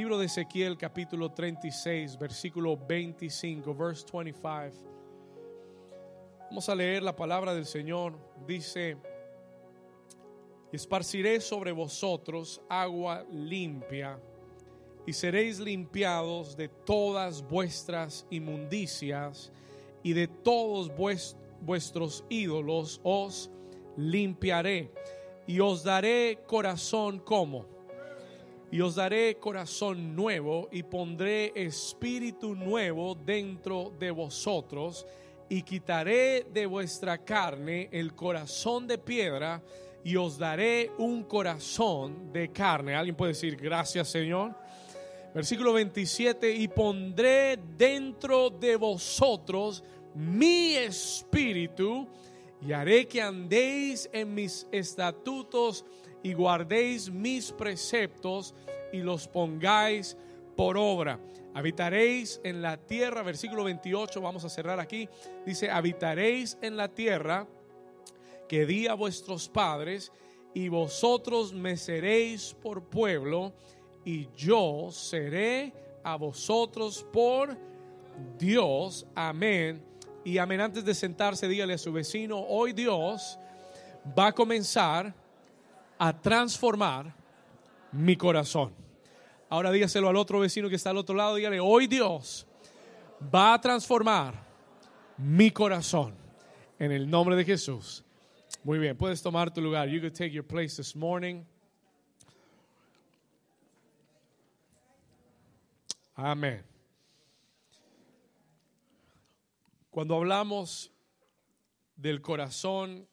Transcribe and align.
Libro 0.00 0.16
de 0.16 0.24
Ezequiel 0.24 0.78
capítulo 0.78 1.30
36, 1.30 2.18
versículo 2.18 2.74
25, 2.74 3.74
verse 3.74 4.06
25. 4.10 4.70
Vamos 6.48 6.68
a 6.70 6.74
leer 6.74 7.02
la 7.02 7.14
palabra 7.14 7.52
del 7.52 7.66
Señor. 7.66 8.18
Dice, 8.46 8.96
esparciré 10.72 11.38
sobre 11.42 11.70
vosotros 11.72 12.62
agua 12.70 13.26
limpia 13.30 14.18
y 15.04 15.12
seréis 15.12 15.60
limpiados 15.60 16.56
de 16.56 16.68
todas 16.68 17.46
vuestras 17.46 18.26
inmundicias 18.30 19.52
y 20.02 20.14
de 20.14 20.28
todos 20.28 20.90
vuestros 21.60 22.24
ídolos 22.30 23.02
os 23.04 23.50
limpiaré 23.98 24.90
y 25.46 25.60
os 25.60 25.84
daré 25.84 26.38
corazón 26.46 27.18
como 27.18 27.79
y 28.72 28.80
os 28.80 28.94
daré 28.94 29.36
corazón 29.36 30.14
nuevo 30.14 30.68
y 30.70 30.82
pondré 30.84 31.52
espíritu 31.54 32.54
nuevo 32.54 33.14
dentro 33.14 33.92
de 33.98 34.10
vosotros 34.10 35.06
y 35.48 35.62
quitaré 35.62 36.46
de 36.52 36.66
vuestra 36.66 37.18
carne 37.18 37.88
el 37.90 38.14
corazón 38.14 38.86
de 38.86 38.98
piedra 38.98 39.60
y 40.04 40.16
os 40.16 40.38
daré 40.38 40.92
un 40.98 41.24
corazón 41.24 42.32
de 42.32 42.50
carne. 42.52 42.94
¿Alguien 42.94 43.16
puede 43.16 43.32
decir 43.32 43.56
gracias 43.56 44.08
Señor? 44.08 44.54
Versículo 45.34 45.72
27, 45.72 46.52
y 46.52 46.66
pondré 46.68 47.56
dentro 47.76 48.50
de 48.50 48.74
vosotros 48.76 49.82
mi 50.14 50.74
espíritu 50.74 52.08
y 52.60 52.72
haré 52.72 53.06
que 53.06 53.22
andéis 53.22 54.10
en 54.12 54.34
mis 54.34 54.66
estatutos 54.72 55.84
y 56.22 56.32
guardéis 56.32 57.10
mis 57.10 57.52
preceptos 57.52 58.54
y 58.92 58.98
los 58.98 59.28
pongáis 59.28 60.16
por 60.56 60.76
obra. 60.76 61.18
Habitaréis 61.54 62.40
en 62.44 62.62
la 62.62 62.76
tierra, 62.76 63.22
versículo 63.22 63.64
28, 63.64 64.20
vamos 64.20 64.44
a 64.44 64.48
cerrar 64.48 64.78
aquí, 64.78 65.08
dice, 65.44 65.70
habitaréis 65.70 66.58
en 66.62 66.76
la 66.76 66.88
tierra 66.88 67.46
que 68.48 68.66
di 68.66 68.86
a 68.86 68.94
vuestros 68.94 69.48
padres 69.48 70.12
y 70.54 70.68
vosotros 70.68 71.52
me 71.52 71.76
seréis 71.76 72.54
por 72.60 72.84
pueblo 72.84 73.52
y 74.04 74.28
yo 74.36 74.88
seré 74.90 75.72
a 76.02 76.16
vosotros 76.16 77.06
por 77.12 77.56
Dios. 78.38 79.06
Amén. 79.14 79.82
Y 80.24 80.38
amén. 80.38 80.60
Antes 80.60 80.84
de 80.84 80.94
sentarse, 80.94 81.48
dígale 81.48 81.74
a 81.74 81.78
su 81.78 81.92
vecino, 81.92 82.38
hoy 82.38 82.72
Dios 82.72 83.38
va 84.18 84.28
a 84.28 84.32
comenzar 84.32 85.14
a 86.02 86.18
transformar 86.18 87.14
mi 87.92 88.16
corazón. 88.16 88.72
Ahora 89.50 89.70
dígaselo 89.70 90.08
al 90.08 90.16
otro 90.16 90.40
vecino 90.40 90.70
que 90.70 90.76
está 90.76 90.90
al 90.90 90.96
otro 90.96 91.14
lado, 91.14 91.34
dígale, 91.34 91.60
hoy 91.60 91.86
Dios 91.86 92.46
va 93.22 93.52
a 93.52 93.60
transformar 93.60 94.34
mi 95.18 95.50
corazón 95.50 96.14
en 96.78 96.90
el 96.90 97.08
nombre 97.08 97.36
de 97.36 97.44
Jesús. 97.44 98.02
Muy 98.64 98.78
bien, 98.78 98.96
puedes 98.96 99.20
tomar 99.20 99.52
tu 99.52 99.60
lugar. 99.60 99.88
You 99.88 100.00
could 100.00 100.14
take 100.14 100.30
your 100.30 100.46
place 100.46 100.74
this 100.74 100.96
morning. 100.96 101.44
Amén. 106.14 106.64
Cuando 109.90 110.14
hablamos 110.16 110.90
del 111.94 112.22
corazón, 112.22 113.06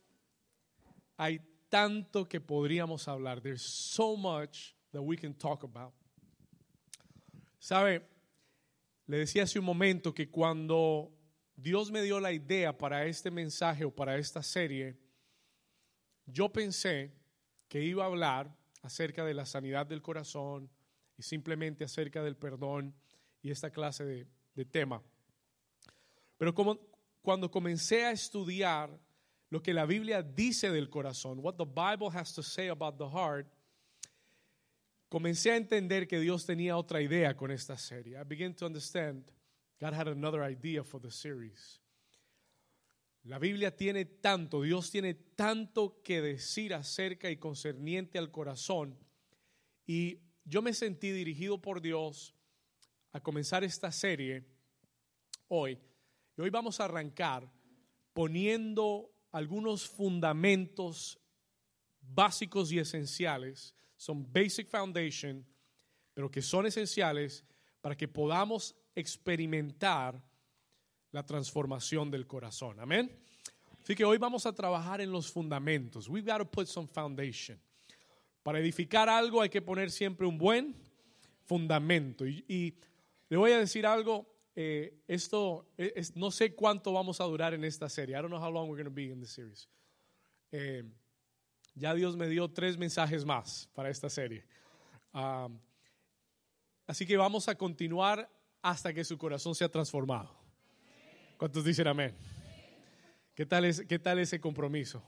hay 1.17 1.41
tanto 1.69 2.27
que 2.27 2.39
podríamos 2.39 3.07
hablar. 3.07 3.41
There's 3.41 3.63
so 3.63 4.15
much 4.15 4.75
that 4.91 5.01
we 5.01 5.17
can 5.17 5.33
talk 5.33 5.63
about. 5.63 5.93
Sabe, 7.59 8.07
le 9.07 9.17
decía 9.17 9.43
hace 9.43 9.59
un 9.59 9.65
momento 9.65 10.13
que 10.13 10.29
cuando 10.29 11.11
Dios 11.55 11.91
me 11.91 12.01
dio 12.01 12.19
la 12.19 12.31
idea 12.31 12.77
para 12.77 13.05
este 13.05 13.31
mensaje 13.31 13.83
o 13.83 13.91
para 13.91 14.17
esta 14.17 14.43
serie, 14.43 14.97
yo 16.25 16.49
pensé 16.49 17.13
que 17.67 17.83
iba 17.83 18.03
a 18.03 18.07
hablar 18.07 18.55
acerca 18.83 19.25
de 19.25 19.33
la 19.33 19.45
sanidad 19.45 19.85
del 19.85 20.01
corazón 20.01 20.69
y 21.17 21.23
simplemente 21.23 21.83
acerca 21.83 22.23
del 22.23 22.37
perdón 22.37 22.93
y 23.41 23.51
esta 23.51 23.69
clase 23.69 24.05
de, 24.05 24.27
de 24.53 24.65
tema. 24.65 25.01
Pero 26.37 26.53
como 26.53 26.79
cuando 27.21 27.49
comencé 27.49 28.05
a 28.05 28.11
estudiar 28.11 28.89
lo 29.49 29.61
que 29.61 29.73
la 29.73 29.85
Biblia 29.85 30.21
dice 30.21 30.71
del 30.71 30.89
corazón, 30.89 31.39
what 31.39 31.55
the 31.55 31.65
Bible 31.65 32.09
has 32.11 32.33
to 32.33 32.43
say 32.43 32.67
about 32.67 32.97
the 32.97 33.09
heart, 33.09 33.47
comencé 35.09 35.51
a 35.51 35.55
entender 35.55 36.07
que 36.07 36.19
Dios 36.19 36.45
tenía 36.45 36.77
otra 36.77 37.01
idea 37.01 37.35
con 37.35 37.51
esta 37.51 37.77
serie. 37.77 38.17
I 38.19 38.23
began 38.23 38.53
to 38.55 38.65
understand 38.65 39.23
God 39.79 39.93
had 39.93 40.07
another 40.07 40.43
idea 40.43 40.83
for 40.83 40.99
the 40.99 41.11
series. 41.11 41.79
La 43.23 43.39
Biblia 43.39 43.75
tiene 43.75 44.05
tanto, 44.05 44.61
Dios 44.61 44.89
tiene 44.89 45.13
tanto 45.13 46.01
que 46.01 46.21
decir 46.21 46.73
acerca 46.73 47.29
y 47.29 47.37
concerniente 47.37 48.17
al 48.17 48.31
corazón. 48.31 48.97
Y 49.85 50.19
yo 50.45 50.61
me 50.61 50.73
sentí 50.73 51.11
dirigido 51.11 51.61
por 51.61 51.81
Dios 51.81 52.33
a 53.11 53.19
comenzar 53.19 53.63
esta 53.63 53.91
serie 53.91 54.45
hoy. 55.49 55.77
Y 56.37 56.41
hoy 56.41 56.49
vamos 56.49 56.79
a 56.79 56.85
arrancar 56.85 57.51
poniendo 58.13 59.11
algunos 59.37 59.87
fundamentos 59.87 61.19
básicos 62.01 62.71
y 62.71 62.79
esenciales, 62.79 63.75
son 63.95 64.25
basic 64.33 64.67
foundation, 64.67 65.45
pero 66.15 66.31
que 66.31 66.41
son 66.41 66.65
esenciales 66.65 67.43
para 67.79 67.95
que 67.95 68.07
podamos 68.07 68.75
experimentar 68.95 70.19
la 71.11 71.23
transformación 71.23 72.09
del 72.09 72.25
corazón. 72.25 72.79
Amén. 72.79 73.15
Así 73.83 73.93
que 73.93 74.03
hoy 74.03 74.17
vamos 74.17 74.47
a 74.47 74.53
trabajar 74.53 75.01
en 75.01 75.11
los 75.11 75.31
fundamentos. 75.31 76.09
We've 76.09 76.29
got 76.29 76.39
to 76.39 76.45
put 76.45 76.65
some 76.65 76.87
foundation. 76.87 77.59
Para 78.41 78.59
edificar 78.59 79.07
algo 79.07 79.39
hay 79.39 79.49
que 79.49 79.61
poner 79.61 79.91
siempre 79.91 80.25
un 80.25 80.39
buen 80.39 80.75
fundamento. 81.45 82.25
Y, 82.25 82.43
y 82.47 82.73
le 83.29 83.37
voy 83.37 83.51
a 83.51 83.59
decir 83.59 83.85
algo, 83.85 84.25
eh, 84.59 84.91
esto, 85.07 85.67
eh, 85.77 86.01
no 86.15 86.31
sé 86.31 86.55
cuánto 86.55 86.91
vamos 86.91 87.21
a 87.21 87.25
durar 87.25 87.53
en 87.53 87.63
esta 87.63 87.87
serie. 87.89 88.17
I 88.17 88.21
don't 88.23 88.31
know 88.31 88.41
how 88.41 88.49
long 88.49 88.67
we're 88.67 88.81
going 88.81 88.91
to 88.91 88.91
be 88.91 89.11
in 89.11 89.19
this 89.19 89.29
series. 89.29 89.69
Eh, 90.51 90.83
ya 91.75 91.93
Dios 91.93 92.15
me 92.15 92.27
dio 92.27 92.49
tres 92.49 92.75
mensajes 92.75 93.23
más 93.23 93.69
para 93.75 93.91
esta 93.91 94.09
serie. 94.09 94.43
Um, 95.13 95.59
así 96.87 97.05
que 97.05 97.15
vamos 97.17 97.47
a 97.47 97.53
continuar 97.53 98.27
hasta 98.63 98.91
que 98.95 99.03
su 99.03 99.15
corazón 99.15 99.53
sea 99.53 99.69
transformado. 99.69 100.35
¿Cuántos 101.37 101.63
dicen 101.63 101.85
amén? 101.85 102.15
¿Qué 103.35 103.45
tal, 103.45 103.63
es, 103.63 103.81
qué 103.81 103.99
tal 103.99 104.17
ese 104.17 104.41
compromiso? 104.41 105.03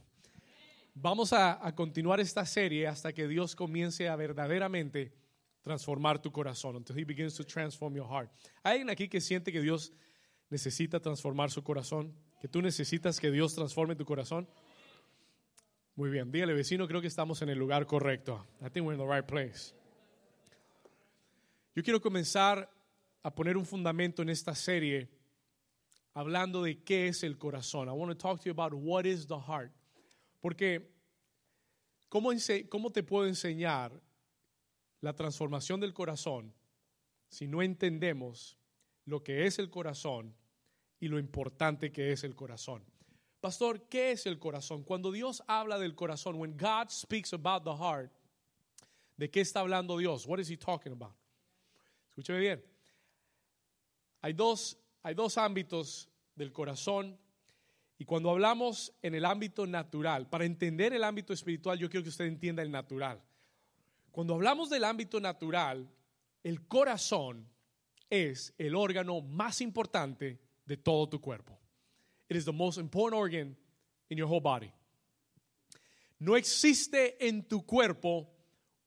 Vamos 0.93 1.33
a, 1.33 1.65
a 1.65 1.73
continuar 1.73 2.19
esta 2.19 2.45
serie 2.45 2.85
hasta 2.85 3.13
que 3.13 3.27
Dios 3.27 3.55
comience 3.55 4.07
a 4.07 4.15
verdaderamente 4.15 5.11
transformar 5.69 6.19
tu 6.19 6.31
corazón. 6.31 6.75
Until 6.75 6.97
He 6.97 7.03
begins 7.03 7.35
to 7.35 7.43
transform 7.43 7.95
your 7.95 8.07
heart. 8.07 8.31
¿Hay 8.63 8.71
alguien 8.73 8.89
aquí 8.89 9.07
que 9.07 9.21
siente 9.21 9.51
que 9.51 9.61
Dios 9.61 9.93
necesita 10.49 10.99
transformar 10.99 11.51
su 11.51 11.63
corazón? 11.63 12.15
¿Que 12.41 12.47
tú 12.47 12.61
necesitas 12.61 13.19
que 13.19 13.29
Dios 13.29 13.53
transforme 13.53 13.95
tu 13.95 14.03
corazón? 14.03 14.47
Muy 15.95 16.09
bien, 16.09 16.31
dígale 16.31 16.53
vecino, 16.53 16.87
creo 16.87 17.01
que 17.01 17.07
estamos 17.07 17.41
en 17.41 17.49
el 17.49 17.59
lugar 17.59 17.85
correcto. 17.85 18.47
I 18.61 18.69
think 18.69 18.85
we're 18.87 18.93
in 18.93 18.99
the 18.99 19.05
right 19.05 19.25
place. 19.25 19.75
Yo 21.75 21.83
quiero 21.83 22.01
comenzar 22.01 22.67
a 23.21 23.35
poner 23.35 23.55
un 23.55 23.65
fundamento 23.65 24.23
en 24.23 24.29
esta 24.29 24.55
serie 24.55 25.09
hablando 26.15 26.63
de 26.63 26.83
qué 26.83 27.09
es 27.09 27.23
el 27.23 27.37
corazón. 27.37 27.89
I 27.89 27.91
want 27.91 28.11
to 28.11 28.17
talk 28.17 28.39
to 28.39 28.45
you 28.45 28.51
about 28.51 28.73
what 28.73 29.05
is 29.05 29.27
the 29.27 29.37
heart. 29.37 29.71
Porque, 30.41 30.89
¿cómo, 32.07 32.31
cómo 32.69 32.91
te 32.91 33.03
puedo 33.03 33.27
enseñar 33.27 33.91
la 35.01 35.15
transformación 35.15 35.79
del 35.79 35.93
corazón 35.93 36.53
si 37.29 37.47
no 37.47 37.61
entendemos 37.61 38.57
lo 39.05 39.23
que 39.23 39.45
es 39.45 39.59
el 39.59 39.69
corazón 39.69 40.35
y 40.99 41.07
lo 41.07 41.19
importante 41.19 41.91
que 41.91 42.11
es 42.11 42.23
el 42.23 42.35
corazón. 42.35 42.83
Pastor, 43.39 43.87
¿qué 43.87 44.11
es 44.11 44.25
el 44.25 44.37
corazón? 44.37 44.83
Cuando 44.83 45.11
Dios 45.11 45.41
habla 45.47 45.79
del 45.79 45.95
corazón, 45.95 46.35
when 46.35 46.57
God 46.57 46.89
speaks 46.89 47.33
about 47.33 47.63
the 47.63 47.71
heart, 47.71 48.11
¿de 49.15 49.29
qué 49.29 49.41
está 49.41 49.61
hablando 49.61 49.97
Dios? 49.97 50.25
What 50.25 50.39
is 50.39 50.49
he 50.49 50.57
talking 50.57 50.91
about? 50.91 51.15
Escúcheme 52.09 52.39
bien. 52.39 52.63
Hay 54.21 54.33
dos, 54.33 54.77
hay 55.03 55.13
dos 55.13 55.37
ámbitos 55.37 56.09
del 56.35 56.51
corazón 56.51 57.17
y 57.97 58.05
cuando 58.05 58.29
hablamos 58.29 58.93
en 59.01 59.15
el 59.15 59.25
ámbito 59.25 59.65
natural, 59.65 60.27
para 60.29 60.45
entender 60.45 60.93
el 60.93 61.03
ámbito 61.03 61.31
espiritual, 61.31 61.77
yo 61.77 61.89
quiero 61.89 62.03
que 62.03 62.09
usted 62.09 62.25
entienda 62.25 62.61
el 62.61 62.71
natural. 62.71 63.21
Cuando 64.19 64.33
hablamos 64.33 64.69
del 64.69 64.83
ámbito 64.83 65.21
natural, 65.21 65.89
el 66.43 66.67
corazón 66.67 67.47
es 68.09 68.53
el 68.57 68.75
órgano 68.75 69.21
más 69.21 69.61
importante 69.61 70.41
de 70.65 70.75
todo 70.75 71.07
tu 71.07 71.21
cuerpo. 71.21 71.57
It 72.27 72.35
is 72.35 72.43
the 72.43 72.51
most 72.51 72.77
important 72.79 73.17
organ 73.17 73.55
in 74.09 74.17
your 74.17 74.27
whole 74.27 74.41
body. 74.41 74.73
No 76.19 76.35
existe 76.35 77.25
en 77.25 77.47
tu 77.47 77.65
cuerpo 77.65 78.29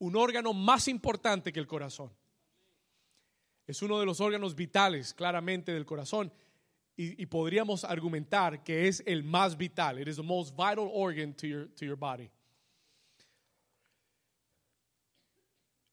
un 0.01 0.17
órgano 0.17 0.53
más 0.53 0.87
importante 0.87 1.51
que 1.51 1.61
el 1.61 1.67
corazón. 1.67 2.13
Es 3.67 3.81
uno 3.81 3.99
de 4.01 4.05
los 4.05 4.21
órganos 4.21 4.55
vitales, 4.55 5.15
claramente, 5.15 5.73
del 5.73 5.87
corazón. 5.87 6.31
Y, 6.95 7.25
podríamos 7.25 7.85
argumentar 7.85 8.63
que 8.63 8.87
es 8.87 9.03
el 9.07 9.23
más 9.23 9.57
vital. 9.57 9.99
It 9.99 10.09
is 10.09 10.17
the 10.17 10.23
most 10.23 10.55
vital 10.55 10.91
organ 10.93 11.33
to 11.37 11.47
your, 11.47 11.69
to 11.77 11.87
your 11.87 11.97
body. 11.97 12.31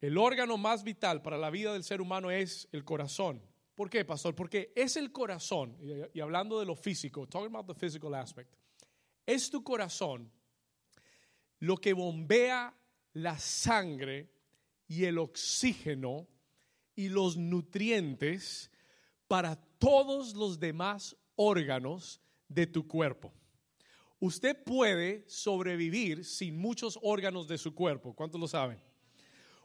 El 0.01 0.17
órgano 0.17 0.57
más 0.57 0.83
vital 0.83 1.21
para 1.21 1.37
la 1.37 1.49
vida 1.49 1.73
del 1.73 1.83
ser 1.83 1.99
humano 1.99 2.31
es 2.31 2.69
el 2.71 2.85
corazón. 2.85 3.41
¿Por 3.75 3.89
qué, 3.89 4.05
pastor? 4.05 4.33
Porque 4.33 4.71
es 4.75 4.95
el 4.97 5.11
corazón, 5.11 5.77
y, 6.13 6.19
hablando 6.19 6.59
de 6.59 6.65
lo 6.65 6.75
físico, 6.75 7.27
talking 7.27 7.53
about 7.53 7.67
the 7.67 7.73
physical 7.73 8.13
aspect, 8.13 8.53
es 9.25 9.49
tu 9.49 9.63
corazón 9.63 10.31
lo 11.59 11.77
que 11.77 11.93
bombea 11.93 12.73
la 13.13 13.37
sangre 13.37 14.31
y 14.87 15.05
el 15.05 15.17
oxígeno 15.17 16.27
y 16.95 17.09
los 17.09 17.37
nutrientes 17.37 18.71
para 19.27 19.55
todos 19.77 20.33
los 20.33 20.59
demás 20.59 21.15
órganos 21.35 22.21
de 22.47 22.67
tu 22.67 22.87
cuerpo. 22.87 23.33
Usted 24.19 24.61
puede 24.63 25.23
sobrevivir 25.29 26.25
sin 26.25 26.57
muchos 26.57 26.99
órganos 27.01 27.47
de 27.47 27.57
su 27.57 27.73
cuerpo. 27.73 28.13
¿Cuántos 28.13 28.41
lo 28.41 28.47
saben? 28.47 28.88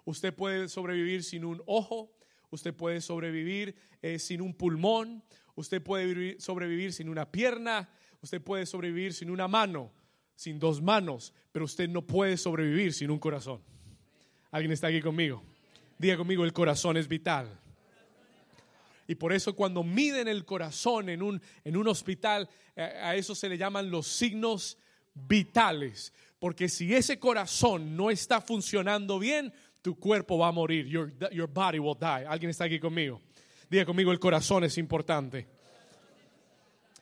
Usted 0.05 0.35
puede 0.35 0.69
sobrevivir 0.69 1.25
sin 1.25 1.45
un 1.45 1.63
ojo, 1.67 2.13
usted 2.51 2.75
puede 2.75 3.01
sobrevivir 3.01 3.75
eh, 4.03 4.19
sin 4.19 4.41
un 4.41 4.55
pulmón, 4.55 5.23
usted 5.55 5.83
puede 5.83 6.39
sobrevivir 6.41 6.93
sin 6.93 7.09
una 7.09 7.31
pierna, 7.31 7.89
usted 8.21 8.43
puede 8.43 8.67
sobrevivir 8.67 9.15
sin 9.15 9.31
una 9.31 9.49
mano, 9.49 9.93
sin 10.37 10.59
dos 10.59 10.83
manos, 10.83 11.33
pero 11.53 11.65
usted 11.65 11.89
no 11.89 12.03
puede 12.03 12.37
sobrevivir 12.37 12.93
sin 12.93 13.11
un 13.11 13.19
corazón. 13.19 13.63
¿Alguien 14.51 14.73
está 14.73 14.89
aquí 14.89 15.01
conmigo? 15.01 15.43
Diga 15.99 16.17
conmigo, 16.17 16.45
el 16.45 16.53
corazón 16.53 16.97
es 16.97 17.09
vital. 17.09 17.61
Y 19.07 19.15
por 19.17 19.33
eso 19.33 19.55
cuando 19.55 19.83
miden 19.83 20.29
el 20.29 20.45
corazón 20.45 21.09
en 21.09 21.23
un, 21.23 21.41
en 21.65 21.77
un 21.77 21.89
hospital, 21.89 22.49
eh, 22.75 22.83
a 22.83 23.15
eso 23.15 23.35
se 23.35 23.49
le 23.49 23.59
llaman 23.59 23.91
los 23.91 24.07
signos 24.07 24.79
vitales. 25.15 26.13
Porque 26.39 26.69
si 26.69 26.95
ese 26.95 27.19
corazón 27.19 27.97
no 27.97 28.11
está 28.11 28.41
funcionando 28.41 29.19
bien, 29.19 29.53
tu 29.85 29.97
cuerpo 29.97 30.39
va 30.39 30.49
a 30.49 30.53
morir. 30.53 30.87
Your, 30.87 31.13
your 31.31 31.47
body 31.47 31.79
will 31.79 31.95
die. 31.95 32.25
¿Alguien 32.27 32.49
está 32.49 32.65
aquí 32.65 32.81
conmigo? 32.81 33.21
Diga 33.69 33.85
conmigo, 33.85 34.13
el 34.13 34.19
corazón 34.19 34.65
es 34.65 34.79
importante. 34.79 35.47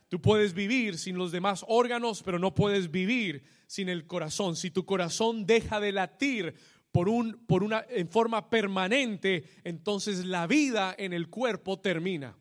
Tú 0.09 0.21
puedes 0.21 0.53
vivir 0.53 0.99
sin 0.99 1.17
los 1.17 1.31
demás 1.31 1.65
órganos, 1.69 2.25
pero 2.25 2.41
no 2.41 2.53
puedes 2.53 2.91
vivir 2.91 3.45
sin 3.69 3.89
el 3.89 4.05
corazón. 4.09 4.57
Si 4.57 4.73
tu 4.73 4.85
corazón 4.85 5.47
deja 5.47 5.79
de 5.79 5.93
latir 5.93 6.57
por, 6.91 7.09
un, 7.09 7.47
por 7.47 7.63
una, 7.63 7.87
en 7.89 8.09
forma 8.09 8.51
permanente, 8.51 9.45
entonces 9.63 10.27
la 10.27 10.49
vida 10.49 10.93
en 10.99 11.13
el 11.13 11.31
cuerpo 11.31 11.79
termina. 11.79 12.37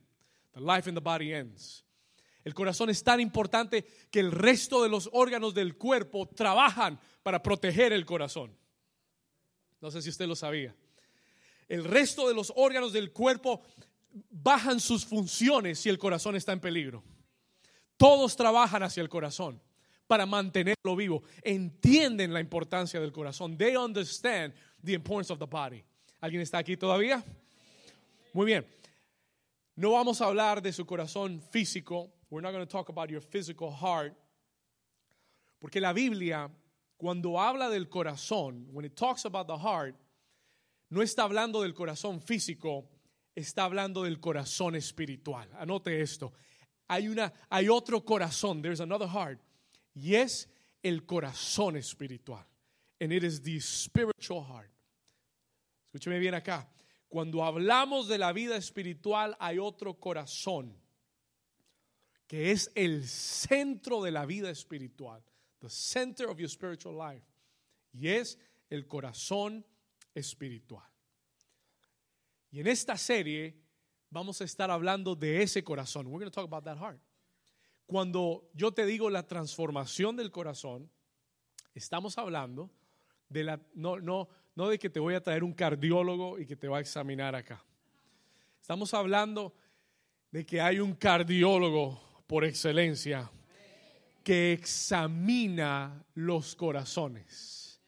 The 0.53 0.61
life 0.61 0.89
in 0.89 0.95
the 0.95 1.01
body 1.01 1.33
ends. 1.33 1.85
El 2.43 2.55
corazón 2.55 2.89
es 2.89 3.03
tan 3.03 3.19
importante 3.19 3.85
que 4.09 4.19
el 4.19 4.31
resto 4.31 4.81
de 4.81 4.89
los 4.89 5.07
órganos 5.13 5.53
del 5.53 5.77
cuerpo 5.77 6.25
trabajan 6.25 6.99
para 7.21 7.43
proteger 7.43 7.93
el 7.93 8.05
corazón. 8.07 8.59
No 9.81 9.91
sé 9.91 10.01
si 10.01 10.09
usted 10.09 10.27
lo 10.27 10.35
sabía. 10.35 10.75
El 11.67 11.83
resto 11.83 12.27
de 12.27 12.33
los 12.33 12.53
órganos 12.55 12.93
del 12.93 13.11
cuerpo 13.11 13.61
bajan 14.29 14.79
sus 14.79 15.05
funciones 15.05 15.79
si 15.79 15.89
el 15.89 15.97
corazón 15.97 16.35
está 16.35 16.51
en 16.53 16.59
peligro. 16.59 17.03
Todos 17.97 18.35
trabajan 18.35 18.83
hacia 18.83 19.01
el 19.01 19.09
corazón 19.09 19.61
para 20.07 20.25
mantenerlo 20.25 20.95
vivo. 20.95 21.23
Entienden 21.41 22.33
la 22.33 22.39
importancia 22.39 22.99
del 22.99 23.11
corazón. 23.11 23.57
They 23.57 23.75
understand 23.75 24.53
the 24.83 24.93
importance 24.93 25.31
of 25.31 25.39
the 25.39 25.45
body. 25.45 25.83
¿Alguien 26.19 26.41
está 26.41 26.57
aquí 26.59 26.77
todavía? 26.77 27.23
Muy 28.33 28.45
bien. 28.45 28.65
No 29.75 29.91
vamos 29.91 30.21
a 30.21 30.25
hablar 30.25 30.61
de 30.61 30.73
su 30.73 30.85
corazón 30.85 31.41
físico. 31.41 32.11
We're 32.29 32.43
not 32.43 32.53
going 32.53 32.65
to 32.65 32.71
talk 32.71 32.89
about 32.89 33.09
your 33.09 33.21
physical 33.21 33.71
heart. 33.71 34.13
Porque 35.59 35.79
la 35.79 35.93
Biblia 35.93 36.49
cuando 37.01 37.39
habla 37.39 37.67
del 37.67 37.89
corazón, 37.89 38.67
when 38.71 38.85
it 38.85 38.95
talks 38.95 39.25
about 39.25 39.47
the 39.47 39.57
heart, 39.57 39.95
no 40.91 41.01
está 41.01 41.23
hablando 41.23 41.63
del 41.63 41.73
corazón 41.73 42.21
físico, 42.21 42.87
está 43.35 43.63
hablando 43.63 44.03
del 44.03 44.19
corazón 44.19 44.75
espiritual. 44.75 45.49
Anote 45.57 45.99
esto. 45.99 46.31
Hay 46.87 47.07
una 47.07 47.33
hay 47.49 47.69
otro 47.69 48.05
corazón, 48.05 48.61
there's 48.61 48.81
another 48.81 49.07
heart, 49.07 49.39
y 49.95 50.13
es 50.13 50.47
el 50.83 51.03
corazón 51.07 51.75
espiritual. 51.75 52.45
And 52.99 53.11
it 53.11 53.23
is 53.23 53.41
the 53.41 53.59
spiritual 53.59 54.43
heart. 54.43 54.69
Escúcheme 55.91 56.19
bien 56.19 56.35
acá. 56.35 56.67
Cuando 57.09 57.43
hablamos 57.43 58.09
de 58.09 58.19
la 58.19 58.31
vida 58.31 58.57
espiritual 58.57 59.35
hay 59.39 59.57
otro 59.57 59.95
corazón 59.95 60.71
que 62.27 62.51
es 62.51 62.71
el 62.75 63.07
centro 63.07 64.03
de 64.03 64.11
la 64.11 64.27
vida 64.27 64.51
espiritual 64.51 65.23
the 65.61 65.69
center 65.69 66.29
of 66.29 66.39
your 66.39 66.49
spiritual 66.49 66.95
life. 66.95 67.23
Y 67.93 68.07
es 68.09 68.37
el 68.69 68.87
corazón 68.87 69.65
espiritual. 70.13 70.85
Y 72.51 72.59
en 72.59 72.67
esta 72.67 72.97
serie 72.97 73.55
vamos 74.09 74.41
a 74.41 74.43
estar 74.43 74.69
hablando 74.69 75.15
de 75.15 75.41
ese 75.41 75.63
corazón. 75.63 76.07
We're 76.07 76.19
going 76.19 76.31
to 76.31 76.31
talk 76.31 76.45
about 76.45 76.65
that 76.65 76.77
heart. 76.77 76.99
Cuando 77.85 78.49
yo 78.53 78.71
te 78.71 78.85
digo 78.85 79.09
la 79.09 79.27
transformación 79.27 80.15
del 80.15 80.31
corazón, 80.31 80.89
estamos 81.73 82.17
hablando 82.17 82.69
de 83.29 83.43
la 83.43 83.59
no 83.73 83.99
no 83.99 84.29
no 84.55 84.67
de 84.69 84.77
que 84.77 84.89
te 84.89 84.99
voy 84.99 85.13
a 85.13 85.21
traer 85.21 85.43
un 85.43 85.53
cardiólogo 85.53 86.39
y 86.39 86.45
que 86.45 86.55
te 86.55 86.67
va 86.67 86.77
a 86.77 86.81
examinar 86.81 87.35
acá. 87.35 87.63
Estamos 88.59 88.93
hablando 88.93 89.53
de 90.31 90.45
que 90.45 90.61
hay 90.61 90.79
un 90.79 90.93
cardiólogo 90.93 92.23
por 92.27 92.45
excelencia 92.45 93.29
que 94.23 94.53
examina 94.53 96.03
los 96.15 96.55
corazones. 96.55 97.81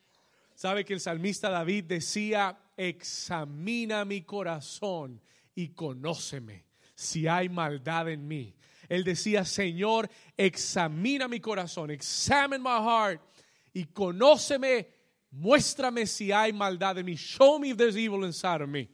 ¿Sabe 0.56 0.86
que 0.86 0.94
el 0.94 1.00
salmista 1.00 1.50
David 1.50 1.86
decía, 1.86 2.58
examina 2.78 4.06
mi 4.06 4.22
corazón 4.22 5.22
y 5.56 5.70
conóceme 5.70 6.66
si 6.96 7.28
hay 7.28 7.50
maldad 7.50 8.10
en 8.10 8.28
mí? 8.28 8.56
Él 8.90 9.04
decía, 9.04 9.46
Señor, 9.46 10.10
examina 10.38 11.28
mi 11.28 11.40
corazón, 11.40 11.92
examine 11.92 12.60
my 12.60 12.80
heart 12.82 13.22
y 13.74 13.86
conóceme, 13.86 14.88
muéstrame 15.32 16.06
si 16.06 16.32
hay 16.32 16.54
maldad 16.54 16.98
en 16.98 17.06
mí. 17.06 17.16
Show 17.16 17.60
me 17.60 17.70
if 17.70 17.78
there's 17.78 17.98
evil 17.98 18.26
inside 18.26 18.62
of 18.62 18.70
me. 18.70 18.90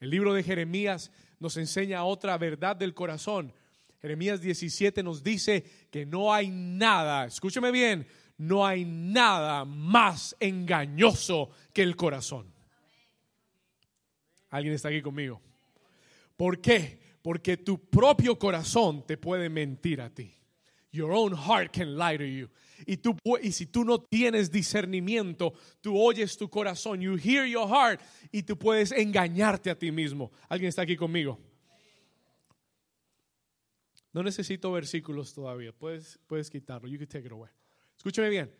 El 0.00 0.10
libro 0.10 0.32
de 0.32 0.42
Jeremías 0.42 1.10
nos 1.38 1.56
enseña 1.56 2.04
otra 2.04 2.36
verdad 2.38 2.76
del 2.76 2.94
corazón. 2.94 3.52
Jeremías 4.00 4.40
17 4.40 5.02
nos 5.02 5.22
dice 5.22 5.64
que 5.90 6.06
no 6.06 6.32
hay 6.32 6.50
nada, 6.50 7.26
escúcheme 7.26 7.72
bien, 7.72 8.06
no 8.36 8.64
hay 8.64 8.84
nada 8.84 9.64
más 9.64 10.36
engañoso 10.38 11.50
que 11.72 11.82
el 11.82 11.96
corazón. 11.96 12.52
¿Alguien 14.50 14.74
está 14.74 14.88
aquí 14.88 15.02
conmigo? 15.02 15.42
¿Por 16.36 16.60
qué? 16.60 16.98
Porque 17.22 17.56
tu 17.56 17.90
propio 17.90 18.38
corazón 18.38 19.04
te 19.04 19.16
puede 19.16 19.48
mentir 19.48 20.00
a 20.00 20.08
ti. 20.08 20.32
Your 20.90 21.12
own 21.12 21.36
heart 21.36 21.72
can 21.72 21.98
lie 21.98 22.16
to 22.16 22.24
you. 22.24 22.48
Y, 22.86 22.96
tú, 22.96 23.16
y 23.42 23.52
si 23.52 23.66
tú 23.66 23.84
no 23.84 24.00
tienes 24.00 24.50
discernimiento, 24.50 25.52
tú 25.80 26.00
oyes 26.00 26.36
tu 26.38 26.48
corazón, 26.48 27.00
you 27.00 27.16
hear 27.16 27.44
your 27.46 27.68
heart, 27.68 28.00
y 28.30 28.44
tú 28.44 28.56
puedes 28.56 28.92
engañarte 28.92 29.70
a 29.70 29.78
ti 29.78 29.90
mismo. 29.90 30.30
¿Alguien 30.48 30.68
está 30.68 30.82
aquí 30.82 30.96
conmigo? 30.96 31.38
No 34.18 34.24
necesito 34.24 34.72
versículos 34.72 35.32
todavía. 35.32 35.72
Puedes, 35.72 36.18
puedes 36.26 36.50
quitarlo. 36.50 36.88
You 36.88 36.98
can 36.98 37.06
take 37.06 37.24
it 37.24 37.30
away. 37.30 37.50
Escúchame 37.96 38.28
bien. 38.28 38.52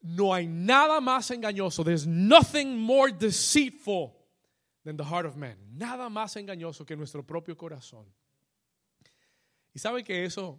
No 0.00 0.32
hay 0.32 0.46
nada 0.46 1.02
más 1.02 1.30
engañoso. 1.30 1.84
There's 1.84 2.06
nothing 2.06 2.78
more 2.78 3.12
deceitful 3.12 4.16
than 4.82 4.96
the 4.96 5.04
heart 5.04 5.26
of 5.26 5.36
man. 5.36 5.58
Nada 5.76 6.08
más 6.08 6.34
engañoso 6.36 6.86
que 6.86 6.96
nuestro 6.96 7.22
propio 7.22 7.58
corazón. 7.58 8.06
Y 9.74 9.78
sabe 9.78 10.02
que 10.02 10.24
eso 10.24 10.58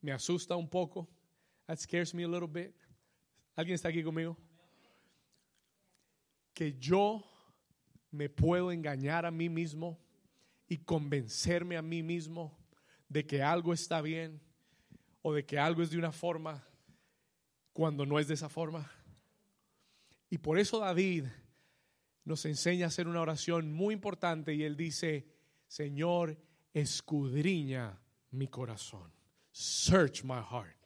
me 0.00 0.12
asusta 0.12 0.54
un 0.54 0.68
poco. 0.68 1.08
That 1.66 1.80
scares 1.80 2.14
me 2.14 2.22
a 2.22 2.28
little 2.28 2.46
bit. 2.46 2.72
¿Alguien 3.56 3.74
está 3.74 3.88
aquí 3.88 4.04
conmigo? 4.04 4.36
Que 6.54 6.72
yo 6.78 7.24
me 8.12 8.28
puedo 8.28 8.70
engañar 8.70 9.26
a 9.26 9.32
mí 9.32 9.48
mismo 9.48 9.98
y 10.68 10.78
convencerme 10.78 11.76
a 11.76 11.82
mí 11.82 12.00
mismo 12.00 12.61
de 13.12 13.26
que 13.26 13.42
algo 13.42 13.74
está 13.74 14.00
bien 14.00 14.40
o 15.20 15.34
de 15.34 15.44
que 15.44 15.58
algo 15.58 15.82
es 15.82 15.90
de 15.90 15.98
una 15.98 16.12
forma 16.12 16.66
cuando 17.72 18.06
no 18.06 18.18
es 18.18 18.26
de 18.26 18.34
esa 18.34 18.48
forma. 18.48 18.90
Y 20.30 20.38
por 20.38 20.58
eso 20.58 20.78
David 20.78 21.26
nos 22.24 22.44
enseña 22.46 22.86
a 22.86 22.88
hacer 22.88 23.06
una 23.06 23.20
oración 23.20 23.72
muy 23.72 23.92
importante 23.94 24.54
y 24.54 24.62
él 24.62 24.76
dice, 24.76 25.26
Señor, 25.66 26.38
escudriña 26.72 28.00
mi 28.30 28.48
corazón. 28.48 29.12
Search 29.50 30.24
my 30.24 30.40
heart. 30.40 30.76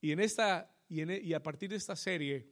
Y 0.00 0.12
en 0.12 0.20
esta 0.20 0.72
y, 0.88 1.00
en, 1.00 1.10
e, 1.10 1.18
y 1.18 1.34
a 1.34 1.42
partir 1.42 1.70
de 1.70 1.76
esta 1.76 1.96
serie 1.96 2.48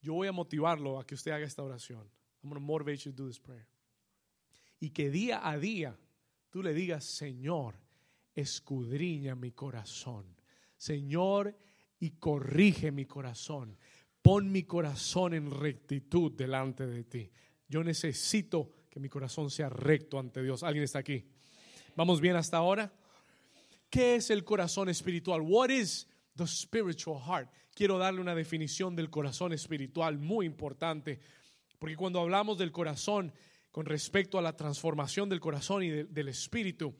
yo 0.00 0.12
voy 0.14 0.28
a 0.28 0.32
motivarlo 0.32 1.00
a 1.00 1.06
que 1.06 1.14
usted 1.14 1.32
haga 1.32 1.46
esta 1.46 1.62
oración. 1.62 2.06
I'm 2.42 2.50
going 2.50 2.60
to 2.60 2.60
motivate 2.60 2.98
you 2.98 3.12
to 3.12 3.22
do 3.22 3.28
this 3.28 3.40
prayer. 3.40 3.66
y 4.78 4.90
que 4.90 5.10
día 5.10 5.40
a 5.42 5.58
día 5.58 5.98
tú 6.50 6.62
le 6.62 6.74
digas, 6.74 7.04
Señor, 7.04 7.74
escudriña 8.34 9.34
mi 9.34 9.52
corazón. 9.52 10.24
Señor, 10.76 11.56
y 12.00 12.10
corrige 12.10 12.92
mi 12.92 13.06
corazón. 13.06 13.76
Pon 14.22 14.50
mi 14.50 14.64
corazón 14.64 15.34
en 15.34 15.50
rectitud 15.50 16.32
delante 16.32 16.86
de 16.86 17.04
ti. 17.04 17.30
Yo 17.68 17.82
necesito 17.82 18.72
que 18.90 19.00
mi 19.00 19.08
corazón 19.08 19.50
sea 19.50 19.68
recto 19.68 20.18
ante 20.18 20.42
Dios. 20.42 20.62
¿Alguien 20.62 20.84
está 20.84 21.00
aquí? 21.00 21.24
¿Vamos 21.96 22.20
bien 22.20 22.36
hasta 22.36 22.56
ahora? 22.56 22.92
¿Qué 23.90 24.16
es 24.16 24.30
el 24.30 24.44
corazón 24.44 24.88
espiritual? 24.88 25.40
What 25.40 25.70
is 25.70 26.06
the 26.36 26.46
spiritual 26.46 27.20
heart? 27.20 27.50
Quiero 27.74 27.98
darle 27.98 28.20
una 28.20 28.34
definición 28.34 28.94
del 28.94 29.10
corazón 29.10 29.52
espiritual 29.52 30.18
muy 30.18 30.46
importante, 30.46 31.20
porque 31.78 31.96
cuando 31.96 32.20
hablamos 32.20 32.58
del 32.58 32.72
corazón 32.72 33.32
con 33.70 33.86
respecto 33.86 34.38
a 34.38 34.42
la 34.42 34.56
transformación 34.56 35.28
del 35.28 35.40
corazón 35.40 35.82
y 35.82 35.90
del 35.90 36.28
espíritu, 36.28 36.94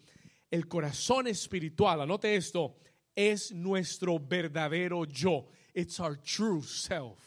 el 0.50 0.66
corazón 0.66 1.26
espiritual, 1.26 2.00
anote 2.00 2.34
esto, 2.36 2.76
es 3.14 3.52
nuestro 3.52 4.18
verdadero 4.18 5.04
yo. 5.04 5.48
It's 5.74 5.98
our 6.00 6.16
true 6.16 6.62
self. 6.62 7.18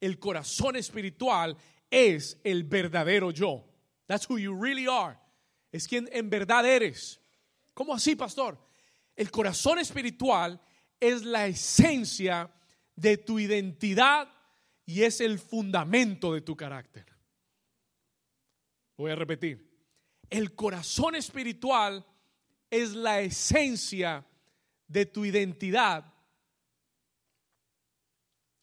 El 0.00 0.18
corazón 0.18 0.76
espiritual 0.76 1.56
es 1.90 2.38
el 2.44 2.64
verdadero 2.64 3.30
yo. 3.30 3.64
That's 4.06 4.28
who 4.28 4.38
you 4.38 4.54
really 4.54 4.86
are. 4.86 5.16
Es 5.72 5.88
quien 5.88 6.08
en 6.12 6.28
verdad 6.28 6.66
eres. 6.66 7.18
¿Cómo 7.72 7.94
así, 7.94 8.14
pastor? 8.14 8.58
El 9.16 9.30
corazón 9.30 9.78
espiritual 9.78 10.60
es 11.00 11.24
la 11.24 11.46
esencia 11.46 12.50
de 12.94 13.16
tu 13.16 13.38
identidad 13.38 14.28
y 14.86 15.02
es 15.02 15.20
el 15.20 15.38
fundamento 15.38 16.34
de 16.34 16.42
tu 16.42 16.56
carácter. 16.56 17.13
Voy 18.96 19.10
a 19.10 19.14
repetir. 19.14 19.74
El 20.30 20.54
corazón 20.54 21.14
espiritual 21.14 22.04
es 22.70 22.94
la 22.94 23.20
esencia 23.20 24.26
de 24.86 25.06
tu 25.06 25.24
identidad. 25.24 26.12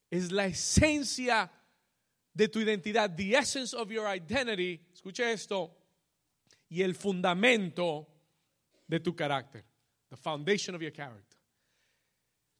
Es 0.09 0.31
la 0.31 0.45
esencia 0.45 1.51
de 2.33 2.47
tu 2.47 2.59
identidad, 2.59 3.15
the 3.15 3.35
essence 3.35 3.75
of 3.75 3.89
your 3.89 4.07
identity. 4.07 4.79
Escuche 4.93 5.31
esto. 5.31 5.77
Y 6.69 6.81
el 6.81 6.95
fundamento 6.95 8.07
de 8.87 8.99
tu 8.99 9.15
carácter. 9.15 9.65
The 10.09 10.17
foundation 10.17 10.75
of 10.75 10.81
your 10.81 10.93
character. 10.93 11.37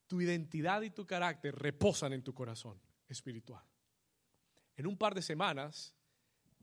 Tu 0.07 0.21
identidad 0.21 0.81
y 0.81 0.89
tu 0.89 1.05
carácter 1.05 1.55
reposan 1.55 2.13
en 2.13 2.21
tu 2.21 2.33
corazón 2.33 2.79
espiritual. 3.07 3.63
En 4.75 4.87
un 4.87 4.97
par 4.97 5.13
de 5.13 5.21
semanas, 5.21 5.95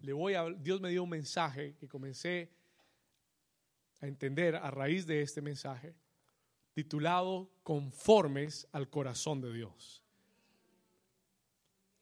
le 0.00 0.12
voy 0.12 0.35
a, 0.35 0.45
Dios 0.50 0.81
me 0.81 0.90
dio 0.90 1.05
un 1.05 1.11
mensaje 1.11 1.75
que 1.76 1.88
comencé 1.88 2.50
a 4.00 4.07
entender 4.07 4.57
a 4.57 4.71
raíz 4.71 5.07
de 5.07 5.23
este 5.23 5.40
mensaje, 5.40 5.95
titulado 6.73 7.50
Conformes 7.62 8.69
al 8.73 8.88
corazón 8.88 9.40
de 9.40 9.52
Dios. 9.52 10.02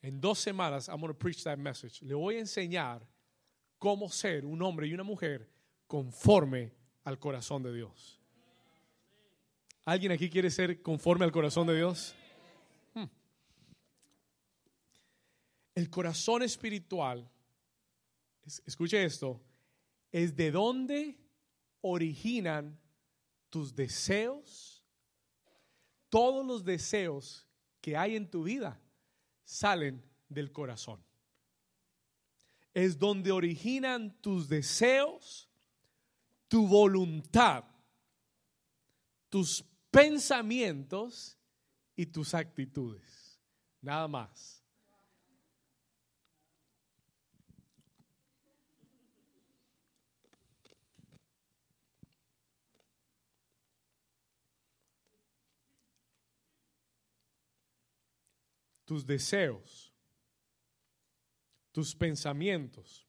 En 0.02 0.20
dos 0.20 0.38
semanas, 0.38 0.88
I'm 0.88 1.00
going 1.00 1.12
to 1.12 1.18
preach 1.18 1.42
that 1.44 1.58
message. 1.58 2.02
Le 2.02 2.14
voy 2.14 2.36
a 2.36 2.40
enseñar 2.40 3.06
cómo 3.78 4.08
ser 4.08 4.44
un 4.44 4.62
hombre 4.62 4.86
y 4.86 4.94
una 4.94 5.02
mujer 5.02 5.50
conforme 5.86 6.72
al 7.04 7.18
corazón 7.18 7.62
de 7.62 7.72
Dios. 7.72 8.20
¿Alguien 9.84 10.12
aquí 10.12 10.28
quiere 10.28 10.50
ser 10.50 10.82
conforme 10.82 11.24
al 11.24 11.32
corazón 11.32 11.66
de 11.66 11.76
Dios? 11.76 12.14
Hmm. 12.94 13.06
El 15.74 15.88
corazón 15.88 16.42
espiritual, 16.42 17.28
escuche 18.64 19.04
esto, 19.04 19.42
es 20.10 20.36
de 20.36 20.50
dónde 20.50 21.18
originan 21.80 22.78
tus 23.50 23.74
deseos. 23.74 24.84
Todos 26.08 26.46
los 26.46 26.64
deseos 26.64 27.46
que 27.80 27.96
hay 27.96 28.16
en 28.16 28.30
tu 28.30 28.44
vida 28.44 28.80
salen 29.44 30.02
del 30.28 30.52
corazón. 30.52 31.04
Es 32.72 32.98
donde 32.98 33.32
originan 33.32 34.20
tus 34.20 34.48
deseos, 34.48 35.48
tu 36.48 36.66
voluntad, 36.66 37.64
tus 39.28 39.64
pensamientos 39.90 41.38
y 41.94 42.06
tus 42.06 42.34
actitudes. 42.34 43.40
Nada 43.80 44.06
más. 44.06 44.55
Tus 58.86 59.04
deseos, 59.04 59.92
tus 61.72 61.94
pensamientos, 61.94 63.06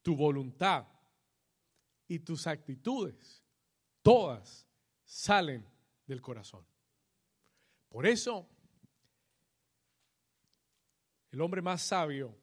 tu 0.00 0.16
voluntad 0.16 0.86
y 2.08 2.20
tus 2.20 2.46
actitudes, 2.46 3.44
todas 4.00 4.66
salen 5.04 5.68
del 6.06 6.22
corazón. 6.22 6.64
Por 7.90 8.06
eso, 8.06 8.48
el 11.32 11.40
hombre 11.40 11.60
más 11.60 11.82
sabio 11.82 12.34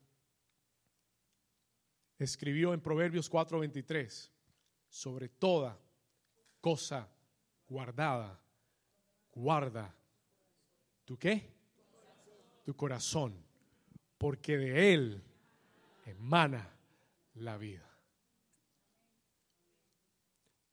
escribió 2.20 2.74
en 2.74 2.82
Proverbios 2.82 3.30
4:23, 3.30 4.32
sobre 4.90 5.30
toda 5.30 5.80
cosa 6.62 7.10
guardada, 7.68 8.40
guarda. 9.32 9.96
¿Tú 11.06 11.18
qué? 11.18 11.57
Tu 12.68 12.76
corazón, 12.76 13.34
porque 14.18 14.58
de 14.58 14.94
él 14.94 15.24
emana 16.06 16.70
la 17.36 17.58
vida. 17.58 17.90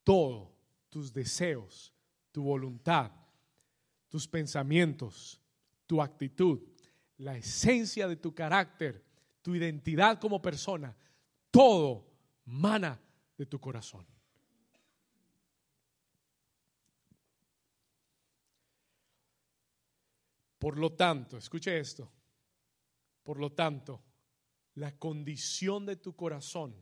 Todo, 0.02 0.50
tus 0.90 1.12
deseos, 1.12 1.94
tu 2.32 2.42
voluntad, 2.42 3.12
tus 4.08 4.26
pensamientos, 4.26 5.40
tu 5.86 6.02
actitud, 6.02 6.60
la 7.18 7.36
esencia 7.36 8.08
de 8.08 8.16
tu 8.16 8.34
carácter, 8.34 9.04
tu 9.40 9.54
identidad 9.54 10.18
como 10.18 10.42
persona, 10.42 10.96
todo 11.52 12.10
mana 12.44 13.00
de 13.38 13.46
tu 13.46 13.60
corazón. 13.60 14.04
Por 20.64 20.78
lo 20.78 20.94
tanto, 20.94 21.36
escuche 21.36 21.78
esto, 21.78 22.10
por 23.22 23.38
lo 23.38 23.52
tanto, 23.52 24.02
la 24.76 24.98
condición 24.98 25.84
de 25.84 25.96
tu 25.96 26.16
corazón 26.16 26.74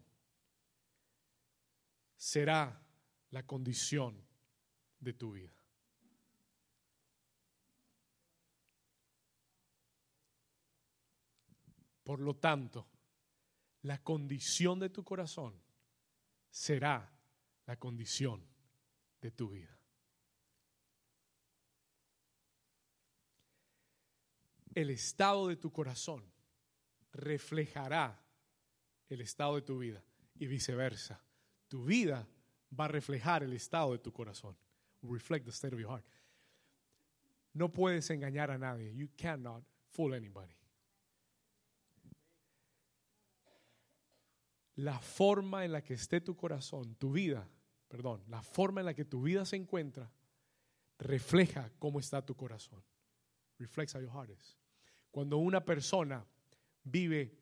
será 2.17 2.81
la 3.31 3.45
condición 3.45 4.25
de 5.01 5.15
tu 5.15 5.33
vida. 5.33 5.61
Por 12.05 12.21
lo 12.21 12.37
tanto, 12.37 12.87
la 13.81 14.01
condición 14.01 14.79
de 14.79 14.91
tu 14.91 15.03
corazón 15.03 15.61
será 16.53 17.13
la 17.67 17.77
condición 17.81 18.47
de 19.21 19.33
tu 19.33 19.49
vida. 19.49 19.82
El 24.75 24.91
estado 24.91 25.49
de 25.49 25.57
tu 25.57 25.71
corazón 25.71 26.25
reflejará 27.13 28.19
el 29.09 29.21
estado 29.21 29.57
de 29.57 29.63
tu 29.63 29.79
vida 29.79 30.03
y 30.35 30.47
viceversa. 30.47 31.23
Tu 31.69 31.85
vida 31.85 32.27
va 32.79 32.87
a 32.87 32.89
reflejar 32.89 33.43
el 33.43 33.53
estado 33.53 33.93
de 33.93 33.99
tu 33.99 34.13
corazón. 34.13 34.57
Reflect 35.03 35.45
the 35.45 35.51
state 35.53 35.75
of 35.75 35.81
your 35.81 35.91
heart. 35.91 36.07
No 37.55 37.71
puedes 37.71 38.09
engañar 38.11 38.51
a 38.51 38.59
nadie. 38.59 38.95
You 38.95 39.09
cannot 39.17 39.65
fool 39.89 40.15
anybody. 40.15 40.55
La 44.77 44.99
forma 45.01 45.67
en 45.67 45.73
la 45.73 45.83
que 45.83 45.95
esté 45.95 46.23
tu 46.23 46.35
corazón, 46.35 46.95
tu 46.95 47.13
vida, 47.13 47.47
perdón, 47.89 48.25
la 48.29 48.43
forma 48.43 48.81
en 48.81 48.87
la 48.87 48.95
que 48.95 49.05
tu 49.05 49.21
vida 49.21 49.45
se 49.45 49.57
encuentra, 49.57 50.11
refleja 50.99 51.71
cómo 51.79 52.01
está 52.01 52.25
tu 52.25 52.35
corazón. 52.35 52.83
Reflects 53.59 53.95
how 53.95 54.01
your 54.01 54.11
heart 54.11 54.31
is. 54.31 54.62
Cuando 55.13 55.37
una 55.37 55.65
persona 55.65 56.27
vive 56.83 57.39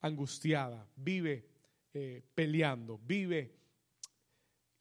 angustiada, 0.00 0.88
vive 0.96 1.46
eh, 1.92 2.22
peleando, 2.34 2.98
vive 3.04 3.54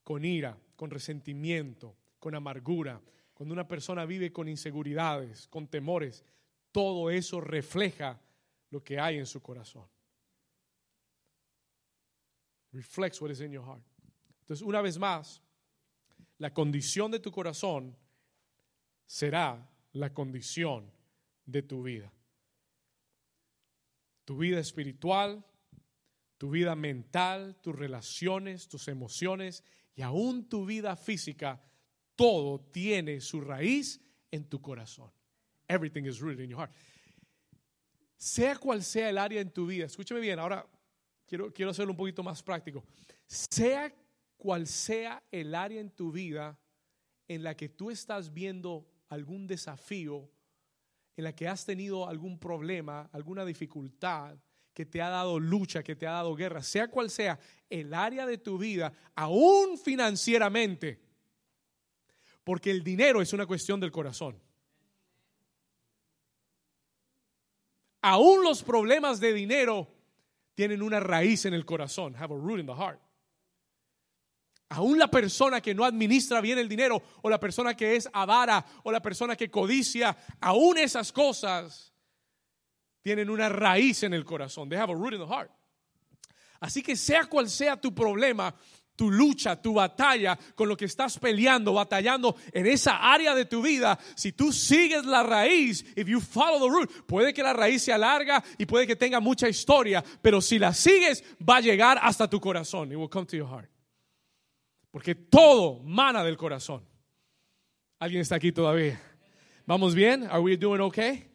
con 0.06 0.24
ira, 0.24 0.58
con 0.78 0.90
resentimiento, 0.90 1.98
con 2.20 2.36
amargura, 2.36 3.02
cuando 3.34 3.52
una 3.54 3.68
persona 3.68 4.06
vive 4.06 4.32
con 4.32 4.48
inseguridades, 4.48 5.48
con 5.50 5.68
temores, 5.68 6.24
todo 6.72 7.10
eso 7.10 7.42
refleja 7.42 8.22
lo 8.70 8.82
que 8.82 8.98
hay 8.98 9.18
en 9.18 9.26
su 9.26 9.42
corazón. 9.42 9.86
reflects 12.72 13.22
what 13.22 13.32
is 13.32 13.42
in 13.42 13.52
your 13.52 13.64
heart. 13.64 13.82
Entonces, 14.42 14.66
una 14.66 14.82
vez 14.82 14.98
más, 14.98 15.42
la 16.38 16.54
condición 16.54 17.12
de 17.12 17.20
tu 17.20 17.32
corazón 17.32 17.96
será 19.06 19.70
la 19.94 20.14
condición 20.14 20.92
de 21.46 21.62
tu 21.62 21.84
vida. 21.84 22.12
Tu 24.30 24.38
vida 24.38 24.60
espiritual, 24.60 25.44
tu 26.38 26.52
vida 26.52 26.76
mental, 26.76 27.56
tus 27.64 27.76
relaciones, 27.76 28.68
tus 28.68 28.88
emociones 28.88 29.64
y 29.96 30.04
aún 30.04 30.48
tu 30.48 30.68
vida 30.68 30.96
física, 30.96 31.60
todo 32.16 32.60
tiene 32.60 33.22
su 33.22 33.42
raíz 33.42 34.00
en 34.30 34.48
tu 34.48 34.62
corazón. 34.62 35.12
Everything 35.68 36.04
is 36.04 36.20
rooted 36.20 36.44
in 36.44 36.52
your 36.52 36.60
heart. 36.60 36.72
Sea 38.18 38.56
cual 38.58 38.84
sea 38.84 39.10
el 39.10 39.18
área 39.18 39.42
en 39.42 39.50
tu 39.50 39.66
vida, 39.66 39.88
escúchame 39.88 40.20
bien, 40.20 40.38
ahora 40.38 40.64
quiero, 41.26 41.52
quiero 41.52 41.72
hacerlo 41.72 41.94
un 41.94 41.98
poquito 41.98 42.22
más 42.22 42.44
práctico. 42.44 42.86
Sea 43.26 43.92
cual 44.38 44.68
sea 44.68 45.24
el 45.32 45.56
área 45.56 45.82
en 45.82 45.90
tu 45.90 46.12
vida 46.12 46.56
en 47.28 47.42
la 47.42 47.58
que 47.58 47.68
tú 47.68 47.90
estás 47.90 48.32
viendo 48.32 48.88
algún 49.08 49.48
desafío, 49.48 50.30
en 51.20 51.26
la 51.26 51.36
que 51.36 51.50
has 51.50 51.66
tenido 51.66 52.08
algún 52.08 52.40
problema, 52.40 53.10
alguna 53.12 53.44
dificultad, 53.44 54.38
que 54.74 54.86
te 54.86 55.02
ha 55.02 55.10
dado 55.10 55.38
lucha, 55.38 55.84
que 55.84 55.94
te 55.94 56.08
ha 56.08 56.12
dado 56.12 56.34
guerra, 56.34 56.64
sea 56.64 56.90
cual 56.90 57.10
sea 57.10 57.38
el 57.70 57.94
área 57.94 58.26
de 58.26 58.38
tu 58.38 58.58
vida, 58.58 58.94
aún 59.16 59.78
financieramente, 59.78 60.98
porque 62.46 62.72
el 62.72 62.86
dinero 62.86 63.22
es 63.22 63.34
una 63.34 63.46
cuestión 63.46 63.82
del 63.82 63.92
corazón. 63.92 64.42
Aún 68.02 68.42
los 68.42 68.64
problemas 68.64 69.20
de 69.20 69.34
dinero 69.34 69.90
tienen 70.54 70.82
una 70.82 71.02
raíz 71.02 71.44
en 71.44 71.54
el 71.54 71.66
corazón, 71.66 72.16
have 72.16 72.34
a 72.34 72.38
root 72.38 72.62
in 72.62 72.66
the 72.66 72.74
heart. 72.74 73.02
Aún 74.70 75.00
la 75.00 75.10
persona 75.10 75.62
que 75.62 75.74
no 75.74 75.84
administra 75.84 76.42
bien 76.42 76.60
el 76.60 76.70
dinero, 76.70 77.02
o 77.24 77.30
la 77.30 77.40
persona 77.40 77.76
que 77.76 77.96
es 77.96 78.08
avara, 78.14 78.64
o 78.84 78.92
la 78.92 79.02
persona 79.02 79.36
que 79.36 79.50
codicia, 79.50 80.16
aún 80.40 80.78
esas 80.78 81.12
cosas 81.12 81.92
tienen 83.02 83.32
una 83.32 83.50
raíz 83.50 84.04
en 84.04 84.14
el 84.14 84.24
corazón. 84.24 84.70
They 84.70 84.78
have 84.78 84.92
a 84.92 84.96
root 84.96 85.14
in 85.14 85.20
the 85.20 85.28
heart. 85.28 85.50
Así 86.60 86.84
que 86.84 86.96
sea 86.96 87.26
cual 87.26 87.50
sea 87.50 87.78
tu 87.78 87.96
problema, 87.96 88.54
tu 88.96 89.10
lucha, 89.10 89.60
tu 89.60 89.74
batalla, 89.74 90.38
con 90.54 90.68
lo 90.68 90.76
que 90.76 90.86
estás 90.86 91.18
peleando, 91.18 91.74
batallando 91.74 92.36
en 92.52 92.68
esa 92.68 92.98
área 92.98 93.34
de 93.34 93.46
tu 93.46 93.62
vida, 93.62 93.98
si 94.14 94.34
tú 94.34 94.52
sigues 94.52 95.06
la 95.06 95.24
raíz, 95.24 95.86
if 95.96 96.08
you 96.08 96.20
follow 96.20 96.60
the 96.60 96.70
root, 96.70 97.08
puede 97.08 97.34
que 97.34 97.42
la 97.42 97.54
raíz 97.54 97.84
sea 97.84 97.98
larga 97.98 98.44
y 98.58 98.66
puede 98.66 98.86
que 98.86 98.98
tenga 98.98 99.20
mucha 99.20 99.48
historia, 99.48 100.04
pero 100.22 100.42
si 100.42 100.60
la 100.60 100.74
sigues, 100.74 101.24
va 101.42 101.56
a 101.56 101.62
llegar 101.62 101.98
hasta 102.02 102.30
tu 102.30 102.40
corazón. 102.40 102.92
It 102.92 102.98
will 102.98 103.10
come 103.10 103.26
to 103.26 103.38
your 103.38 103.48
heart. 103.48 103.79
Porque 104.92 105.16
todo 105.16 105.82
mana 105.84 106.24
del 106.24 106.38
corazón. 106.38 106.84
¿Alguien 108.00 108.22
está 108.22 108.36
aquí 108.36 108.52
todavía? 108.52 109.00
¿Vamos 109.66 109.94
bien? 109.94 110.24
Are 110.24 110.40
we 110.40 110.58
doing 110.58 110.82
okay? 110.82 111.30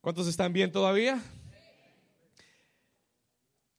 ¿Cuántos 0.00 0.26
están 0.26 0.52
bien 0.52 0.72
todavía? 0.72 1.20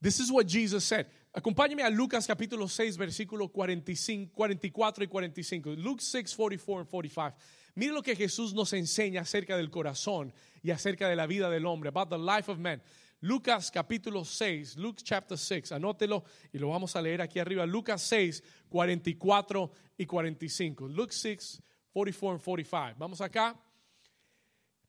This 0.01 0.19
is 0.19 0.29
what 0.29 0.45
Jesus 0.45 0.83
said. 0.83 1.07
Acompáñeme 1.33 1.81
a 1.81 1.89
Lucas 1.89 2.27
capítulo 2.27 2.67
6, 2.67 2.95
versículo 2.98 3.48
45, 3.48 4.33
44 4.33 5.03
y 5.05 5.07
45. 5.07 5.69
Luke 5.72 6.01
6, 6.01 6.36
44 6.36 6.81
and 6.81 6.89
45. 6.89 7.36
Mire 7.75 7.93
lo 7.93 8.03
que 8.03 8.15
Jesús 8.15 8.53
nos 8.53 8.72
enseña 8.74 9.22
acerca 9.22 9.57
del 9.57 9.72
corazón 9.72 10.31
y 10.62 10.69
acerca 10.69 11.10
de 11.10 11.15
la 11.15 11.25
vida 11.25 11.50
del 11.50 11.65
hombre. 11.65 11.89
About 11.89 12.10
the 12.10 12.19
life 12.19 12.51
of 12.51 12.60
man. 12.60 12.81
Lucas 13.24 13.72
capítulo 13.72 14.25
6, 14.25 14.75
Luke 14.75 15.01
chapter 15.01 15.38
6, 15.38 15.72
anótelo 15.72 16.25
y 16.51 16.58
lo 16.58 16.68
vamos 16.68 16.94
a 16.94 17.01
leer 17.01 17.22
aquí 17.22 17.39
arriba. 17.39 17.65
Lucas 17.65 18.01
6, 18.01 18.43
44 18.67 19.71
y 19.97 20.06
45. 20.06 20.89
Luke 20.89 21.13
6, 21.13 21.63
44 21.93 22.32
and 22.34 22.43
45. 22.43 22.95
Vamos 23.00 23.21
acá. 23.21 23.58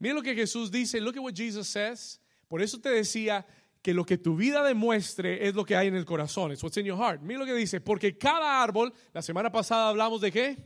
Mira 0.01 0.15
lo 0.15 0.21
que 0.21 0.35
Jesús 0.35 0.73
dice. 0.73 1.01
Look 1.01 1.17
at 1.17 1.23
what 1.23 1.33
Jesus 1.33 1.69
says. 1.69 2.21
Por 2.49 2.61
eso 2.61 2.81
te 2.81 2.89
decía 2.89 3.47
que 3.81 3.95
lo 3.95 4.05
que 4.05 4.19
tu 4.19 4.35
vida 4.35 4.65
demuestre 4.65 5.47
es 5.47 5.55
lo 5.55 5.65
que 5.65 5.77
hay 5.77 5.87
en 5.87 5.95
el 5.95 6.05
corazón. 6.05 6.51
Es 6.51 6.61
what's 6.61 6.77
in 6.77 6.87
your 6.87 6.99
heart. 6.99 7.23
Mira 7.23 7.39
lo 7.39 7.47
que 7.47 7.55
dice. 7.55 7.81
Porque 7.81 8.19
cada 8.19 8.61
árbol, 8.65 8.93
la 9.13 9.23
semana 9.23 9.53
pasada 9.53 9.91
hablamos 9.91 10.21
de 10.21 10.33
qué? 10.33 10.57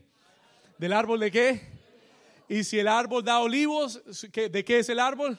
Del 0.78 0.94
árbol 0.94 1.20
de 1.20 1.30
qué? 1.30 1.60
Y 2.48 2.64
si 2.64 2.78
el 2.78 2.88
árbol 2.88 3.22
da 3.22 3.40
olivos, 3.40 4.02
¿de 4.32 4.64
qué 4.64 4.78
es 4.78 4.88
el 4.88 5.00
árbol? 5.00 5.38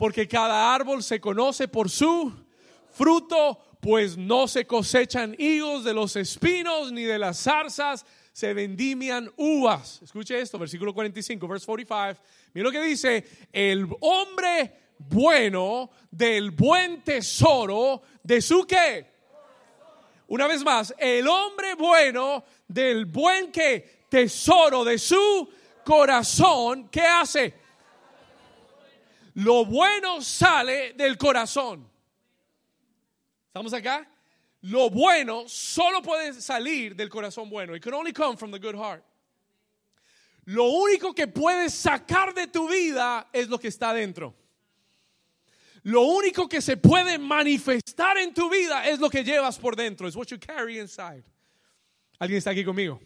Porque 0.00 0.26
cada 0.26 0.74
árbol 0.74 1.02
se 1.02 1.20
conoce 1.20 1.68
por 1.68 1.90
su 1.90 2.32
fruto, 2.90 3.58
pues 3.80 4.16
no 4.16 4.48
se 4.48 4.66
cosechan 4.66 5.36
higos 5.38 5.84
de 5.84 5.92
los 5.92 6.16
espinos 6.16 6.90
ni 6.90 7.02
de 7.02 7.18
las 7.18 7.42
zarzas 7.42 8.06
se 8.32 8.54
vendimian 8.54 9.30
uvas. 9.36 10.00
Escuche 10.02 10.40
esto, 10.40 10.58
versículo 10.58 10.94
45, 10.94 11.46
verse 11.46 11.66
45. 11.66 12.18
Mira 12.54 12.64
lo 12.64 12.72
que 12.72 12.80
dice, 12.80 13.26
el 13.52 13.86
hombre 14.00 14.74
bueno 15.00 15.90
del 16.10 16.52
buen 16.52 17.04
tesoro 17.04 18.00
de 18.22 18.40
su 18.40 18.66
qué. 18.66 19.06
Una 20.28 20.46
vez 20.46 20.64
más, 20.64 20.94
el 20.96 21.28
hombre 21.28 21.74
bueno 21.74 22.42
del 22.66 23.04
buen 23.04 23.52
qué 23.52 24.06
tesoro 24.08 24.82
de 24.82 24.96
su 24.96 25.46
corazón, 25.84 26.88
¿qué 26.88 27.02
hace? 27.02 27.59
Lo 29.34 29.64
bueno 29.64 30.20
sale 30.20 30.92
del 30.94 31.16
corazón. 31.16 31.88
¿Estamos 33.46 33.72
acá? 33.72 34.08
Lo 34.62 34.90
bueno 34.90 35.48
solo 35.48 36.02
puede 36.02 36.34
salir 36.34 36.94
del 36.94 37.08
corazón 37.08 37.48
bueno. 37.48 37.74
It 37.74 37.82
can 37.82 37.94
only 37.94 38.12
come 38.12 38.36
from 38.36 38.50
the 38.50 38.58
good 38.58 38.74
heart. 38.74 39.02
Lo 40.44 40.64
único 40.64 41.14
que 41.14 41.26
puedes 41.28 41.74
sacar 41.74 42.34
de 42.34 42.46
tu 42.46 42.68
vida 42.68 43.28
es 43.32 43.48
lo 43.48 43.58
que 43.58 43.68
está 43.68 43.92
dentro. 43.92 44.34
Lo 45.82 46.02
único 46.02 46.48
que 46.48 46.60
se 46.60 46.76
puede 46.76 47.18
manifestar 47.18 48.18
en 48.18 48.34
tu 48.34 48.50
vida 48.50 48.86
es 48.86 48.98
lo 48.98 49.08
que 49.08 49.24
llevas 49.24 49.58
por 49.58 49.76
dentro. 49.76 50.06
Es 50.06 50.16
what 50.16 50.26
you 50.26 50.38
carry 50.38 50.78
inside. 50.78 51.24
¿Alguien 52.18 52.38
está 52.38 52.50
aquí 52.50 52.64
conmigo? 52.64 53.00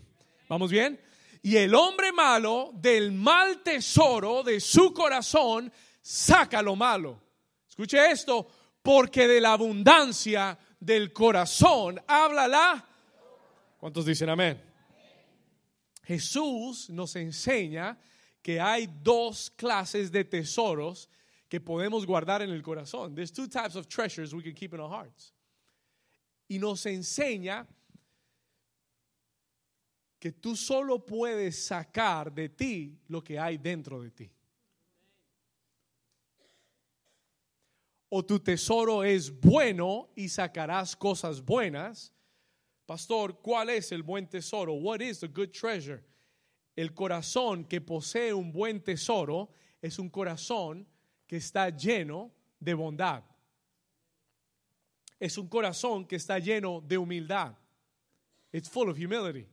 ¿Vamos 0.48 0.70
bien? 0.70 1.00
Y 1.42 1.56
el 1.56 1.74
hombre 1.74 2.10
malo 2.10 2.72
del 2.74 3.12
mal 3.12 3.62
tesoro 3.62 4.42
de 4.42 4.58
su 4.60 4.92
corazón 4.92 5.72
saca 6.04 6.60
lo 6.60 6.76
malo. 6.76 7.18
Escuche 7.66 8.10
esto, 8.10 8.46
porque 8.82 9.26
de 9.26 9.40
la 9.40 9.54
abundancia 9.54 10.56
del 10.78 11.12
corazón 11.12 12.00
habla 12.06 12.46
la. 12.46 12.88
¿Cuántos 13.78 14.04
dicen 14.04 14.28
amén? 14.28 14.60
Jesús 16.02 16.90
nos 16.90 17.16
enseña 17.16 17.98
que 18.42 18.60
hay 18.60 18.86
dos 19.02 19.50
clases 19.50 20.12
de 20.12 20.24
tesoros 20.24 21.08
que 21.48 21.60
podemos 21.60 22.04
guardar 22.04 22.42
en 22.42 22.50
el 22.50 22.62
corazón. 22.62 23.14
There's 23.14 23.32
two 23.32 23.48
types 23.48 23.74
of 23.74 23.88
treasures 23.88 24.34
we 24.34 24.42
can 24.42 24.54
keep 24.54 24.74
in 24.74 24.80
our 24.80 24.90
hearts. 24.90 25.32
Y 26.48 26.58
nos 26.58 26.84
enseña 26.84 27.66
que 30.18 30.32
tú 30.32 30.54
solo 30.56 30.98
puedes 31.06 31.64
sacar 31.64 32.30
de 32.30 32.50
ti 32.50 32.98
lo 33.08 33.22
que 33.24 33.38
hay 33.38 33.56
dentro 33.56 34.02
de 34.02 34.10
ti. 34.10 34.30
O 38.16 38.24
tu 38.24 38.38
tesoro 38.38 39.02
es 39.02 39.28
bueno 39.40 40.12
y 40.14 40.28
sacarás 40.28 40.94
cosas 40.94 41.44
buenas. 41.44 42.12
Pastor, 42.86 43.40
¿cuál 43.40 43.70
es 43.70 43.90
el 43.90 44.04
buen 44.04 44.28
tesoro? 44.28 44.74
What 44.74 45.00
is 45.00 45.18
the 45.18 45.26
good 45.26 45.50
treasure? 45.50 46.00
El 46.76 46.94
corazón 46.94 47.64
que 47.64 47.80
posee 47.80 48.32
un 48.32 48.52
buen 48.52 48.80
tesoro 48.84 49.50
es 49.82 49.98
un 49.98 50.10
corazón 50.10 50.86
que 51.26 51.38
está 51.38 51.70
lleno 51.70 52.30
de 52.60 52.74
bondad. 52.74 53.24
Es 55.18 55.36
un 55.36 55.48
corazón 55.48 56.06
que 56.06 56.14
está 56.14 56.38
lleno 56.38 56.84
de 56.86 56.96
humildad. 56.96 57.56
It's 58.52 58.70
full 58.70 58.90
of 58.90 58.96
humility. 58.96 59.48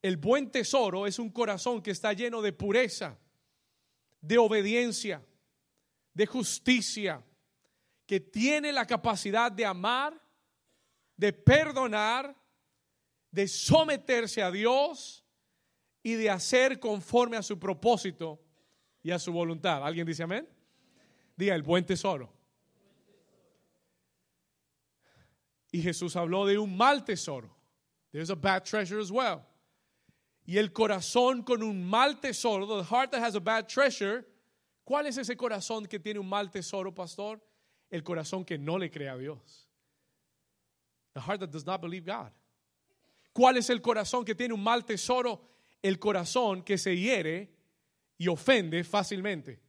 El 0.00 0.16
buen 0.16 0.50
tesoro 0.50 1.06
es 1.06 1.18
un 1.18 1.28
corazón 1.28 1.82
que 1.82 1.90
está 1.90 2.14
lleno 2.14 2.40
de 2.40 2.54
pureza, 2.54 3.18
de 4.22 4.38
obediencia, 4.38 5.22
de 6.14 6.24
justicia, 6.24 7.22
que 8.06 8.20
tiene 8.20 8.72
la 8.72 8.86
capacidad 8.86 9.50
de 9.50 9.66
amar, 9.66 10.20
de 11.16 11.32
perdonar, 11.32 12.36
de 13.30 13.48
someterse 13.48 14.42
a 14.42 14.50
Dios 14.50 15.24
y 16.02 16.14
de 16.14 16.30
hacer 16.30 16.78
conforme 16.78 17.36
a 17.36 17.42
su 17.42 17.58
propósito 17.58 18.40
y 19.02 19.10
a 19.10 19.18
su 19.18 19.32
voluntad. 19.32 19.84
¿Alguien 19.84 20.06
dice 20.06 20.22
amén? 20.22 20.48
Diga 21.36 21.54
el 21.54 21.62
buen 21.62 21.84
tesoro. 21.84 22.32
Y 25.72 25.82
Jesús 25.82 26.16
habló 26.16 26.46
de 26.46 26.58
un 26.58 26.76
mal 26.76 27.04
tesoro. 27.04 27.54
There's 28.12 28.30
a 28.30 28.34
bad 28.34 28.64
treasure 28.64 29.00
as 29.00 29.10
well. 29.10 29.42
Y 30.46 30.58
el 30.58 30.72
corazón 30.72 31.42
con 31.42 31.62
un 31.62 31.84
mal 31.84 32.20
tesoro, 32.20 32.66
the 32.66 32.84
heart 32.84 33.10
that 33.10 33.20
has 33.20 33.34
a 33.34 33.40
bad 33.40 33.68
treasure, 33.68 34.24
¿cuál 34.84 35.06
es 35.06 35.18
ese 35.18 35.36
corazón 35.36 35.86
que 35.86 35.98
tiene 35.98 36.20
un 36.20 36.28
mal 36.28 36.50
tesoro, 36.50 36.94
pastor? 36.94 37.40
El 37.90 38.02
corazón 38.02 38.44
que 38.44 38.58
no 38.58 38.78
le 38.78 38.90
cree 38.90 39.08
a 39.08 39.16
Dios. 39.16 39.68
The 41.14 41.20
heart 41.20 41.40
that 41.40 41.50
does 41.50 41.64
not 41.64 41.80
believe 41.80 42.04
God. 42.04 42.30
¿Cuál 43.32 43.56
es 43.58 43.70
el 43.70 43.80
corazón 43.80 44.24
que 44.24 44.34
tiene 44.34 44.54
un 44.54 44.62
mal 44.62 44.84
tesoro? 44.84 45.40
El 45.82 45.98
corazón 45.98 46.62
que 46.62 46.78
se 46.78 46.96
hiere 46.96 47.54
y 48.18 48.28
ofende 48.28 48.82
fácilmente. 48.82 49.60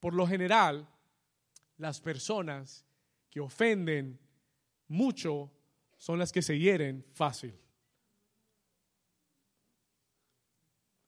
Por 0.00 0.14
lo 0.14 0.26
general, 0.26 0.88
las 1.78 2.00
personas 2.00 2.84
que 3.30 3.40
ofenden 3.40 4.18
mucho 4.88 5.50
son 5.96 6.18
las 6.18 6.32
que 6.32 6.42
se 6.42 6.58
hieren 6.58 7.04
fácil. 7.12 7.56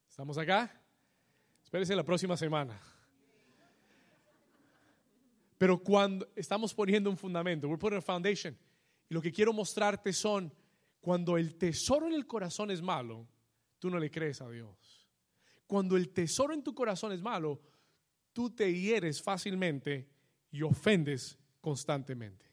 ¿Estamos 0.09 0.39
acá? 0.39 0.81
Espérese 1.65 1.97
la 1.97 2.05
próxima 2.05 2.37
semana. 2.37 2.81
Pero 5.59 5.83
cuando 5.83 6.29
estamos 6.35 6.75
poniendo 6.75 7.11
un 7.11 7.17
fundamento, 7.17 7.69
we're 7.69 7.79
putting 7.79 7.99
a 7.99 8.03
foundation. 8.03 8.57
Y 9.09 9.15
lo 9.15 9.23
que 9.23 9.33
quiero 9.33 9.53
mostrarte 9.53 10.13
son 10.13 10.53
cuando 11.01 11.37
el 11.37 11.57
tesoro 11.57 12.07
en 12.07 12.15
el 12.15 12.27
corazón 12.27 12.71
es 12.71 12.81
malo, 12.81 13.29
tú 13.79 13.91
no 13.91 13.99
le 13.99 14.11
crees 14.11 14.41
a 14.41 14.49
Dios. 14.49 15.07
Cuando 15.67 15.97
el 15.97 16.11
tesoro 16.11 16.55
en 16.55 16.63
tu 16.63 16.75
corazón 16.75 17.13
es 17.13 17.23
malo, 17.23 17.61
tú 18.33 18.51
te 18.51 18.73
hieres 18.73 19.23
fácilmente 19.23 20.09
y 20.51 20.63
ofendes 20.63 21.39
constantemente. 21.61 22.47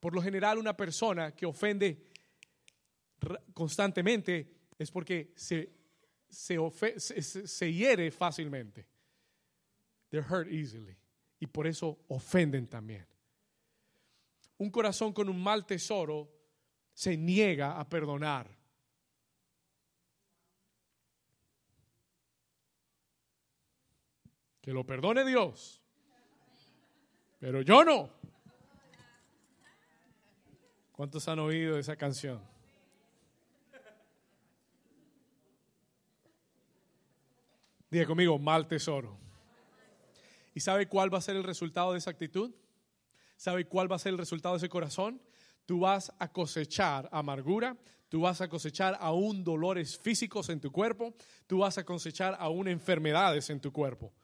Por 0.00 0.14
lo 0.14 0.22
general, 0.22 0.58
una 0.58 0.76
persona 0.76 1.34
que 1.34 1.46
ofende 1.46 2.02
constantemente 3.54 4.52
es 4.78 4.90
porque 4.90 5.32
se, 5.36 5.72
se, 6.28 7.72
hiere 7.72 8.10
fácilmente. 8.10 8.86
They're 10.10 10.26
hurt 10.28 10.48
easily. 10.48 10.96
Y 11.38 11.46
por 11.46 11.66
eso 11.66 11.98
ofenden 12.08 12.66
también. 12.66 13.06
Un 14.58 14.70
corazón 14.70 15.12
con 15.12 15.28
un 15.28 15.42
mal 15.42 15.66
tesoro 15.66 16.30
se 16.94 17.16
niega 17.16 17.78
a 17.78 17.88
perdonar. 17.88 18.48
Que 24.62 24.72
lo 24.72 24.84
perdone 24.84 25.24
Dios. 25.24 25.82
Pero 27.38 27.60
yo 27.60 27.84
no. 27.84 28.10
¿Cuántos 30.92 31.28
han 31.28 31.38
oído 31.38 31.78
esa 31.78 31.94
canción? 31.94 32.42
Diga 37.90 38.06
conmigo, 38.06 38.38
mal 38.38 38.66
tesoro. 38.66 39.25
¿Y 40.56 40.60
sabe 40.60 40.88
cuál 40.88 41.12
va 41.12 41.18
a 41.18 41.20
ser 41.20 41.36
el 41.36 41.44
resultado 41.44 41.92
de 41.92 41.98
esa 41.98 42.08
actitud? 42.08 42.50
¿Sabe 43.36 43.66
cuál 43.66 43.92
va 43.92 43.96
a 43.96 43.98
ser 43.98 44.12
el 44.12 44.18
resultado 44.18 44.54
de 44.54 44.60
ese 44.60 44.70
corazón? 44.70 45.20
Tú 45.66 45.80
vas 45.80 46.10
a 46.18 46.32
cosechar 46.32 47.10
amargura, 47.12 47.76
tú 48.08 48.22
vas 48.22 48.40
a 48.40 48.48
cosechar 48.48 48.96
aún 48.98 49.44
dolores 49.44 49.98
físicos 49.98 50.48
en 50.48 50.58
tu 50.58 50.72
cuerpo, 50.72 51.14
tú 51.46 51.58
vas 51.58 51.76
a 51.76 51.84
cosechar 51.84 52.38
aún 52.40 52.68
enfermedades 52.68 53.50
en 53.50 53.60
tu 53.60 53.70
cuerpo. 53.70 54.14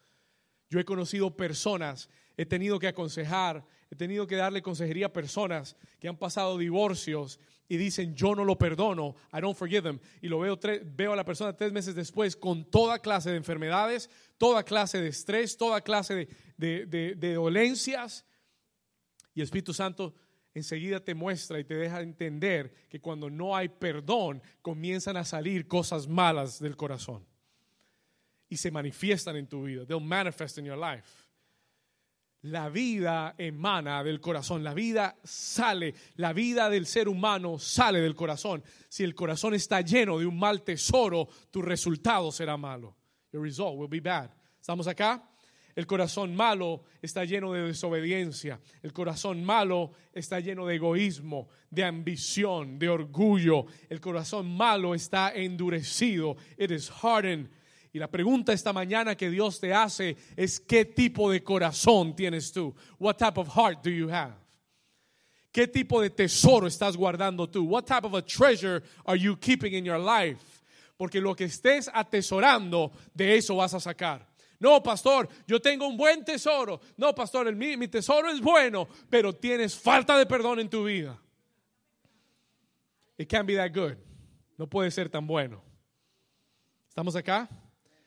Yo 0.71 0.81
he 0.81 0.87
conocido 0.87 1.37
personas, 1.37 2.09
he 2.39 2.47
tenido 2.47 2.79
que 2.79 2.89
aconsejar, 2.89 3.67
he 3.91 3.97
tenido 3.97 4.27
que 4.27 4.37
darle 4.37 4.63
consejería 4.63 5.09
a 5.09 5.13
personas 5.13 5.77
que 6.01 6.09
han 6.09 6.17
pasado 6.17 6.57
divorcios 6.57 7.41
y 7.73 7.79
dicen, 7.79 8.15
yo 8.15 8.35
no 8.35 8.45
lo 8.45 8.59
perdono, 8.59 9.17
I 9.33 9.41
don't 9.41 9.57
forgive 9.57 9.81
them. 9.81 9.99
Y 10.21 10.29
lo 10.29 10.41
veo, 10.41 10.61
veo 10.95 11.15
a 11.15 11.17
la 11.17 11.25
persona 11.25 11.57
tres 11.57 11.73
meses 11.73 11.95
después 11.95 12.37
con 12.37 12.67
toda 12.67 12.99
clase 12.99 13.31
de 13.31 13.39
enfermedades, 13.39 14.11
toda 14.37 14.63
clase 14.63 15.01
de 15.01 15.09
estrés, 15.09 15.57
toda 15.57 15.81
clase 15.81 16.29
de, 16.59 16.85
de 16.87 17.33
dolencias. 17.33 18.27
Y 19.33 19.41
el 19.41 19.45
Espíritu 19.45 19.73
Santo 19.73 20.15
enseguida 20.53 21.01
te 21.01 21.15
muestra 21.15 21.59
y 21.59 21.65
te 21.65 21.75
deja 21.75 22.03
entender 22.03 22.75
que 22.91 23.01
cuando 23.01 23.31
no 23.31 23.57
hay 23.57 23.71
perdón, 23.71 24.43
comienzan 24.61 25.17
a 25.17 25.25
salir 25.25 25.67
cosas 25.67 26.07
malas 26.07 26.59
del 26.61 26.77
corazón. 26.77 27.25
Y 28.51 28.59
se 28.59 28.71
manifiestan 28.71 29.37
en 29.37 29.47
tu 29.47 29.63
vida. 29.63 29.87
They'll 29.87 29.99
manifest 29.99 30.59
in 30.59 30.67
your 30.67 30.77
life. 30.77 31.09
La 32.43 32.69
vida 32.69 33.37
emana 33.39 34.03
del 34.03 34.21
corazón, 34.21 34.65
la 34.65 34.75
vida 34.75 35.17
sale, 35.23 35.95
la 36.17 36.33
vida 36.33 36.69
del 36.69 36.87
ser 36.87 37.09
humano 37.09 37.59
sale 37.61 38.01
del 38.01 38.17
corazón. 38.17 38.65
Si 38.89 39.05
el 39.05 39.15
corazón 39.15 39.55
está 39.55 39.81
lleno 39.81 40.19
de 40.19 40.27
un 40.27 40.37
mal 40.37 40.63
tesoro, 40.63 41.29
tu 41.53 41.63
resultado 41.63 42.33
será 42.33 42.57
malo. 42.57 42.97
Your 43.33 43.43
result 43.43 43.79
will 43.79 43.89
be 43.89 44.01
bad. 44.01 44.31
¿Estamos 44.61 44.89
acá? 44.89 45.23
El 45.75 45.87
corazón 45.87 46.35
malo 46.35 46.83
está 47.01 47.25
lleno 47.25 47.53
de 47.53 47.63
desobediencia. 47.63 48.61
El 48.83 48.93
corazón 48.93 49.43
malo 49.45 49.93
está 50.13 50.41
lleno 50.41 50.67
de 50.67 50.75
egoísmo, 50.75 51.49
de 51.71 51.85
ambición, 51.85 52.79
de 52.79 52.89
orgullo. 52.89 53.67
El 53.89 54.01
corazón 54.01 54.55
malo 54.55 54.95
está 54.95 55.33
endurecido. 55.33 56.37
It 56.59 56.71
is 56.73 56.91
hardened. 56.91 57.49
Y 57.93 57.99
la 57.99 58.09
pregunta 58.09 58.53
esta 58.53 58.73
mañana 58.73 59.15
que 59.15 59.29
Dios 59.29 59.61
te 59.61 59.75
hace 59.75 60.17
es 60.35 60.59
qué 60.59 60.87
tipo 60.87 61.31
de 61.31 61.43
corazón 61.43 62.17
tienes 62.17 62.51
tú? 62.51 62.75
What 62.99 63.17
type 63.17 63.39
of 63.39 63.49
heart 63.55 63.85
do 63.85 63.91
you 63.91 64.09
have? 64.09 64.35
¿Qué 65.53 65.67
tipo 65.67 66.01
de 66.01 66.09
tesoro 66.09 66.67
estás 66.67 66.97
guardando 66.97 67.47
tú? 67.47 67.65
What 67.69 67.85
type 67.85 68.07
of 68.07 68.15
a 68.15 68.23
treasure 68.23 68.83
are 69.05 69.19
you 69.19 69.37
keeping 69.37 69.75
in 69.75 69.85
your 69.85 69.99
life? 69.99 70.41
Porque 70.97 71.21
lo 71.21 71.35
que 71.35 71.45
estés 71.45 71.91
atesorando, 71.93 72.93
de 73.15 73.37
eso 73.37 73.57
vas 73.57 73.75
a 73.75 73.81
sacar. 73.81 74.27
No, 74.59 74.83
pastor, 74.83 75.29
yo 75.47 75.61
tengo 75.61 75.87
un 75.87 75.97
buen 75.99 76.25
tesoro. 76.25 76.81
No, 76.97 77.15
pastor, 77.15 77.55
mi, 77.55 77.77
mi 77.77 77.89
tesoro 77.89 78.31
es 78.31 78.41
bueno, 78.41 78.89
pero 79.11 79.35
tienes 79.35 79.75
falta 79.75 80.17
de 80.17 80.25
perdón 80.25 80.61
en 80.61 80.71
tu 80.71 80.85
vida. 80.85 81.21
It 83.19 83.29
can't 83.29 83.47
be 83.47 83.57
that 83.57 83.75
good. 83.75 83.99
No 84.57 84.67
puede 84.67 84.91
ser 84.91 85.11
tan 85.11 85.27
bueno. 85.27 85.63
¿Estamos 86.89 87.15
acá? 87.17 87.49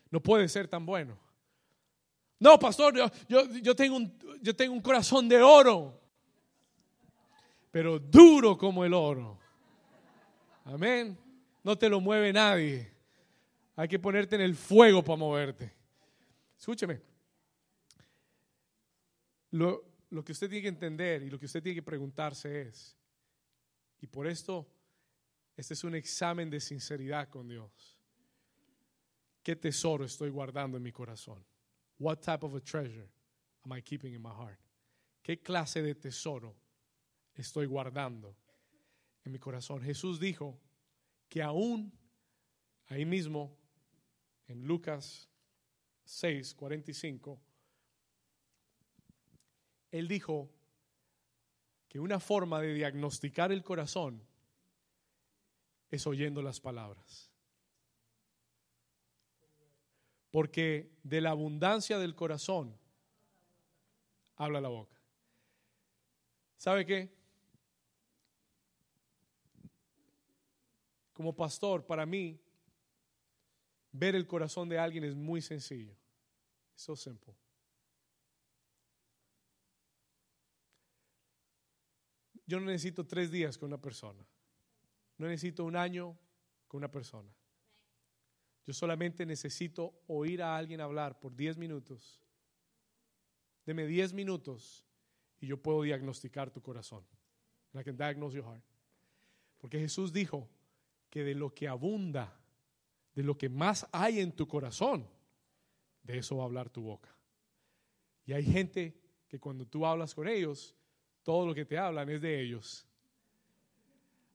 No 0.10 0.22
puede 0.22 0.48
ser 0.48 0.68
tan 0.68 0.86
bueno. 0.86 1.18
No, 2.40 2.60
pastor, 2.60 2.96
yo, 2.96 3.10
yo, 3.28 3.50
yo, 3.62 3.76
tengo 3.76 3.98
un, 3.98 4.18
yo 4.42 4.56
tengo 4.56 4.74
un 4.74 4.82
corazón 4.82 5.28
de 5.28 5.42
oro, 5.42 6.02
pero 7.72 8.00
duro 8.00 8.58
como 8.58 8.86
el 8.86 8.94
oro. 8.94 9.40
Amén. 10.66 11.18
No 11.64 11.78
te 11.78 11.90
lo 11.90 12.00
mueve 12.00 12.32
nadie. 12.32 12.92
Hay 13.76 13.88
que 13.88 14.00
ponerte 14.00 14.36
en 14.36 14.42
el 14.42 14.56
fuego 14.56 15.04
para 15.04 15.18
moverte. 15.18 15.74
Escúcheme. 16.58 17.02
Lo, 19.52 19.84
que 20.24 20.32
usted 20.32 20.50
tiene 20.50 20.64
que 20.64 20.68
entender 20.68 21.24
y 21.24 21.30
lo 21.30 21.40
que 21.40 21.46
usted 21.46 21.62
tiene 21.62 21.76
que 21.76 21.84
preguntarse 21.84 22.64
es, 22.64 22.98
y 24.02 24.08
por 24.08 24.28
esto, 24.28 24.68
este 25.56 25.74
es 25.74 25.84
un 25.84 25.96
examen 25.96 26.50
de 26.50 26.60
sinceridad 26.60 27.30
con 27.30 27.48
Dios. 27.48 27.95
¿Qué 29.46 29.56
tesoro 29.56 30.04
estoy 30.04 30.32
guardando 30.32 30.76
en 30.76 30.82
mi 30.82 30.92
corazón? 30.92 31.46
What 32.00 32.18
type 32.18 32.44
of 32.44 32.56
a 32.56 32.60
treasure 32.60 33.08
am 33.64 33.78
I 33.78 33.82
keeping 33.84 34.16
in 34.16 34.20
my 34.20 34.32
heart? 34.32 34.60
¿Qué 35.22 35.40
clase 35.44 35.84
de 35.84 35.94
tesoro 35.94 36.56
estoy 37.36 37.68
guardando 37.68 38.36
en 39.24 39.32
mi 39.32 39.38
corazón? 39.38 39.84
Jesús 39.84 40.20
dijo 40.20 40.60
que 41.30 41.44
aún 41.44 41.94
ahí 42.88 43.06
mismo 43.06 43.56
en 44.48 44.64
Lucas 44.64 45.30
6, 46.06 46.56
45, 46.56 47.40
él 49.92 50.08
dijo 50.08 50.50
que 51.88 52.00
una 52.00 52.20
forma 52.20 52.62
de 52.62 52.74
diagnosticar 52.74 53.52
el 53.52 53.62
corazón 53.62 54.24
es 55.92 56.08
oyendo 56.08 56.42
las 56.42 56.60
palabras. 56.60 57.35
Porque 60.36 60.92
de 61.02 61.22
la 61.22 61.30
abundancia 61.30 61.98
del 61.98 62.14
corazón 62.14 62.78
habla 64.36 64.60
la 64.60 64.68
boca. 64.68 65.00
¿Sabe 66.58 66.86
qué? 66.86 67.16
Como 71.14 71.34
pastor, 71.34 71.86
para 71.86 72.06
mí, 72.06 72.38
Ver 73.98 74.14
el 74.14 74.28
corazón 74.28 74.68
de 74.68 74.78
alguien 74.78 75.06
es 75.06 75.16
muy 75.16 75.42
sencillo. 75.42 75.96
So 76.76 76.98
simple. 76.98 77.34
Yo 82.46 82.60
no 82.60 82.66
necesito 82.66 83.08
tres 83.08 83.32
días 83.32 83.58
con 83.58 83.68
una 83.68 83.80
persona. 83.80 84.22
No 85.18 85.28
necesito 85.28 85.64
un 85.64 85.78
año 85.78 86.20
con 86.68 86.80
una 86.80 86.92
persona. 86.92 87.34
Yo 88.66 88.74
solamente 88.74 89.26
necesito 89.26 89.94
oír 90.08 90.42
a 90.42 90.58
alguien 90.58 90.82
hablar 90.82 91.20
por 91.20 91.36
diez 91.36 91.58
minutos. 91.58 92.22
Deme 93.66 93.86
diez 93.86 94.14
minutos 94.14 94.86
y 95.40 95.48
yo 95.48 95.62
puedo 95.62 95.84
diagnosticar 95.84 96.52
tu 96.52 96.62
corazón. 96.62 97.06
I 97.74 97.84
can 97.84 97.98
heart. 97.98 98.64
Porque 99.58 99.80
Jesús 99.80 100.14
dijo 100.14 100.50
que 101.10 101.24
de 101.24 101.36
lo 101.36 101.54
que 101.54 101.68
abunda 101.68 102.40
de 103.16 103.24
lo 103.24 103.38
que 103.38 103.50
más 103.50 103.88
hay 103.92 104.20
en 104.20 104.34
tu 104.34 104.48
corazón, 104.48 105.08
de 106.04 106.18
eso 106.18 106.38
va 106.38 106.44
a 106.44 106.46
hablar 106.46 106.70
tu 106.70 106.82
boca. 106.82 107.16
Y 108.26 108.34
hay 108.34 108.44
gente 108.44 109.02
que 109.28 109.40
cuando 109.40 109.66
tú 109.66 109.86
hablas 109.86 110.14
con 110.14 110.28
ellos, 110.28 110.76
todo 111.24 111.48
lo 111.48 111.56
que 111.56 111.66
te 111.66 111.78
hablan 111.78 112.10
es 112.10 112.22
de 112.22 112.42
ellos. 112.42 112.86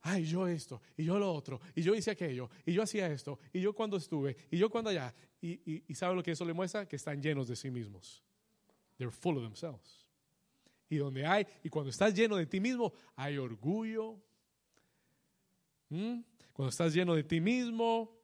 Ay, 0.03 0.25
yo 0.25 0.47
esto, 0.49 0.81
y 0.97 1.05
yo 1.05 1.19
lo 1.19 1.33
otro, 1.33 1.61
y 1.75 1.83
yo 1.83 1.95
hice 1.95 2.11
aquello, 2.11 2.51
y 2.65 2.73
yo 2.73 2.83
hacía 2.83 3.07
esto, 3.09 3.39
y 3.53 3.61
yo 3.61 3.75
cuando 3.75 3.97
estuve, 3.97 4.37
y 4.51 4.59
yo 4.59 4.71
cuando 4.71 4.91
allá. 4.91 5.15
Y, 5.41 5.53
y, 5.71 5.85
y 5.89 5.95
¿sabe 5.95 6.15
lo 6.15 6.23
que 6.23 6.33
eso 6.33 6.45
le 6.45 6.53
muestra? 6.53 6.87
Que 6.87 6.97
están 6.97 7.23
llenos 7.23 7.49
de 7.49 7.57
sí 7.57 7.71
mismos. 7.71 8.23
They're 8.99 9.11
full 9.11 9.37
of 9.37 9.43
themselves. 9.43 10.07
Y 10.89 10.97
donde 10.97 11.25
hay, 11.25 11.47
y 11.63 11.69
cuando 11.69 11.91
estás 11.91 12.15
lleno 12.15 12.37
de 12.37 12.47
ti 12.47 12.61
mismo, 12.61 12.93
hay 13.17 13.39
orgullo. 13.39 14.19
¿Mm? 15.89 16.21
Cuando 16.53 16.71
estás 16.71 16.93
lleno 16.93 17.15
de 17.15 17.25
ti 17.25 17.41
mismo, 17.41 18.21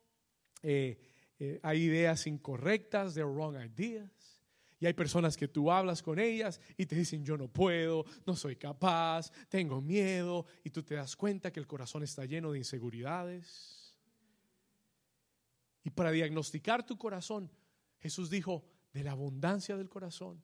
eh, 0.63 0.99
eh, 1.39 1.61
hay 1.63 1.85
ideas 1.85 2.27
incorrectas, 2.27 3.15
they're 3.15 3.31
wrong 3.31 3.57
ideas. 3.57 4.36
Y 4.79 4.87
hay 4.87 4.93
personas 4.93 5.37
que 5.37 5.49
tú 5.49 5.71
hablas 5.71 6.03
con 6.03 6.19
ellas 6.19 6.61
y 6.77 6.85
te 6.85 6.97
dicen, 6.97 7.25
yo 7.25 7.37
no 7.37 7.49
puedo, 7.49 8.05
no 8.27 8.37
soy 8.37 8.57
capaz, 8.57 9.31
tengo 9.49 9.81
miedo. 9.81 10.45
Y 10.65 10.71
tú 10.71 10.83
te 10.83 10.95
das 10.95 11.17
cuenta 11.17 11.51
que 11.51 11.61
el 11.61 11.67
corazón 11.67 12.03
está 12.03 12.27
lleno 12.27 12.53
de 12.53 12.59
inseguridades. 12.59 13.97
Y 15.83 15.91
para 15.91 16.11
diagnosticar 16.11 16.85
tu 16.85 16.99
corazón, 16.99 17.51
Jesús 18.01 18.29
dijo, 18.29 18.65
de 18.93 19.05
la 19.05 19.13
abundancia 19.13 19.77
del 19.77 19.89
corazón, 19.89 20.43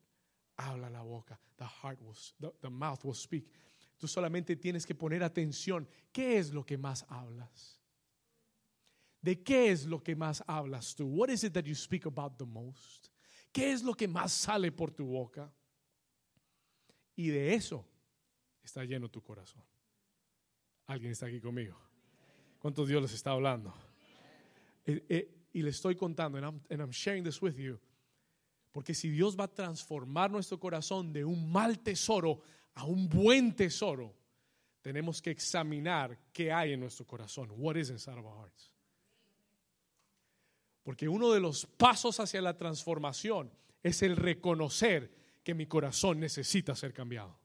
habla 0.56 0.88
la 0.88 1.02
boca. 1.02 1.38
The, 1.56 1.64
heart 1.64 2.00
will, 2.00 2.16
the 2.60 2.70
mouth 2.70 3.04
will 3.04 3.14
speak. 3.14 3.50
Tú 3.98 4.08
solamente 4.08 4.56
tienes 4.56 4.86
que 4.86 4.94
poner 4.94 5.22
atención. 5.22 5.88
¿Qué 6.10 6.38
es 6.38 6.52
lo 6.52 6.64
que 6.64 6.78
más 6.78 7.04
hablas? 7.08 7.80
¿De 9.20 9.42
qué 9.42 9.70
es 9.70 9.86
lo 9.86 10.02
que 10.02 10.16
más 10.16 10.42
hablas 10.46 10.94
tú? 10.96 11.06
What 11.06 11.28
is 11.28 11.44
it 11.44 11.52
that 11.52 11.64
you 11.64 11.74
speak 11.74 12.06
about 12.06 12.36
the 12.38 12.44
most? 12.44 13.11
¿Qué 13.52 13.72
es 13.72 13.82
lo 13.82 13.94
que 13.94 14.08
más 14.08 14.32
sale 14.32 14.72
por 14.72 14.90
tu 14.90 15.06
boca? 15.06 15.52
Y 17.14 17.28
de 17.28 17.54
eso 17.54 17.86
está 18.62 18.84
lleno 18.84 19.10
tu 19.10 19.22
corazón. 19.22 19.62
¿Alguien 20.86 21.12
está 21.12 21.26
aquí 21.26 21.40
conmigo? 21.40 21.78
¿Cuántos 22.58 22.88
Dios 22.88 23.02
les 23.02 23.12
está 23.12 23.30
hablando? 23.32 23.74
Eh, 24.86 25.04
eh, 25.08 25.48
y 25.52 25.62
le 25.62 25.70
estoy 25.70 25.94
contando, 25.94 26.38
and 26.38 26.46
I'm, 26.70 26.80
I'm 26.80 26.90
sharing 26.90 27.22
this 27.22 27.40
with 27.42 27.56
you, 27.56 27.78
porque 28.72 28.94
si 28.94 29.10
Dios 29.10 29.36
va 29.38 29.44
a 29.44 29.54
transformar 29.54 30.30
nuestro 30.30 30.58
corazón 30.58 31.12
de 31.12 31.24
un 31.24 31.52
mal 31.52 31.78
tesoro 31.80 32.40
a 32.74 32.84
un 32.84 33.08
buen 33.08 33.54
tesoro, 33.54 34.16
tenemos 34.80 35.20
que 35.20 35.30
examinar 35.30 36.18
qué 36.32 36.50
hay 36.50 36.72
en 36.72 36.80
nuestro 36.80 37.06
corazón. 37.06 37.50
What 37.56 37.76
is 37.76 37.90
inside 37.90 38.18
of 38.18 38.24
our 38.24 38.36
hearts? 38.38 38.72
Porque 40.82 41.08
uno 41.08 41.32
de 41.32 41.40
los 41.40 41.66
pasos 41.66 42.18
hacia 42.20 42.40
la 42.42 42.56
transformación 42.56 43.50
es 43.82 44.02
el 44.02 44.16
reconocer 44.16 45.10
que 45.44 45.54
mi 45.54 45.66
corazón 45.66 46.20
necesita 46.20 46.74
ser 46.74 46.92
cambiado. 46.92 47.38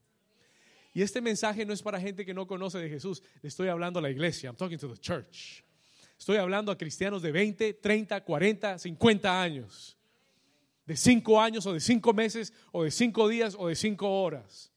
Y 0.92 1.02
este 1.02 1.20
mensaje 1.20 1.64
no 1.64 1.72
es 1.72 1.82
para 1.82 2.00
gente 2.00 2.24
que 2.24 2.34
no 2.34 2.46
conoce 2.46 2.78
de 2.78 2.88
Jesús. 2.88 3.22
Estoy 3.42 3.68
hablando 3.68 3.98
a 3.98 4.02
la 4.02 4.10
iglesia. 4.10 4.50
I'm 4.50 4.56
talking 4.56 4.78
to 4.78 4.92
the 4.92 5.00
church. 5.00 5.62
Estoy 6.18 6.38
hablando 6.38 6.72
a 6.72 6.78
cristianos 6.78 7.22
de 7.22 7.30
20, 7.30 7.74
30, 7.74 8.24
40, 8.24 8.78
50 8.78 9.42
años. 9.42 9.96
De 10.84 10.96
5 10.96 11.40
años 11.40 11.66
o 11.66 11.72
de 11.72 11.80
5 11.80 12.12
meses 12.12 12.52
o 12.72 12.82
de 12.82 12.90
5 12.90 13.28
días 13.28 13.54
o 13.56 13.68
de 13.68 13.76
5 13.76 14.22
horas. 14.22 14.72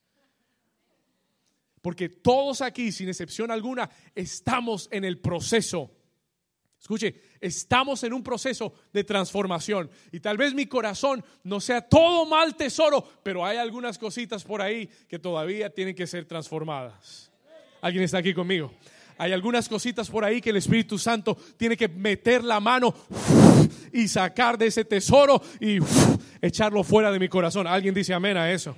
Porque 1.82 2.10
todos 2.10 2.62
aquí, 2.62 2.92
sin 2.92 3.10
excepción 3.10 3.50
alguna, 3.50 3.90
estamos 4.14 4.88
en 4.92 5.04
el 5.04 5.20
proceso 5.20 5.92
Escuche, 6.82 7.14
estamos 7.40 8.04
en 8.04 8.12
un 8.12 8.24
proceso 8.24 8.74
de 8.92 9.04
transformación 9.04 9.88
y 10.12 10.20
tal 10.20 10.36
vez 10.36 10.56
mi 10.56 10.66
corazón 10.66 11.24
no 11.44 11.60
sea 11.62 11.82
todo 11.82 12.26
mal 12.26 12.56
tesoro, 12.56 13.08
pero 13.22 13.46
hay 13.46 13.58
algunas 13.58 14.00
cositas 14.00 14.44
por 14.44 14.64
ahí 14.64 14.90
que 15.08 15.20
todavía 15.20 15.70
tienen 15.70 15.94
que 15.94 16.08
ser 16.08 16.26
transformadas. 16.26 17.32
¿Alguien 17.82 18.04
está 18.04 18.18
aquí 18.18 18.34
conmigo? 18.34 18.74
Hay 19.20 19.32
algunas 19.32 19.70
cositas 19.70 20.10
por 20.10 20.26
ahí 20.26 20.42
que 20.42 20.50
el 20.50 20.58
Espíritu 20.58 20.98
Santo 20.98 21.38
tiene 21.56 21.78
que 21.78 21.88
meter 21.88 22.44
la 22.44 22.60
mano 22.60 22.96
y 23.94 24.08
sacar 24.08 24.58
de 24.58 24.66
ese 24.66 24.84
tesoro 24.84 25.40
y 25.60 25.78
echarlo 26.42 26.84
fuera 26.84 27.12
de 27.12 27.20
mi 27.20 27.30
corazón. 27.30 27.68
¿Alguien 27.68 27.94
dice 27.94 28.16
amén 28.16 28.38
a 28.38 28.52
eso? 28.52 28.76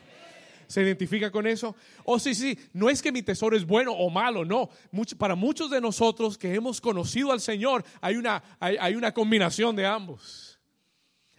¿Se 0.74 0.82
identifica 0.82 1.30
con 1.30 1.46
eso? 1.46 1.76
Oh, 2.04 2.18
sí, 2.18 2.34
sí, 2.34 2.58
no 2.74 2.90
es 2.90 3.00
que 3.00 3.12
mi 3.12 3.22
tesoro 3.22 3.56
es 3.56 3.64
bueno 3.64 3.92
o 3.92 4.10
malo, 4.10 4.44
no. 4.44 4.72
para 5.20 5.36
muchos 5.36 5.70
de 5.70 5.80
nosotros 5.80 6.36
que 6.36 6.56
hemos 6.56 6.82
conocido 6.82 7.32
al 7.32 7.42
Señor, 7.42 7.86
hay 8.02 8.16
una, 8.16 8.44
hay, 8.60 8.96
una 8.96 9.14
combinación 9.14 9.76
de 9.76 9.86
ambos. 9.86 10.60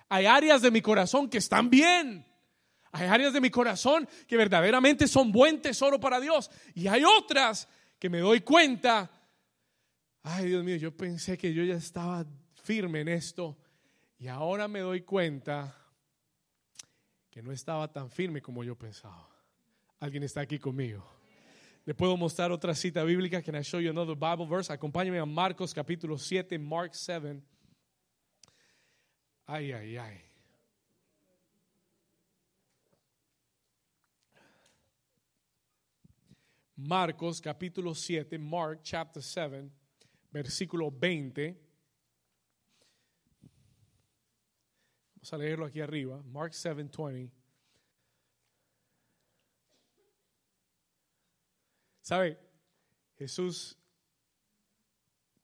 Hay 0.09 0.27
áreas 0.27 0.63
de 0.63 0.71
mi 0.71 0.81
corazón 0.81 1.29
que 1.29 1.39
están 1.39 1.69
bien. 1.69 2.25
Hay 2.93 3.09
áreas 3.09 3.33
de 3.33 3.41
mi 3.41 3.51
corazón 3.51 4.09
que 4.29 4.37
verdaderamente 4.37 5.09
son 5.09 5.33
buen 5.33 5.61
tesoro 5.61 5.99
para 5.99 6.21
Dios. 6.21 6.49
Y 6.73 6.87
hay 6.87 7.03
otras 7.03 7.67
que 7.99 8.09
me 8.09 8.21
doy 8.21 8.43
cuenta, 8.43 9.11
ay 10.23 10.47
Dios 10.47 10.63
mío, 10.63 10.77
yo 10.77 10.97
pensé 10.97 11.37
que 11.37 11.53
yo 11.53 11.65
ya 11.65 11.75
estaba 11.75 12.25
firme 12.63 13.01
en 13.01 13.09
esto. 13.09 13.59
Y 14.17 14.29
ahora 14.29 14.69
me 14.69 14.79
doy 14.79 15.01
cuenta 15.01 15.77
que 17.35 17.43
no 17.43 17.51
estaba 17.51 17.91
tan 17.91 18.09
firme 18.09 18.41
como 18.41 18.63
yo 18.63 18.77
pensaba. 18.77 19.29
Alguien 19.99 20.23
está 20.23 20.41
aquí 20.41 20.57
conmigo. 20.57 21.05
Le 21.85 21.93
puedo 21.93 22.17
mostrar 22.17 22.53
otra 22.53 22.77
cita 22.77 23.03
bíblica. 23.03 23.43
Can 23.43 23.57
I 23.57 23.63
show 23.63 23.81
you 23.81 23.91
another 23.91 24.15
Bible 24.15 24.47
verse? 24.47 24.73
Acompáñame 24.73 25.19
a 25.19 25.27
Marcos 25.27 25.75
capítulo 25.75 26.17
7, 26.17 26.57
Mark 26.61 26.95
7. 26.95 27.43
Ay, 29.47 29.73
ay, 29.73 29.97
ay. 29.97 30.21
Marcos 36.77 37.41
capítulo 37.41 37.97
7, 37.97 38.39
Mark 38.39 38.79
chapter 38.85 39.21
7, 39.21 39.69
versículo 40.31 40.89
20. 40.89 41.64
Vamos 45.25 45.33
a 45.33 45.39
leerlo 45.39 45.65
aquí 45.65 45.81
arriba. 45.81 46.23
Mark 46.25 46.53
7:20. 46.53 47.33
¿Sabe? 52.03 52.39
Jesús 53.17 53.79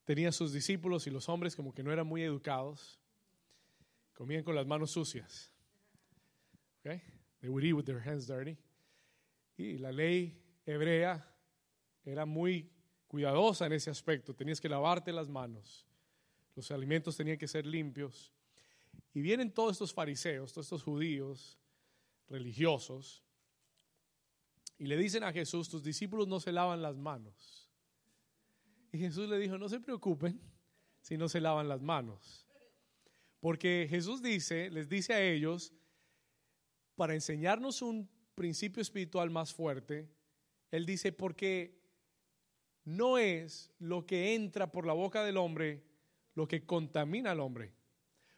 tenía 0.05 0.31
sus 0.31 0.53
discípulos 0.53 1.07
y 1.07 1.09
los 1.09 1.27
hombres 1.29 1.55
como 1.55 1.73
que 1.73 1.81
no 1.81 1.91
eran 1.91 2.05
muy 2.05 2.21
educados. 2.21 2.99
Comían 4.13 4.43
con 4.43 4.53
las 4.53 4.67
manos 4.67 4.91
sucias. 4.91 5.51
Okay? 6.81 7.01
They 7.39 7.49
would 7.49 7.63
eat 7.63 7.73
with 7.73 7.85
their 7.85 8.07
hands 8.07 8.27
dirty. 8.27 8.59
Y 9.57 9.79
la 9.79 9.91
ley 9.91 10.39
hebrea 10.63 11.27
era 12.05 12.27
muy 12.27 12.71
cuidadosa 13.07 13.65
en 13.65 13.73
ese 13.73 13.89
aspecto. 13.89 14.35
Tenías 14.35 14.61
que 14.61 14.69
lavarte 14.69 15.11
las 15.11 15.27
manos. 15.27 15.87
Los 16.55 16.69
alimentos 16.69 17.17
tenían 17.17 17.39
que 17.39 17.47
ser 17.47 17.65
limpios. 17.65 18.31
Y 19.13 19.21
vienen 19.21 19.51
todos 19.51 19.73
estos 19.73 19.93
fariseos, 19.93 20.53
todos 20.53 20.67
estos 20.67 20.83
judíos 20.83 21.59
religiosos, 22.29 23.23
y 24.77 24.87
le 24.87 24.97
dicen 24.97 25.23
a 25.23 25.31
Jesús, 25.31 25.69
tus 25.69 25.83
discípulos 25.83 26.27
no 26.27 26.39
se 26.39 26.51
lavan 26.51 26.81
las 26.81 26.97
manos. 26.97 27.69
Y 28.91 28.97
Jesús 28.97 29.29
le 29.29 29.37
dijo, 29.37 29.57
no 29.57 29.69
se 29.69 29.79
preocupen 29.79 30.41
si 31.01 31.17
no 31.17 31.29
se 31.29 31.39
lavan 31.39 31.67
las 31.67 31.81
manos. 31.81 32.47
Porque 33.39 33.85
Jesús 33.89 34.23
dice, 34.23 34.71
les 34.71 34.89
dice 34.89 35.13
a 35.13 35.21
ellos, 35.21 35.71
para 36.95 37.13
enseñarnos 37.13 37.81
un 37.81 38.09
principio 38.33 38.81
espiritual 38.81 39.29
más 39.29 39.53
fuerte, 39.53 40.09
Él 40.71 40.85
dice, 40.85 41.11
porque 41.11 41.79
no 42.83 43.17
es 43.17 43.71
lo 43.77 44.05
que 44.05 44.33
entra 44.33 44.71
por 44.71 44.85
la 44.87 44.93
boca 44.93 45.23
del 45.23 45.37
hombre 45.37 45.83
lo 46.33 46.47
que 46.47 46.65
contamina 46.65 47.31
al 47.31 47.39
hombre, 47.39 47.73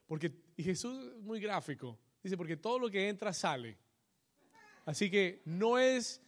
porque, 0.06 0.43
y 0.56 0.64
Jesús 0.64 1.14
es 1.16 1.22
muy 1.22 1.40
gráfico, 1.40 1.98
dice, 2.22 2.38
porque 2.38 2.58
todo 2.58 2.80
lo 2.80 2.90
que 2.90 3.10
entra 3.10 3.34
sale. 3.34 3.78
Así 4.86 5.10
que 5.10 5.42
no 5.46 5.78
es, 5.78 6.22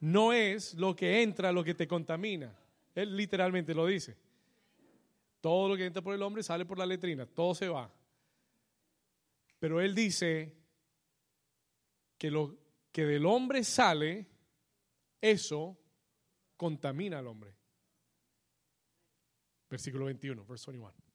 no 0.00 0.32
es 0.32 0.74
lo 0.74 0.94
que 0.94 1.22
entra 1.22 1.52
lo 1.52 1.64
que 1.64 1.74
te 1.74 1.86
contamina. 1.86 2.56
Él 2.94 3.16
literalmente 3.16 3.74
lo 3.74 3.86
dice. 3.86 4.16
Todo 5.40 5.68
lo 5.68 5.76
que 5.76 5.86
entra 5.86 6.02
por 6.02 6.14
el 6.14 6.22
hombre 6.22 6.42
sale 6.42 6.66
por 6.66 6.78
la 6.78 6.86
letrina, 6.86 7.24
todo 7.26 7.54
se 7.54 7.68
va. 7.68 7.90
Pero 9.58 9.80
él 9.80 9.94
dice 9.94 10.54
que 12.16 12.30
lo 12.30 12.56
que 12.90 13.04
del 13.04 13.26
hombre 13.26 13.62
sale, 13.62 14.26
eso 15.20 15.78
contamina 16.56 17.20
al 17.20 17.28
hombre. 17.28 17.54
Versículo 19.70 20.06
21, 20.06 20.44
verse 20.44 20.70
21. 20.70 21.07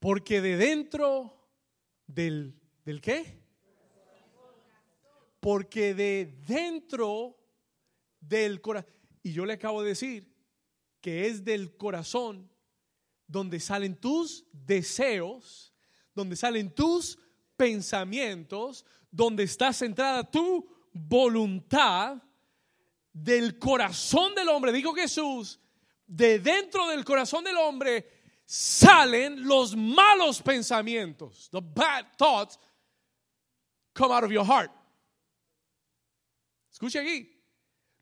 Porque 0.00 0.40
de 0.40 0.56
dentro 0.56 1.48
del, 2.08 2.58
¿del 2.84 3.00
qué? 3.00 3.38
Porque 5.38 5.94
de 5.94 6.36
dentro 6.46 7.38
del 8.18 8.60
corazón, 8.60 8.90
y 9.22 9.32
yo 9.32 9.46
le 9.46 9.52
acabo 9.52 9.82
de 9.82 9.90
decir 9.90 10.34
que 11.00 11.28
es 11.28 11.44
del 11.44 11.76
corazón 11.76 12.50
donde 13.28 13.60
salen 13.60 13.94
tus 13.94 14.44
deseos, 14.52 15.72
donde 16.14 16.34
salen 16.34 16.74
tus 16.74 17.16
pensamientos, 17.56 18.84
donde 19.12 19.44
está 19.44 19.72
centrada 19.72 20.28
tu 20.28 20.68
voluntad, 20.92 22.20
del 23.12 23.58
corazón 23.58 24.34
del 24.34 24.48
hombre, 24.48 24.72
dijo 24.72 24.94
Jesús, 24.94 25.60
de 26.06 26.38
dentro 26.38 26.88
del 26.88 27.04
corazón 27.04 27.44
del 27.44 27.56
hombre 27.56 28.19
salen 28.52 29.46
los 29.46 29.76
malos 29.76 30.42
pensamientos. 30.42 31.48
The 31.52 31.60
bad 31.60 32.04
thoughts 32.18 32.58
come 33.94 34.10
out 34.10 34.24
of 34.24 34.32
your 34.32 34.44
heart. 34.44 34.72
Escuche 36.74 36.98
aquí. 36.98 37.28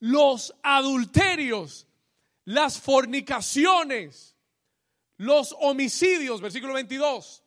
Los 0.00 0.50
adulterios, 0.64 1.84
las 2.46 2.80
fornicaciones, 2.80 4.34
los 5.18 5.52
homicidios, 5.52 6.40
versículo 6.40 6.72
22, 6.72 7.42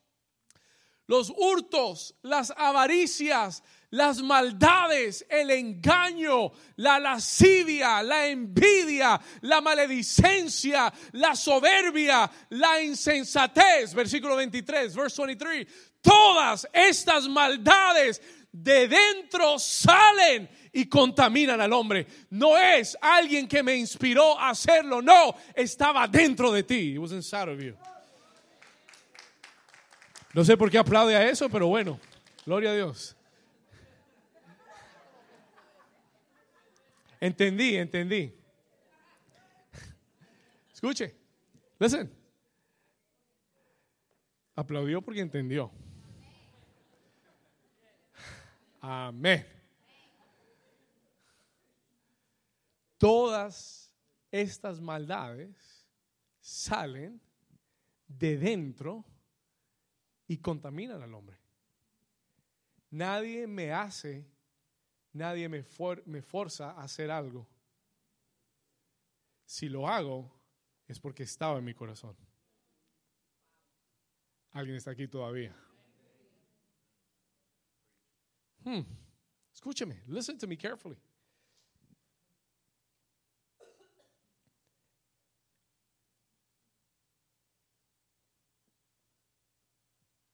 los 1.07 1.31
hurtos, 1.31 2.13
las 2.21 2.51
avaricias, 2.51 3.63
las 3.91 4.21
maldades, 4.21 5.25
el 5.29 5.51
engaño, 5.51 6.51
la 6.77 6.99
lascivia, 6.99 8.01
la 8.01 8.27
envidia, 8.27 9.19
la 9.41 9.61
maledicencia, 9.61 10.91
la 11.13 11.35
soberbia, 11.35 12.29
la 12.49 12.81
insensatez, 12.81 13.93
versículo 13.93 14.35
23, 14.37 14.95
verse 14.95 15.21
23. 15.21 15.67
Todas 16.01 16.67
estas 16.73 17.27
maldades 17.27 18.21
de 18.51 18.87
dentro 18.87 19.59
salen 19.59 20.49
y 20.71 20.85
contaminan 20.85 21.59
al 21.59 21.73
hombre. 21.73 22.07
No 22.29 22.57
es 22.57 22.97
alguien 23.01 23.47
que 23.47 23.61
me 23.61 23.75
inspiró 23.75 24.39
a 24.39 24.49
hacerlo, 24.49 25.01
no, 25.01 25.35
estaba 25.53 26.07
dentro 26.07 26.51
de 26.51 26.63
ti. 26.63 26.93
It 26.93 26.97
was 26.97 27.11
inside 27.11 27.49
of 27.49 27.59
you. 27.59 27.75
No 30.33 30.45
sé 30.45 30.55
por 30.55 30.71
qué 30.71 30.77
aplaude 30.77 31.15
a 31.15 31.29
eso, 31.29 31.49
pero 31.49 31.67
bueno, 31.67 31.99
gloria 32.45 32.71
a 32.71 32.75
Dios. 32.75 33.17
Entendí, 37.21 37.75
entendí. 37.75 38.35
Escuche, 40.73 41.15
listen. 41.77 42.11
Aplaudió 44.55 45.03
porque 45.03 45.21
entendió. 45.21 45.71
Amén. 48.79 49.45
Todas 52.97 53.93
estas 54.31 54.81
maldades 54.81 55.87
salen 56.39 57.21
de 58.07 58.37
dentro 58.37 59.05
y 60.27 60.37
contaminan 60.37 61.03
al 61.03 61.13
hombre. 61.13 61.37
Nadie 62.89 63.45
me 63.45 63.71
hace 63.71 64.27
Nadie 65.13 65.49
me, 65.49 65.65
me 66.05 66.21
forza 66.21 66.71
a 66.71 66.83
hacer 66.83 67.11
algo. 67.11 67.47
Si 69.45 69.67
lo 69.67 69.87
hago, 69.87 70.31
es 70.87 70.99
porque 70.99 71.23
estaba 71.23 71.59
en 71.59 71.65
mi 71.65 71.73
corazón. 71.73 72.15
¿Alguien 74.51 74.77
está 74.77 74.91
aquí 74.91 75.07
todavía? 75.07 75.55
Hmm. 78.63 78.81
Escúcheme, 79.53 80.01
listen 80.07 80.37
to 80.37 80.47
me 80.47 80.57
carefully. 80.57 80.97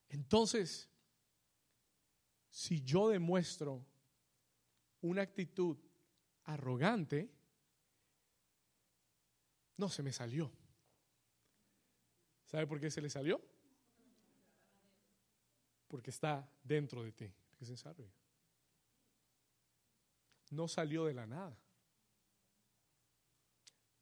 Entonces, 0.10 0.90
si 2.50 2.82
yo 2.82 3.10
demuestro 3.10 3.86
una 5.02 5.22
actitud 5.22 5.78
arrogante, 6.44 7.30
no 9.78 9.90
se 9.90 10.04
me 10.04 10.12
salió. 10.12 10.52
¿Sabe 12.46 12.66
por 12.66 12.80
qué 12.80 12.90
se 12.90 13.02
le 13.02 13.10
salió? 13.10 13.42
Porque 15.88 16.10
está 16.10 16.50
dentro 16.64 17.04
de 17.04 17.12
ti. 17.12 17.34
No 20.52 20.68
salió 20.68 21.06
de 21.06 21.14
la 21.14 21.28
nada. 21.28 21.58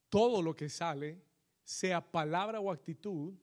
Todo 0.10 0.42
lo 0.42 0.56
que 0.56 0.70
sale, 0.70 1.22
sea 1.64 2.00
palabra 2.00 2.60
o 2.60 2.72
actitud, 2.72 3.34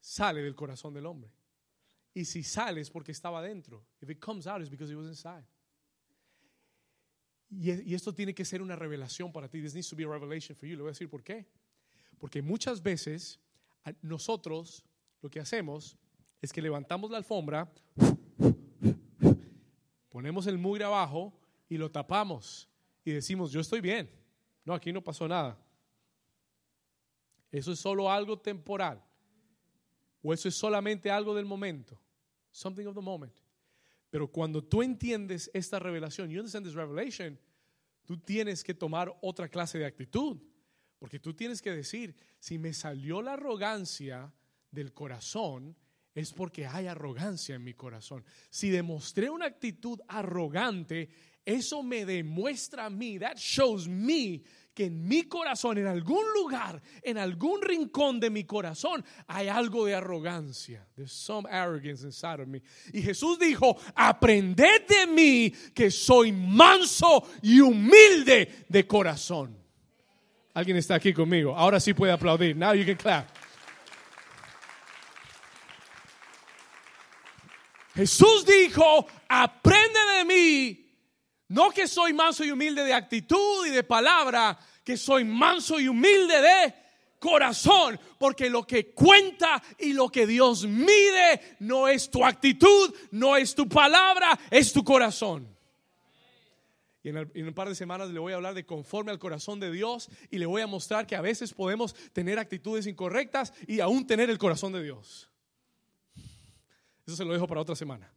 sale 0.00 0.42
del 0.42 0.54
corazón 0.54 0.94
del 0.94 1.06
hombre. 1.06 1.30
Y 2.14 2.24
si 2.24 2.42
sale 2.42 2.80
es 2.80 2.90
porque 2.90 3.12
estaba 3.12 3.42
dentro. 3.42 3.84
If 4.00 4.10
it 4.10 4.20
comes 4.20 4.46
out, 4.46 4.60
it's 4.60 4.70
because 4.70 4.92
it 4.92 4.96
was 4.96 5.08
inside. 5.08 5.44
Y, 7.50 7.94
esto 7.94 8.14
tiene 8.14 8.34
que 8.34 8.44
ser 8.44 8.60
una 8.60 8.76
revelación 8.76 9.32
para 9.32 9.48
ti. 9.48 9.60
This 9.62 9.74
needs 9.74 9.88
to 9.88 9.96
be 9.96 10.04
a 10.04 10.08
revelation 10.08 10.54
for 10.56 10.68
you. 10.68 10.76
Le 10.76 10.82
voy 10.82 10.90
a 10.90 10.92
decir 10.92 11.08
por 11.08 11.22
qué. 11.22 11.46
Porque 12.18 12.42
muchas 12.42 12.82
veces 12.82 13.40
nosotros 14.02 14.84
lo 15.22 15.30
que 15.30 15.40
hacemos 15.40 15.96
es 16.42 16.52
que 16.52 16.60
levantamos 16.60 17.10
la 17.10 17.18
alfombra, 17.18 17.72
ponemos 20.08 20.46
el 20.46 20.58
mugre 20.58 20.84
abajo 20.84 21.32
y 21.68 21.76
lo 21.78 21.90
tapamos 21.90 22.68
y 23.04 23.12
decimos, 23.12 23.50
yo 23.50 23.60
estoy 23.60 23.80
bien. 23.80 24.10
No, 24.64 24.74
aquí 24.74 24.92
no 24.92 25.02
pasó 25.02 25.26
nada. 25.26 25.58
Eso 27.50 27.72
es 27.72 27.78
solo 27.78 28.10
algo 28.10 28.38
temporal. 28.38 29.02
O 30.22 30.32
eso 30.34 30.48
es 30.48 30.54
solamente 30.54 31.10
algo 31.10 31.34
del 31.34 31.46
momento. 31.46 31.98
Something 32.50 32.86
of 32.86 32.94
the 32.94 33.00
moment. 33.00 33.32
Pero 34.10 34.28
cuando 34.28 34.64
tú 34.64 34.82
entiendes 34.82 35.50
esta 35.52 35.78
revelación, 35.78 36.30
you 36.30 36.38
understand 36.38 36.66
this 36.66 36.74
revelation, 36.74 37.38
tú 38.04 38.18
tienes 38.18 38.64
que 38.64 38.74
tomar 38.74 39.14
otra 39.20 39.48
clase 39.48 39.78
de 39.78 39.86
actitud. 39.86 40.38
Porque 40.98 41.20
tú 41.20 41.34
tienes 41.34 41.62
que 41.62 41.72
decir, 41.72 42.16
si 42.38 42.58
me 42.58 42.72
salió 42.72 43.22
la 43.22 43.34
arrogancia 43.34 44.32
del 44.70 44.92
corazón, 44.92 45.76
es 46.14 46.32
porque 46.32 46.66
hay 46.66 46.86
arrogancia 46.86 47.54
en 47.54 47.62
mi 47.62 47.74
corazón. 47.74 48.24
Si 48.50 48.70
demostré 48.70 49.30
una 49.30 49.46
actitud 49.46 50.00
arrogante, 50.08 51.08
eso 51.44 51.82
me 51.82 52.04
demuestra 52.04 52.86
a 52.86 52.90
mí, 52.90 53.18
that 53.18 53.36
shows 53.36 53.86
me 53.86 54.42
que 54.78 54.84
en 54.84 55.08
mi 55.08 55.24
corazón, 55.24 55.76
en 55.78 55.88
algún 55.88 56.24
lugar, 56.32 56.80
en 57.02 57.18
algún 57.18 57.60
rincón 57.60 58.20
de 58.20 58.30
mi 58.30 58.44
corazón, 58.44 59.04
hay 59.26 59.48
algo 59.48 59.84
de 59.84 59.96
arrogancia. 59.96 60.86
There's 60.94 61.10
some 61.10 61.48
arrogance 61.50 62.04
inside 62.04 62.40
of 62.40 62.46
me. 62.46 62.62
Y 62.92 63.02
Jesús 63.02 63.40
dijo, 63.40 63.76
aprended 63.96 64.86
de 64.86 65.08
mí 65.08 65.52
que 65.74 65.90
soy 65.90 66.30
manso 66.30 67.28
y 67.42 67.58
humilde 67.58 68.66
de 68.68 68.86
corazón. 68.86 69.58
Alguien 70.54 70.76
está 70.76 70.94
aquí 70.94 71.12
conmigo. 71.12 71.56
Ahora 71.56 71.80
sí 71.80 71.92
puede 71.92 72.12
aplaudir. 72.12 72.56
Now 72.56 72.72
you 72.72 72.86
can 72.86 72.94
clap. 72.94 73.26
Jesús 77.96 78.46
dijo, 78.46 79.08
aprende 79.28 79.98
de 80.18 80.24
mí 80.24 80.87
no 81.48 81.70
que 81.70 81.88
soy 81.88 82.12
manso 82.12 82.44
y 82.44 82.50
humilde 82.50 82.84
de 82.84 82.92
actitud 82.92 83.66
y 83.66 83.70
de 83.70 83.82
palabra, 83.82 84.58
que 84.84 84.96
soy 84.96 85.24
manso 85.24 85.80
y 85.80 85.88
humilde 85.88 86.40
de 86.40 86.74
corazón, 87.18 87.98
porque 88.18 88.50
lo 88.50 88.66
que 88.66 88.92
cuenta 88.92 89.62
y 89.78 89.92
lo 89.92 90.08
que 90.08 90.26
Dios 90.26 90.66
mide 90.66 91.56
no 91.60 91.88
es 91.88 92.10
tu 92.10 92.24
actitud, 92.24 92.94
no 93.10 93.36
es 93.36 93.54
tu 93.54 93.68
palabra, 93.68 94.38
es 94.50 94.72
tu 94.72 94.84
corazón. 94.84 95.56
Y 97.02 97.10
en, 97.10 97.46
un 97.46 97.54
par 97.54 97.68
de 97.68 97.74
semanas 97.74 98.10
le 98.10 98.18
voy 98.18 98.32
a 98.32 98.36
hablar 98.36 98.54
de 98.54 98.66
conforme 98.66 99.10
al 99.10 99.18
corazón 99.18 99.60
de 99.60 99.70
Dios 99.70 100.10
y 100.30 100.38
le 100.38 100.46
voy 100.46 100.62
a 100.62 100.66
mostrar 100.66 101.06
que 101.06 101.16
a 101.16 101.20
veces 101.20 101.54
podemos 101.54 101.94
tener 102.12 102.38
actitudes 102.38 102.86
incorrectas 102.86 103.54
y 103.66 103.80
aún 103.80 104.06
tener 104.06 104.30
el 104.30 104.38
corazón 104.38 104.72
de 104.72 104.82
Dios. 104.82 105.30
Eso 107.06 107.16
se 107.16 107.24
lo 107.24 107.32
dejo 107.32 107.46
para 107.46 107.62
otra 107.62 107.76
semana. 107.76 108.12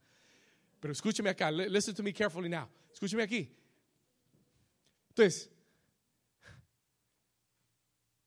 Pero 0.81 0.93
escúcheme 0.93 1.29
acá, 1.29 1.51
listen 1.51 1.93
to 1.93 2.01
me 2.01 2.11
carefully 2.11 2.49
now. 2.49 2.67
Escúcheme 2.91 3.21
aquí. 3.21 3.55
Entonces, 5.09 5.51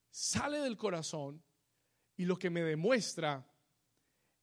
sale 0.09 0.61
del 0.61 0.77
corazón 0.77 1.43
y 2.17 2.25
lo 2.25 2.39
que 2.39 2.51
me 2.51 2.63
demuestra 2.63 3.45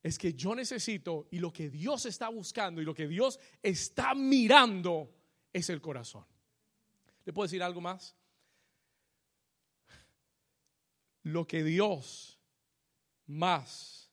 es 0.03 0.17
que 0.17 0.33
yo 0.33 0.53
necesito 0.53 1.29
y 1.31 1.39
lo 1.39 1.53
que 1.53 1.69
Dios 1.69 2.05
está 2.05 2.27
buscando 2.27 2.81
y 2.81 2.85
lo 2.85 2.93
que 2.93 3.07
Dios 3.07 3.39
está 3.63 4.13
mirando 4.13 5.15
es 5.53 5.69
el 5.69 5.79
corazón. 5.79 6.25
¿Le 7.23 7.31
puedo 7.31 7.45
decir 7.45 7.63
algo 7.63 7.79
más? 7.79 8.13
Lo 11.23 11.47
que 11.47 11.63
Dios 11.63 12.41
más 13.27 14.11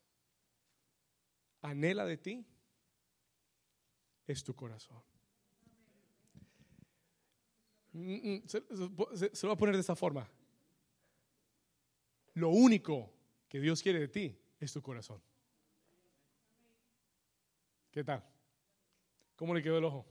anhela 1.61 2.05
de 2.05 2.15
ti 2.15 2.45
es 4.31 4.43
tu 4.43 4.55
corazón. 4.55 5.01
Mm, 7.93 8.35
mm, 8.35 8.43
se, 8.45 8.59
lo 8.69 8.89
voy 8.89 9.51
a 9.51 9.55
poner 9.57 9.75
de 9.75 9.81
esta 9.81 9.95
forma. 9.95 10.29
Lo 12.35 12.49
único 12.49 13.11
que 13.47 13.59
Dios 13.59 13.81
quiere 13.81 13.99
de 13.99 14.07
ti 14.07 14.39
es 14.59 14.71
tu 14.71 14.83
corazón. 14.83 15.19
¿Qué 17.89 18.03
tal? 18.03 18.23
¿Cómo 19.35 19.55
le 19.55 19.63
quedó 19.63 19.79
el 19.79 19.85
ojo? 19.85 20.05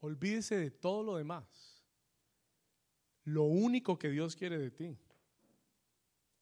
Olvídese 0.00 0.56
de 0.56 0.70
todo 0.70 1.02
lo 1.02 1.16
demás. 1.16 1.82
Lo 3.24 3.42
único 3.42 3.98
que 3.98 4.10
Dios 4.10 4.36
quiere 4.36 4.56
de 4.58 4.70
ti 4.70 4.96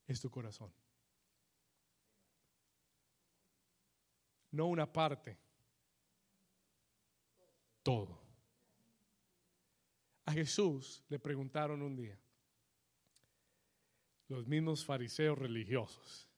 es 0.06 0.20
tu 0.20 0.30
corazón. 0.30 0.70
No 4.54 4.66
una 4.66 4.90
parte. 4.90 5.36
Todo. 7.82 8.20
A 10.26 10.32
Jesús 10.32 11.02
le 11.08 11.18
preguntaron 11.18 11.82
un 11.82 11.96
día, 11.96 12.16
los 14.28 14.46
mismos 14.46 14.84
fariseos 14.84 15.36
religiosos, 15.36 16.30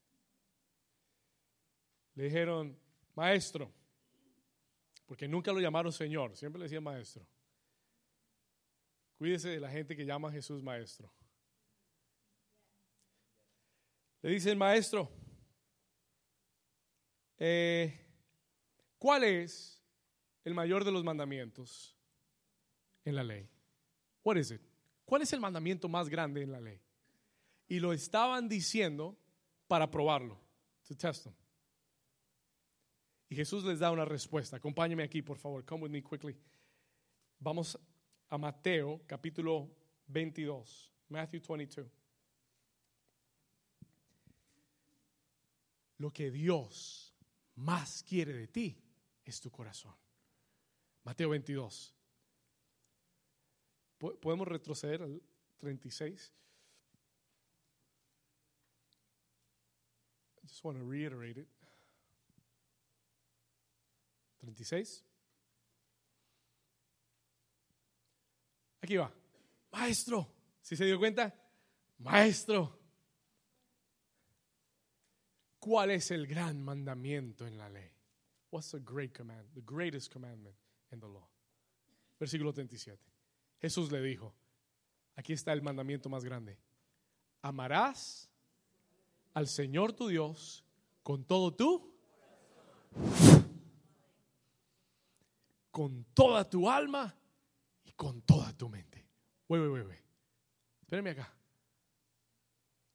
le 2.14 2.24
dijeron, 2.24 2.76
maestro, 3.14 3.70
porque 5.04 5.28
nunca 5.28 5.52
lo 5.52 5.60
llamaron 5.60 5.92
Señor, 5.92 6.34
siempre 6.36 6.58
le 6.58 6.64
decían 6.64 6.82
maestro. 6.82 7.24
Cuídese 9.18 9.50
de 9.50 9.60
la 9.60 9.70
gente 9.70 9.94
que 9.94 10.06
llama 10.06 10.30
a 10.30 10.32
Jesús 10.32 10.62
maestro. 10.62 11.12
Le 14.22 14.30
dicen, 14.30 14.56
maestro, 14.56 15.08
eh, 17.38 18.05
¿cuál 18.98 19.24
es 19.24 19.82
el 20.44 20.54
mayor 20.54 20.84
de 20.84 20.92
los 20.92 21.04
mandamientos 21.04 21.96
en 23.04 23.16
la 23.16 23.24
ley? 23.24 23.48
What 24.22 24.36
is 24.36 24.50
it? 24.50 24.62
¿Cuál 25.04 25.22
es 25.22 25.32
el 25.32 25.40
mandamiento 25.40 25.88
más 25.88 26.08
grande 26.08 26.42
en 26.42 26.52
la 26.52 26.60
ley? 26.60 26.80
Y 27.68 27.80
lo 27.80 27.92
estaban 27.92 28.48
diciendo 28.48 29.16
para 29.68 29.90
probarlo, 29.90 30.40
to 30.86 30.96
test 30.96 31.24
them. 31.24 31.34
Y 33.28 33.34
Jesús 33.34 33.64
les 33.64 33.80
da 33.80 33.90
una 33.90 34.04
respuesta. 34.04 34.56
Acompáñeme 34.56 35.02
aquí, 35.02 35.22
por 35.22 35.38
favor. 35.38 35.64
Come 35.64 35.84
with 35.84 35.90
me 35.90 36.02
quickly. 36.02 36.36
Vamos 37.40 37.78
a 38.28 38.38
Mateo, 38.38 39.02
capítulo 39.06 39.68
22. 40.06 40.92
Matthew 41.08 41.40
22. 41.40 41.86
Lo 45.98 46.12
que 46.12 46.30
Dios 46.30 47.14
más 47.56 48.02
quiere 48.02 48.32
de 48.32 48.46
ti 48.48 48.85
es 49.26 49.40
tu 49.40 49.50
corazón. 49.50 49.94
Mateo 51.02 51.30
22. 51.30 51.94
¿Podemos 53.98 54.46
retroceder 54.46 55.02
al 55.02 55.22
36? 55.58 56.32
I 60.42 60.46
just 60.46 60.64
want 60.64 60.78
to 60.78 60.84
reiterate 60.84 61.40
it. 61.40 61.48
36. 64.38 65.04
Aquí 68.80 68.96
va. 68.96 69.12
Maestro. 69.72 70.32
¿Sí 70.62 70.76
se 70.76 70.84
dio 70.84 70.98
cuenta? 70.98 71.34
Maestro. 71.98 72.78
¿Cuál 75.58 75.90
es 75.90 76.12
el 76.12 76.28
gran 76.28 76.62
mandamiento 76.62 77.44
en 77.44 77.58
la 77.58 77.68
ley? 77.68 77.95
What's 78.50 78.70
the 78.70 78.80
great 78.80 79.12
command? 79.12 79.46
The 79.54 79.62
greatest 79.62 80.10
commandment 80.10 80.54
in 80.92 81.00
the 81.00 81.06
law. 81.06 81.28
Versículo 82.20 82.52
37. 82.52 82.98
Jesús 83.60 83.90
le 83.90 84.00
dijo, 84.00 84.34
aquí 85.16 85.32
está 85.32 85.52
el 85.52 85.62
mandamiento 85.62 86.08
más 86.08 86.24
grande. 86.24 86.58
Amarás 87.42 88.28
al 89.34 89.48
Señor 89.48 89.92
tu 89.92 90.08
Dios 90.08 90.64
con 91.02 91.24
todo 91.24 91.54
tú, 91.54 91.94
con 95.70 96.04
toda 96.14 96.48
tu 96.48 96.68
alma 96.70 97.14
y 97.84 97.92
con 97.92 98.22
toda 98.22 98.52
tu 98.52 98.68
mente. 98.68 99.06
Wey, 99.48 99.60
wey, 99.60 99.82
wey. 99.82 99.98
Espérenme 100.80 101.10
acá. 101.10 101.32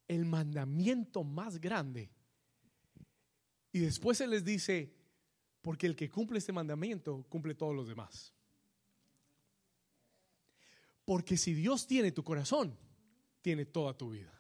El 0.08 0.26
mandamiento 0.26 1.24
más 1.24 1.60
grande. 1.60 2.12
Y 3.72 3.80
después 3.80 4.18
se 4.18 4.28
les 4.28 4.43
dice, 4.43 4.91
porque 5.62 5.88
el 5.88 5.95
que 5.95 6.09
cumple 6.09 6.39
este 6.39 6.51
mandamiento 6.51 7.24
cumple 7.30 7.55
todos 7.55 7.76
los 7.76 7.88
demás. 7.88 8.34
Porque 11.05 11.38
si 11.38 11.53
Dios 11.53 11.88
tiene 11.88 12.12
tu 12.12 12.24
corazón, 12.24 12.78
tiene 13.41 13.66
toda 13.66 13.93
tu 13.97 14.12
vida. 14.12 14.32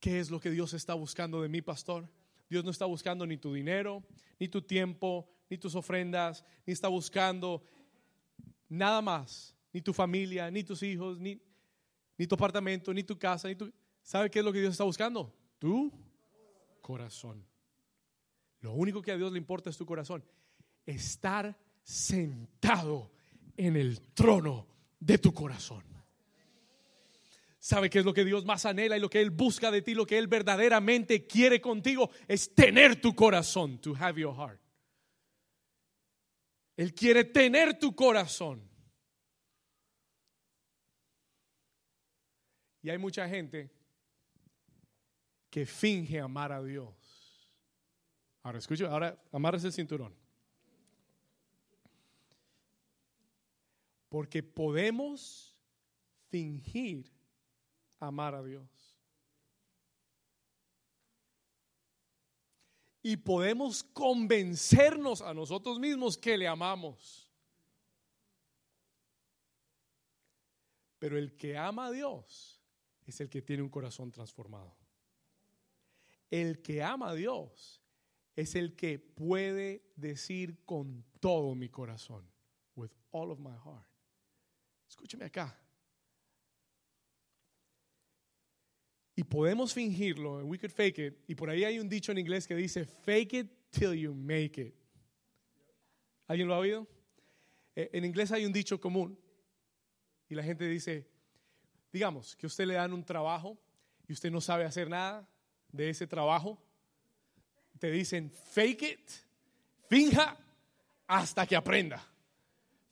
¿Qué 0.00 0.18
es 0.18 0.30
lo 0.30 0.40
que 0.40 0.50
Dios 0.50 0.74
está 0.74 0.94
buscando 0.94 1.42
de 1.42 1.48
mí, 1.48 1.62
pastor? 1.62 2.08
Dios 2.48 2.64
no 2.64 2.70
está 2.70 2.86
buscando 2.86 3.26
ni 3.26 3.36
tu 3.36 3.52
dinero, 3.52 4.02
ni 4.38 4.48
tu 4.48 4.60
tiempo, 4.60 5.28
ni 5.48 5.58
tus 5.58 5.74
ofrendas, 5.74 6.44
ni 6.66 6.72
está 6.72 6.88
buscando 6.88 7.62
nada 8.68 9.00
más, 9.00 9.54
ni 9.72 9.80
tu 9.80 9.92
familia, 9.92 10.50
ni 10.50 10.64
tus 10.64 10.82
hijos, 10.82 11.20
ni, 11.20 11.40
ni 12.18 12.26
tu 12.26 12.34
apartamento, 12.34 12.92
ni 12.92 13.04
tu 13.04 13.18
casa, 13.18 13.48
ni 13.48 13.54
tu... 13.54 13.72
¿Sabe 14.02 14.30
qué 14.30 14.40
es 14.40 14.44
lo 14.44 14.52
que 14.52 14.60
Dios 14.60 14.72
está 14.72 14.84
buscando? 14.84 15.32
Tu 15.58 15.92
corazón. 16.80 17.51
Lo 18.62 18.72
único 18.72 19.02
que 19.02 19.12
a 19.12 19.16
Dios 19.16 19.32
le 19.32 19.38
importa 19.38 19.70
es 19.70 19.76
tu 19.76 19.84
corazón. 19.84 20.24
Estar 20.86 21.56
sentado 21.82 23.12
en 23.56 23.76
el 23.76 24.00
trono 24.14 24.66
de 24.98 25.18
tu 25.18 25.34
corazón. 25.34 25.84
¿Sabe 27.58 27.90
qué 27.90 28.00
es 28.00 28.04
lo 28.04 28.14
que 28.14 28.24
Dios 28.24 28.44
más 28.44 28.64
anhela 28.66 28.96
y 28.96 29.00
lo 29.00 29.10
que 29.10 29.20
Él 29.20 29.30
busca 29.30 29.70
de 29.70 29.82
ti? 29.82 29.94
Lo 29.94 30.06
que 30.06 30.18
Él 30.18 30.26
verdaderamente 30.26 31.26
quiere 31.26 31.60
contigo 31.60 32.10
es 32.26 32.54
tener 32.54 33.00
tu 33.00 33.14
corazón, 33.14 33.80
to 33.80 33.94
have 33.96 34.20
your 34.20 34.34
heart. 34.34 34.60
Él 36.76 36.94
quiere 36.94 37.24
tener 37.24 37.78
tu 37.78 37.94
corazón. 37.94 38.68
Y 42.82 42.90
hay 42.90 42.98
mucha 42.98 43.28
gente 43.28 43.70
que 45.50 45.66
finge 45.66 46.18
amar 46.18 46.50
a 46.50 46.62
Dios. 46.62 47.01
Ahora 48.42 48.58
escucha, 48.58 48.90
ahora 48.90 49.16
amarres 49.30 49.64
el 49.64 49.72
cinturón. 49.72 50.14
Porque 54.08 54.42
podemos 54.42 55.56
fingir 56.28 57.10
amar 57.98 58.34
a 58.34 58.42
Dios. 58.42 58.68
Y 63.02 63.16
podemos 63.16 63.82
convencernos 63.82 65.22
a 65.22 65.34
nosotros 65.34 65.78
mismos 65.78 66.18
que 66.18 66.36
le 66.36 66.46
amamos. 66.46 67.28
Pero 70.98 71.18
el 71.18 71.36
que 71.36 71.56
ama 71.56 71.86
a 71.86 71.90
Dios 71.90 72.60
es 73.06 73.20
el 73.20 73.28
que 73.28 73.42
tiene 73.42 73.62
un 73.62 73.68
corazón 73.68 74.12
transformado. 74.12 74.76
El 76.30 76.62
que 76.62 76.82
ama 76.82 77.10
a 77.10 77.14
Dios 77.14 77.81
es 78.36 78.54
el 78.54 78.74
que 78.74 78.98
puede 78.98 79.82
decir 79.96 80.64
con 80.64 81.04
todo 81.20 81.54
mi 81.54 81.68
corazón, 81.68 82.24
with 82.74 82.90
all 83.10 83.30
of 83.30 83.38
my 83.38 83.56
heart. 83.64 83.86
Escúcheme 84.88 85.24
acá. 85.24 85.58
Y 89.14 89.24
podemos 89.24 89.74
fingirlo, 89.74 90.44
we 90.44 90.58
could 90.58 90.72
fake 90.72 90.98
it. 90.98 91.14
Y 91.26 91.34
por 91.34 91.50
ahí 91.50 91.64
hay 91.64 91.78
un 91.78 91.88
dicho 91.88 92.12
en 92.12 92.18
inglés 92.18 92.46
que 92.46 92.56
dice, 92.56 92.86
fake 92.86 93.34
it 93.34 93.50
till 93.70 93.92
you 93.92 94.14
make 94.14 94.60
it. 94.60 94.74
¿Alguien 96.26 96.48
lo 96.48 96.54
ha 96.54 96.58
oído? 96.58 96.86
Eh, 97.74 97.90
en 97.92 98.04
inglés 98.04 98.32
hay 98.32 98.46
un 98.46 98.52
dicho 98.52 98.80
común. 98.80 99.18
Y 100.28 100.34
la 100.34 100.42
gente 100.42 100.66
dice, 100.66 101.06
digamos, 101.92 102.34
que 102.36 102.46
usted 102.46 102.64
le 102.66 102.74
dan 102.74 102.92
un 102.94 103.04
trabajo 103.04 103.58
y 104.08 104.14
usted 104.14 104.30
no 104.30 104.40
sabe 104.40 104.64
hacer 104.64 104.88
nada 104.88 105.28
de 105.70 105.90
ese 105.90 106.06
trabajo. 106.06 106.58
Te 107.82 107.90
dicen, 107.90 108.30
fake 108.30 108.82
it, 108.82 109.10
finja 109.88 110.36
hasta 111.08 111.44
que 111.44 111.56
aprenda. 111.56 112.00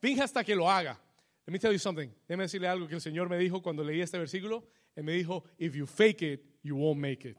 Finja 0.00 0.24
hasta 0.24 0.42
que 0.42 0.56
lo 0.56 0.68
haga. 0.68 0.98
Let 1.46 1.52
me 1.52 1.60
tell 1.60 1.70
you 1.70 1.78
something. 1.78 2.08
Déjeme 2.26 2.42
decirle 2.42 2.66
algo 2.66 2.88
que 2.88 2.96
el 2.96 3.00
Señor 3.00 3.28
me 3.28 3.38
dijo 3.38 3.62
cuando 3.62 3.84
leí 3.84 4.00
este 4.00 4.18
versículo. 4.18 4.66
Él 4.96 5.04
me 5.04 5.12
dijo, 5.12 5.44
if 5.58 5.76
you 5.76 5.86
fake 5.86 6.22
it, 6.22 6.40
you 6.64 6.74
won't 6.74 7.00
make 7.00 7.24
it. 7.24 7.38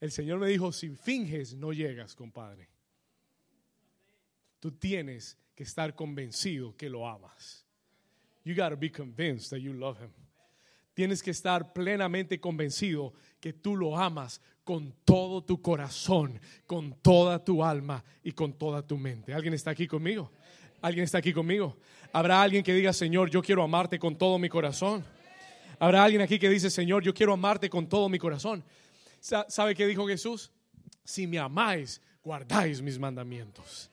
El 0.00 0.12
Señor 0.12 0.38
me 0.38 0.46
dijo, 0.46 0.70
si 0.70 0.90
finges, 0.90 1.56
no 1.56 1.72
llegas, 1.72 2.14
compadre. 2.14 2.68
Tú 4.60 4.70
tienes 4.70 5.36
que 5.56 5.64
estar 5.64 5.96
convencido 5.96 6.76
que 6.76 6.88
lo 6.88 7.04
amas. 7.04 7.66
You 8.44 8.54
got 8.54 8.68
to 8.68 8.76
be 8.76 8.92
convinced 8.92 9.50
that 9.50 9.58
you 9.58 9.72
love 9.72 9.98
him. 9.98 10.12
Tienes 10.94 11.22
que 11.22 11.30
estar 11.30 11.72
plenamente 11.72 12.38
convencido 12.38 13.14
que 13.40 13.52
tú 13.52 13.76
lo 13.76 13.96
amas 13.96 14.40
con 14.64 14.94
todo 15.04 15.42
tu 15.42 15.60
corazón, 15.60 16.40
con 16.66 16.94
toda 17.02 17.42
tu 17.42 17.64
alma 17.64 18.04
y 18.22 18.32
con 18.32 18.52
toda 18.52 18.86
tu 18.86 18.96
mente. 18.96 19.34
¿Alguien 19.34 19.54
está 19.54 19.70
aquí 19.70 19.86
conmigo? 19.86 20.30
¿Alguien 20.80 21.04
está 21.04 21.18
aquí 21.18 21.32
conmigo? 21.32 21.76
¿Habrá 22.12 22.42
alguien 22.42 22.62
que 22.62 22.74
diga, 22.74 22.92
Señor, 22.92 23.30
yo 23.30 23.42
quiero 23.42 23.62
amarte 23.62 23.98
con 23.98 24.16
todo 24.16 24.38
mi 24.38 24.48
corazón? 24.48 25.04
¿Habrá 25.78 26.04
alguien 26.04 26.22
aquí 26.22 26.38
que 26.38 26.48
dice, 26.48 26.70
Señor, 26.70 27.02
yo 27.02 27.12
quiero 27.12 27.32
amarte 27.32 27.68
con 27.68 27.88
todo 27.88 28.08
mi 28.08 28.18
corazón? 28.18 28.64
¿Sabe 29.20 29.74
qué 29.74 29.86
dijo 29.86 30.06
Jesús? 30.06 30.50
Si 31.04 31.26
me 31.26 31.38
amáis, 31.38 32.00
guardáis 32.22 32.80
mis 32.82 32.98
mandamientos. 32.98 33.91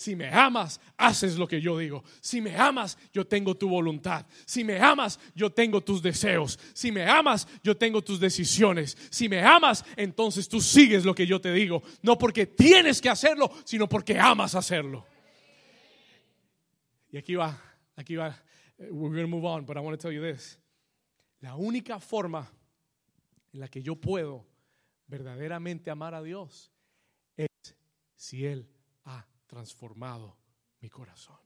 Si 0.00 0.16
me 0.16 0.30
amas, 0.30 0.80
haces 0.96 1.36
lo 1.36 1.46
que 1.46 1.60
yo 1.60 1.76
digo. 1.76 2.02
Si 2.22 2.40
me 2.40 2.56
amas, 2.56 2.96
yo 3.12 3.26
tengo 3.26 3.54
tu 3.54 3.68
voluntad. 3.68 4.24
Si 4.46 4.64
me 4.64 4.78
amas, 4.78 5.20
yo 5.34 5.52
tengo 5.52 5.82
tus 5.82 6.00
deseos. 6.00 6.58
Si 6.72 6.90
me 6.90 7.04
amas, 7.04 7.46
yo 7.62 7.76
tengo 7.76 8.00
tus 8.00 8.18
decisiones. 8.18 8.96
Si 9.10 9.28
me 9.28 9.42
amas, 9.42 9.84
entonces 9.96 10.48
tú 10.48 10.58
sigues 10.58 11.04
lo 11.04 11.14
que 11.14 11.26
yo 11.26 11.38
te 11.38 11.52
digo. 11.52 11.82
No 12.00 12.16
porque 12.16 12.46
tienes 12.46 12.98
que 12.98 13.10
hacerlo, 13.10 13.52
sino 13.66 13.90
porque 13.90 14.18
amas 14.18 14.54
hacerlo. 14.54 15.04
Y 17.10 17.18
aquí 17.18 17.34
va, 17.34 17.62
aquí 17.94 18.16
va. 18.16 18.34
We're 18.78 19.14
going 19.14 19.24
to 19.24 19.28
move 19.28 19.44
on, 19.44 19.66
but 19.66 19.76
I 19.76 19.80
want 19.80 20.00
to 20.00 20.02
tell 20.02 20.16
you 20.16 20.22
this. 20.22 20.58
La 21.42 21.56
única 21.56 22.00
forma 22.00 22.50
en 23.52 23.60
la 23.60 23.68
que 23.68 23.82
yo 23.82 23.96
puedo 23.96 24.46
verdaderamente 25.08 25.90
amar 25.90 26.14
a 26.14 26.22
Dios 26.22 26.72
es 27.36 27.48
si 28.16 28.46
Él 28.46 28.66
ha 29.04 29.26
transformado 29.50 30.36
mi 30.80 30.88
corazón. 30.88 31.36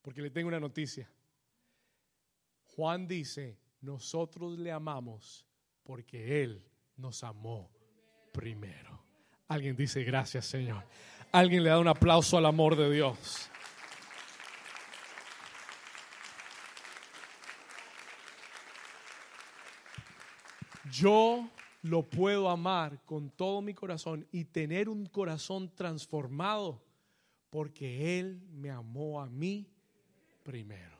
Porque 0.00 0.22
le 0.22 0.30
tengo 0.30 0.48
una 0.48 0.58
noticia. 0.58 1.12
Juan 2.64 3.06
dice, 3.06 3.60
nosotros 3.82 4.58
le 4.58 4.72
amamos 4.72 5.46
porque 5.82 6.42
Él 6.42 6.66
nos 6.96 7.22
amó 7.22 7.70
primero. 8.32 9.04
Alguien 9.48 9.76
dice, 9.76 10.02
gracias 10.04 10.46
Señor. 10.46 10.82
Alguien 11.32 11.62
le 11.64 11.68
da 11.68 11.78
un 11.78 11.88
aplauso 11.88 12.38
al 12.38 12.46
amor 12.46 12.74
de 12.74 12.90
Dios. 12.90 13.50
Yo 20.90 21.50
lo 21.82 22.08
puedo 22.08 22.50
amar 22.50 23.04
con 23.04 23.30
todo 23.30 23.62
mi 23.62 23.74
corazón 23.74 24.26
y 24.32 24.44
tener 24.44 24.88
un 24.88 25.06
corazón 25.06 25.74
transformado 25.74 26.84
porque 27.50 28.18
Él 28.18 28.42
me 28.50 28.70
amó 28.70 29.20
a 29.20 29.26
mí 29.28 29.68
primero. 30.42 30.98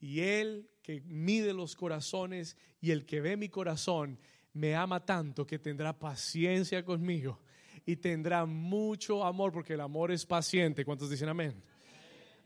Y 0.00 0.20
Él 0.20 0.68
que 0.82 1.00
mide 1.02 1.54
los 1.54 1.76
corazones 1.76 2.56
y 2.80 2.90
el 2.90 3.06
que 3.06 3.20
ve 3.20 3.36
mi 3.36 3.48
corazón 3.48 4.18
me 4.52 4.74
ama 4.74 5.04
tanto 5.04 5.46
que 5.46 5.58
tendrá 5.58 5.98
paciencia 5.98 6.84
conmigo 6.84 7.40
y 7.86 7.96
tendrá 7.96 8.44
mucho 8.44 9.24
amor 9.24 9.52
porque 9.52 9.74
el 9.74 9.80
amor 9.80 10.10
es 10.10 10.26
paciente. 10.26 10.84
¿Cuántos 10.84 11.08
dicen 11.08 11.28
amén? 11.28 11.62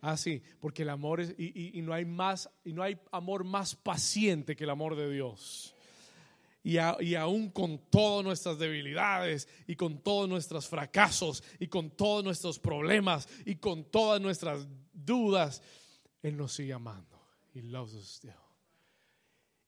Así, 0.00 0.42
ah, 0.44 0.56
porque 0.61 0.82
el 0.82 0.90
amor 0.90 1.20
es 1.20 1.34
y, 1.36 1.76
y, 1.76 1.82
no 1.82 1.92
hay 1.92 2.04
más 2.04 2.48
y 2.64 2.72
no 2.72 2.84
hay 2.84 2.96
amor 3.11 3.42
más 3.42 3.74
paciente 3.74 4.54
que 4.54 4.62
el 4.62 4.70
amor 4.70 4.94
de 4.94 5.11
Dios 5.12 5.74
y, 6.68 7.14
aún 7.14 7.48
con 7.48 7.78
todas 7.88 8.22
nuestras 8.22 8.58
debilidades 8.58 9.48
y 9.66 9.74
con 9.74 10.02
todos 10.02 10.28
nuestros 10.28 10.68
fracasos 10.68 11.42
y 11.58 11.68
con 11.68 11.92
todos 11.92 12.22
nuestros 12.22 12.58
problemas 12.58 13.26
y 13.46 13.54
con 13.54 13.84
todas 13.84 14.20
nuestras 14.20 14.68
dudas, 14.92 15.62
Él 16.20 16.36
nos 16.36 16.52
sigue 16.52 16.74
amando. 16.74 17.18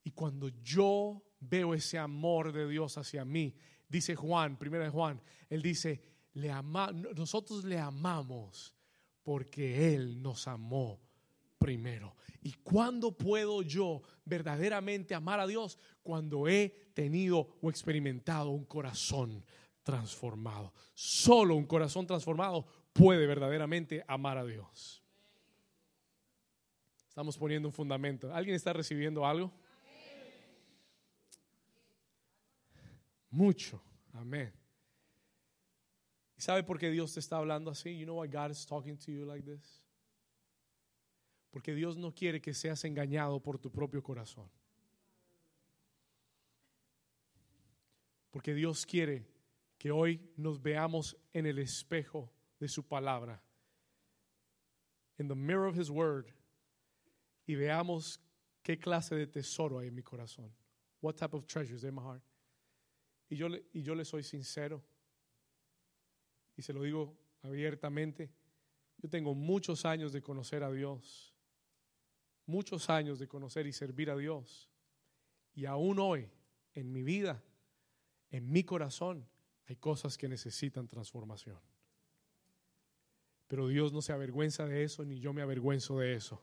Y 0.03 0.11
cuando 0.11 0.49
yo 0.63 1.23
veo 1.39 1.73
ese 1.73 1.97
amor 1.97 2.53
de 2.53 2.69
Dios 2.69 2.99
hacia 2.99 3.25
mí, 3.25 3.55
dice 3.89 4.15
Juan, 4.15 4.59
primera 4.59 4.83
de 4.83 4.91
Juan, 4.91 5.19
Él 5.49 5.63
dice, 5.63 6.03
le 6.33 6.51
ama, 6.51 6.91
nosotros 6.91 7.63
le 7.63 7.79
amamos 7.79 8.75
porque 9.23 9.95
Él 9.95 10.21
nos 10.21 10.47
amó 10.47 11.01
primero. 11.61 12.15
¿Y 12.41 12.53
cuándo 12.63 13.15
puedo 13.15 13.61
yo 13.61 14.01
verdaderamente 14.25 15.13
amar 15.13 15.39
a 15.39 15.45
Dios? 15.45 15.77
Cuando 16.01 16.47
he 16.47 16.69
tenido 16.95 17.55
o 17.61 17.69
experimentado 17.69 18.49
un 18.49 18.65
corazón 18.65 19.45
transformado. 19.83 20.73
Solo 20.95 21.55
un 21.55 21.67
corazón 21.67 22.07
transformado 22.07 22.65
puede 22.93 23.27
verdaderamente 23.27 24.03
amar 24.07 24.39
a 24.39 24.43
Dios. 24.43 25.03
Estamos 27.07 27.37
poniendo 27.37 27.67
un 27.67 27.73
fundamento. 27.73 28.33
¿Alguien 28.33 28.55
está 28.55 28.73
recibiendo 28.73 29.23
algo? 29.25 29.51
Mucho. 33.29 33.81
Amén. 34.13 34.51
¿Y 36.35 36.41
sabe 36.41 36.63
por 36.63 36.79
qué 36.79 36.89
Dios 36.89 37.13
te 37.13 37.19
está 37.19 37.37
hablando 37.37 37.69
así? 37.69 37.97
You 37.99 38.05
know 38.05 38.19
why 38.19 38.27
God 38.27 38.49
is 38.49 38.65
talking 38.65 38.97
to 38.97 39.11
you 39.11 39.25
like 39.25 39.45
this? 39.45 39.80
Porque 41.51 41.75
Dios 41.75 41.97
no 41.97 42.15
quiere 42.15 42.41
que 42.41 42.53
seas 42.53 42.83
engañado 42.85 43.39
por 43.41 43.59
tu 43.59 43.69
propio 43.69 44.01
corazón. 44.01 44.49
Porque 48.31 48.53
Dios 48.53 48.85
quiere 48.85 49.27
que 49.77 49.91
hoy 49.91 50.21
nos 50.37 50.61
veamos 50.61 51.17
en 51.33 51.45
el 51.45 51.59
espejo 51.59 52.31
de 52.59 52.69
su 52.69 52.87
palabra, 52.87 53.43
en 55.17 55.27
the 55.27 55.35
mirror 55.35 55.67
of 55.67 55.77
his 55.77 55.89
word, 55.89 56.27
y 57.45 57.55
veamos 57.55 58.21
qué 58.63 58.79
clase 58.79 59.15
de 59.15 59.27
tesoro 59.27 59.79
hay 59.79 59.89
en 59.89 59.95
mi 59.95 60.03
corazón. 60.03 60.53
What 61.01 61.15
type 61.15 61.35
of 61.35 61.45
treasures 61.45 61.83
in 61.83 61.93
my 61.93 62.01
heart. 62.01 62.23
Y 63.27 63.35
yo, 63.35 63.47
y 63.73 63.81
yo 63.81 63.95
le 63.95 64.05
soy 64.05 64.23
sincero, 64.23 64.81
y 66.55 66.61
se 66.61 66.71
lo 66.71 66.83
digo 66.83 67.17
abiertamente, 67.41 68.31
yo 68.97 69.09
tengo 69.09 69.33
muchos 69.33 69.83
años 69.83 70.13
de 70.13 70.21
conocer 70.21 70.63
a 70.63 70.71
Dios 70.71 71.30
muchos 72.45 72.89
años 72.89 73.19
de 73.19 73.27
conocer 73.27 73.67
y 73.67 73.73
servir 73.73 74.09
a 74.09 74.15
Dios. 74.15 74.69
Y 75.53 75.65
aún 75.65 75.99
hoy, 75.99 76.29
en 76.73 76.91
mi 76.91 77.03
vida, 77.03 77.43
en 78.29 78.51
mi 78.51 78.63
corazón, 78.63 79.27
hay 79.67 79.75
cosas 79.75 80.17
que 80.17 80.27
necesitan 80.27 80.87
transformación. 80.87 81.59
Pero 83.47 83.67
Dios 83.67 83.91
no 83.91 84.01
se 84.01 84.13
avergüenza 84.13 84.65
de 84.65 84.83
eso, 84.83 85.03
ni 85.03 85.19
yo 85.19 85.33
me 85.33 85.41
avergüenzo 85.41 85.99
de 85.99 86.13
eso. 86.13 86.41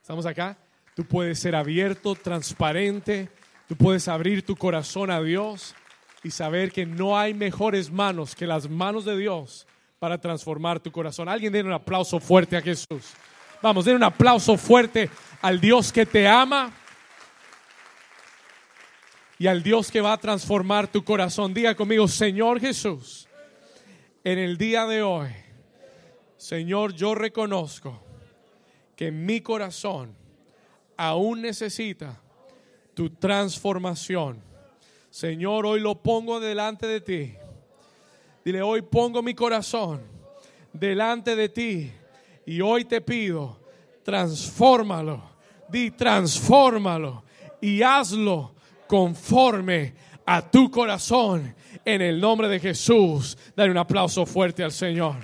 ¿Estamos 0.00 0.26
acá? 0.26 0.58
Tú 0.94 1.04
puedes 1.04 1.38
ser 1.38 1.54
abierto, 1.54 2.14
transparente, 2.14 3.28
tú 3.66 3.76
puedes 3.76 4.06
abrir 4.08 4.44
tu 4.44 4.56
corazón 4.56 5.10
a 5.10 5.22
Dios 5.22 5.74
y 6.22 6.30
saber 6.30 6.72
que 6.72 6.86
no 6.86 7.18
hay 7.18 7.34
mejores 7.34 7.90
manos 7.90 8.34
que 8.34 8.46
las 8.46 8.68
manos 8.68 9.04
de 9.04 9.16
Dios 9.16 9.66
para 9.98 10.20
transformar 10.20 10.80
tu 10.80 10.90
corazón. 10.92 11.28
Alguien 11.28 11.52
den 11.52 11.66
un 11.66 11.72
aplauso 11.72 12.20
fuerte 12.20 12.56
a 12.56 12.62
Jesús. 12.62 13.14
Vamos, 13.62 13.84
den 13.84 13.96
un 13.96 14.04
aplauso 14.04 14.56
fuerte 14.56 15.10
al 15.40 15.60
Dios 15.60 15.92
que 15.92 16.04
te 16.04 16.28
ama 16.28 16.72
y 19.38 19.46
al 19.46 19.62
Dios 19.62 19.90
que 19.90 20.00
va 20.00 20.12
a 20.12 20.18
transformar 20.18 20.88
tu 20.88 21.02
corazón. 21.04 21.54
Diga 21.54 21.74
conmigo, 21.74 22.06
Señor 22.08 22.60
Jesús, 22.60 23.28
en 24.24 24.38
el 24.38 24.58
día 24.58 24.86
de 24.86 25.02
hoy, 25.02 25.30
Señor, 26.36 26.94
yo 26.94 27.14
reconozco 27.14 28.02
que 28.94 29.10
mi 29.10 29.40
corazón 29.40 30.14
aún 30.96 31.42
necesita 31.42 32.20
tu 32.94 33.10
transformación. 33.10 34.42
Señor, 35.10 35.66
hoy 35.66 35.80
lo 35.80 36.02
pongo 36.02 36.40
delante 36.40 36.86
de 36.86 37.00
ti. 37.00 37.34
Dile, 38.44 38.62
hoy 38.62 38.82
pongo 38.82 39.22
mi 39.22 39.34
corazón 39.34 40.02
delante 40.72 41.36
de 41.36 41.48
ti 41.48 41.92
y 42.46 42.60
hoy 42.60 42.84
te 42.84 43.00
pido, 43.00 43.60
transfórmalo, 44.04 45.22
di 45.68 45.90
transfórmalo 45.90 47.24
y 47.60 47.82
hazlo 47.82 48.54
conforme 48.86 49.94
a 50.24 50.48
tu 50.48 50.70
corazón 50.70 51.54
en 51.84 52.02
el 52.02 52.20
nombre 52.20 52.48
de 52.48 52.60
Jesús. 52.60 53.36
Dale 53.54 53.70
un 53.70 53.78
aplauso 53.78 54.24
fuerte 54.24 54.62
al 54.62 54.72
Señor. 54.72 55.16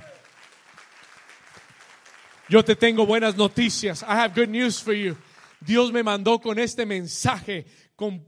Yo 2.48 2.64
te 2.64 2.74
tengo 2.74 3.06
buenas 3.06 3.36
noticias. 3.36 4.02
I 4.02 4.14
have 4.14 4.34
good 4.34 4.50
news 4.50 4.82
for 4.82 4.92
you. 4.92 5.16
Dios 5.60 5.92
me 5.92 6.02
mandó 6.02 6.40
con 6.40 6.58
este 6.58 6.84
mensaje 6.84 7.66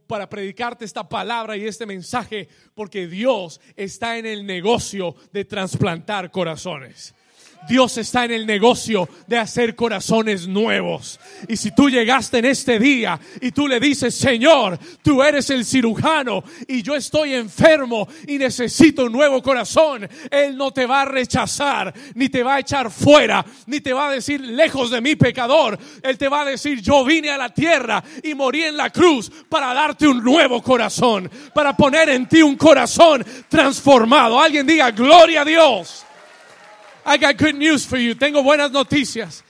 para 0.06 0.28
predicarte 0.28 0.84
esta 0.84 1.08
palabra 1.08 1.56
y 1.56 1.66
este 1.66 1.84
mensaje 1.84 2.48
porque 2.74 3.08
Dios 3.08 3.60
está 3.74 4.18
en 4.18 4.26
el 4.26 4.46
negocio 4.46 5.16
de 5.32 5.44
trasplantar 5.44 6.30
corazones. 6.30 7.12
Dios 7.68 7.96
está 7.98 8.24
en 8.24 8.32
el 8.32 8.46
negocio 8.46 9.08
de 9.26 9.38
hacer 9.38 9.74
corazones 9.74 10.46
nuevos. 10.46 11.18
Y 11.48 11.56
si 11.56 11.70
tú 11.72 11.88
llegaste 11.88 12.38
en 12.38 12.46
este 12.46 12.78
día 12.78 13.18
y 13.40 13.52
tú 13.52 13.68
le 13.68 13.80
dices, 13.80 14.14
Señor, 14.14 14.78
tú 15.02 15.22
eres 15.22 15.50
el 15.50 15.64
cirujano 15.64 16.44
y 16.68 16.82
yo 16.82 16.94
estoy 16.94 17.34
enfermo 17.34 18.08
y 18.26 18.38
necesito 18.38 19.04
un 19.04 19.12
nuevo 19.12 19.42
corazón, 19.42 20.08
Él 20.30 20.56
no 20.56 20.72
te 20.72 20.86
va 20.86 21.02
a 21.02 21.04
rechazar, 21.06 21.92
ni 22.14 22.28
te 22.28 22.42
va 22.42 22.56
a 22.56 22.60
echar 22.60 22.90
fuera, 22.90 23.44
ni 23.66 23.80
te 23.80 23.92
va 23.92 24.08
a 24.08 24.12
decir, 24.12 24.40
lejos 24.40 24.90
de 24.90 25.00
mi 25.00 25.16
pecador. 25.16 25.78
Él 26.02 26.18
te 26.18 26.28
va 26.28 26.42
a 26.42 26.44
decir, 26.44 26.80
yo 26.80 27.04
vine 27.04 27.30
a 27.30 27.38
la 27.38 27.48
tierra 27.48 28.02
y 28.22 28.34
morí 28.34 28.64
en 28.64 28.76
la 28.76 28.90
cruz 28.90 29.30
para 29.48 29.72
darte 29.74 30.06
un 30.06 30.22
nuevo 30.22 30.62
corazón, 30.62 31.30
para 31.54 31.76
poner 31.76 32.08
en 32.10 32.28
ti 32.28 32.42
un 32.42 32.56
corazón 32.56 33.24
transformado. 33.48 34.40
Alguien 34.40 34.66
diga, 34.66 34.90
gloria 34.90 35.42
a 35.42 35.44
Dios. 35.44 36.04
I 37.04 37.18
got 37.18 37.36
good 37.36 37.54
news 37.54 37.84
for 37.86 37.98
you. 37.98 38.14
Tengo 38.14 38.42
buenas 38.42 38.70
noticias. 38.70 39.44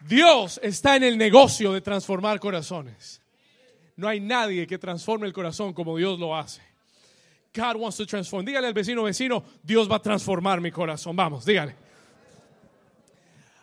Dios 0.00 0.58
está 0.62 0.96
en 0.96 1.04
el 1.04 1.16
negocio 1.16 1.72
de 1.72 1.80
transformar 1.80 2.40
corazones. 2.40 3.20
No 3.96 4.08
hay 4.08 4.20
nadie 4.20 4.66
que 4.66 4.78
transforme 4.78 5.26
el 5.26 5.32
corazón 5.32 5.72
como 5.72 5.96
Dios 5.96 6.18
lo 6.18 6.36
hace. 6.36 6.62
God 7.54 7.76
wants 7.76 7.96
to 7.96 8.06
transform. 8.06 8.44
Dígale 8.44 8.68
al 8.68 8.74
vecino, 8.74 9.02
vecino, 9.02 9.42
Dios 9.62 9.90
va 9.90 9.96
a 9.96 10.02
transformar 10.02 10.60
mi 10.60 10.70
corazón. 10.70 11.16
Vamos, 11.16 11.44
dígale. 11.44 11.74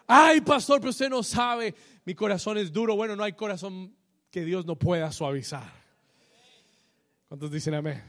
Ay, 0.08 0.42
pastor, 0.42 0.80
pero 0.80 0.90
usted 0.90 1.10
no 1.10 1.24
sabe, 1.24 1.74
mi 2.04 2.14
corazón 2.14 2.58
es 2.58 2.72
duro. 2.72 2.96
Bueno, 2.96 3.16
no 3.16 3.24
hay 3.24 3.34
corazón 3.34 3.96
que 4.30 4.44
Dios 4.44 4.66
no 4.66 4.76
pueda 4.76 5.12
suavizar. 5.12 5.72
¿Cuántos 7.28 7.52
dicen 7.52 7.74
amén? 7.74 8.04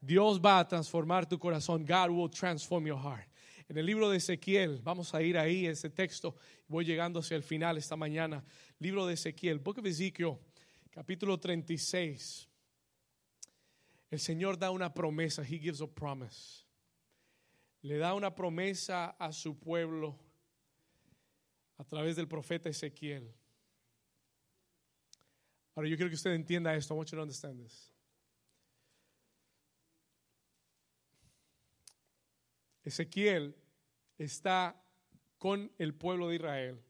Dios 0.00 0.40
va 0.40 0.60
a 0.60 0.68
transformar 0.68 1.26
tu 1.26 1.38
corazón. 1.38 1.84
God 1.84 2.10
will 2.10 2.30
transform 2.30 2.86
your 2.86 2.98
heart. 2.98 3.27
En 3.68 3.76
el 3.76 3.84
libro 3.84 4.08
de 4.08 4.16
Ezequiel, 4.16 4.80
vamos 4.82 5.14
a 5.14 5.20
ir 5.20 5.36
ahí, 5.36 5.66
ese 5.66 5.90
texto. 5.90 6.34
Voy 6.68 6.86
llegando 6.86 7.20
hacia 7.20 7.36
el 7.36 7.42
final 7.42 7.76
esta 7.76 7.96
mañana. 7.96 8.42
Libro 8.78 9.06
de 9.06 9.12
Ezequiel, 9.12 9.58
Book 9.58 9.78
of 9.78 9.86
Ezekiel, 9.86 10.38
capítulo 10.90 11.38
36. 11.38 12.48
El 14.10 14.20
Señor 14.20 14.58
da 14.58 14.70
una 14.70 14.94
promesa. 14.94 15.42
He 15.42 15.58
gives 15.58 15.82
a 15.82 15.86
promise. 15.86 16.64
Le 17.82 17.98
da 17.98 18.14
una 18.14 18.34
promesa 18.34 19.10
a 19.18 19.32
su 19.32 19.58
pueblo 19.58 20.18
a 21.76 21.84
través 21.84 22.16
del 22.16 22.26
profeta 22.26 22.70
Ezequiel. 22.70 23.30
Ahora 25.74 25.90
yo 25.90 25.96
quiero 25.96 26.08
que 26.08 26.16
usted 26.16 26.32
entienda 26.32 26.74
esto. 26.74 26.94
I 26.94 26.96
want 26.96 27.10
you 27.10 27.16
to 27.16 27.22
understand 27.22 27.62
this. 27.62 27.92
Ezequiel 32.88 33.54
está 34.16 34.74
con 35.38 35.70
el 35.78 35.94
pueblo 35.94 36.28
de 36.28 36.36
Israel 36.36 36.82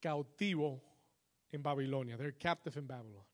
cautivo 0.00 0.82
en 1.50 1.62
Babilonia. 1.62 2.16
They're 2.16 2.36
captive 2.36 2.78
in 2.78 2.86
Babylon. 2.86 3.24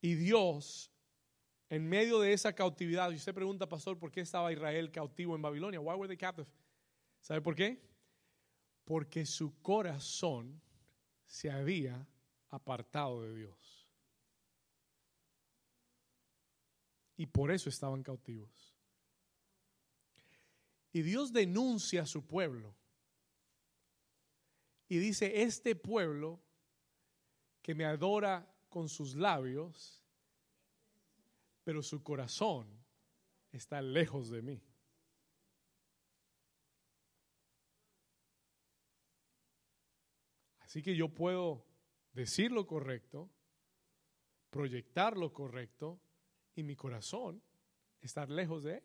Y 0.00 0.14
Dios, 0.14 0.90
en 1.70 1.88
medio 1.88 2.20
de 2.20 2.32
esa 2.32 2.52
cautividad, 2.52 3.10
y 3.10 3.16
usted 3.16 3.34
pregunta, 3.34 3.66
pastor, 3.66 3.98
¿por 3.98 4.10
qué 4.10 4.20
estaba 4.20 4.52
Israel 4.52 4.90
cautivo 4.90 5.34
en 5.34 5.42
Babilonia? 5.42 5.80
Why 5.80 5.94
were 5.94 6.08
they 6.08 6.16
captive? 6.16 6.46
¿Sabe 7.20 7.40
por 7.40 7.54
qué? 7.54 7.80
Porque 8.84 9.24
su 9.24 9.58
corazón 9.62 10.60
se 11.24 11.50
había 11.50 12.06
apartado 12.50 13.22
de 13.22 13.34
Dios. 13.34 13.83
Y 17.16 17.26
por 17.26 17.50
eso 17.50 17.68
estaban 17.68 18.02
cautivos. 18.02 18.74
Y 20.92 21.02
Dios 21.02 21.32
denuncia 21.32 22.02
a 22.02 22.06
su 22.06 22.24
pueblo. 22.24 22.74
Y 24.88 24.98
dice, 24.98 25.42
este 25.42 25.74
pueblo 25.74 26.40
que 27.62 27.74
me 27.74 27.84
adora 27.84 28.48
con 28.68 28.88
sus 28.88 29.14
labios, 29.14 30.02
pero 31.64 31.82
su 31.82 32.02
corazón 32.02 32.68
está 33.50 33.80
lejos 33.80 34.30
de 34.30 34.42
mí. 34.42 34.62
Así 40.60 40.82
que 40.82 40.94
yo 40.96 41.08
puedo 41.08 41.64
decir 42.12 42.52
lo 42.52 42.66
correcto, 42.66 43.30
proyectar 44.50 45.16
lo 45.16 45.32
correcto 45.32 46.00
y 46.54 46.62
mi 46.62 46.76
corazón 46.76 47.42
estar 48.00 48.30
lejos 48.30 48.62
de 48.64 48.76
él. 48.78 48.84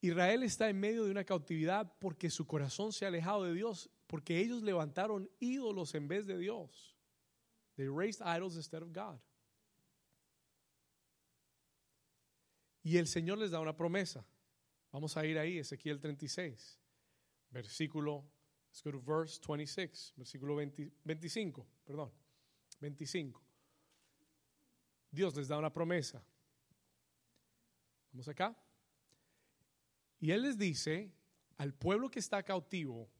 Israel 0.00 0.42
está 0.42 0.68
en 0.68 0.78
medio 0.78 1.04
de 1.04 1.10
una 1.10 1.24
cautividad 1.24 1.92
porque 1.98 2.30
su 2.30 2.46
corazón 2.46 2.92
se 2.92 3.04
ha 3.04 3.08
alejado 3.08 3.44
de 3.44 3.54
Dios 3.54 3.90
porque 4.06 4.38
ellos 4.38 4.62
levantaron 4.62 5.28
ídolos 5.40 5.94
en 5.94 6.06
vez 6.06 6.26
de 6.26 6.38
Dios. 6.38 6.96
They 7.76 7.88
raised 7.88 8.22
idols 8.24 8.56
instead 8.56 8.82
of 8.82 8.92
God. 8.92 9.20
Y 12.82 12.98
el 12.98 13.08
Señor 13.08 13.38
les 13.38 13.50
da 13.50 13.60
una 13.60 13.76
promesa. 13.76 14.24
Vamos 14.92 15.16
a 15.16 15.26
ir 15.26 15.38
ahí, 15.38 15.58
Ezequiel 15.58 16.00
36, 16.00 16.80
versículo, 17.50 18.24
let's 18.68 18.82
go 18.82 18.92
to 18.92 19.00
verse 19.00 19.40
26, 19.40 20.14
versículo 20.16 20.54
25, 20.54 21.66
perdón, 21.84 22.12
25. 22.80 23.45
Dios 25.10 25.34
les 25.36 25.48
da 25.48 25.58
una 25.58 25.72
promesa. 25.72 26.22
Vamos 28.12 28.28
acá. 28.28 28.56
Y 30.18 30.30
Él 30.30 30.42
les 30.42 30.56
dice 30.56 31.12
al 31.58 31.74
pueblo 31.74 32.10
que 32.10 32.18
está 32.18 32.42
cautivo, 32.42 33.10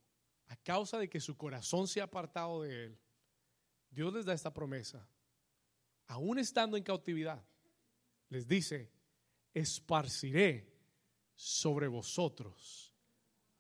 a 0.49 0.57
causa 0.57 0.99
de 0.99 1.09
que 1.09 1.21
su 1.21 1.37
corazón 1.37 1.89
se 1.89 2.01
ha 2.01 2.05
apartado 2.05 2.63
de 2.63 2.85
Él, 2.85 2.99
Dios 3.91 4.13
les 4.13 4.25
da 4.25 4.33
esta 4.33 4.53
promesa. 4.53 5.09
Aún 6.07 6.39
estando 6.39 6.77
en 6.77 6.83
cautividad, 6.83 7.45
les 8.29 8.47
dice, 8.47 8.91
esparciré 9.55 10.73
sobre 11.35 11.89
vosotros 11.89 12.95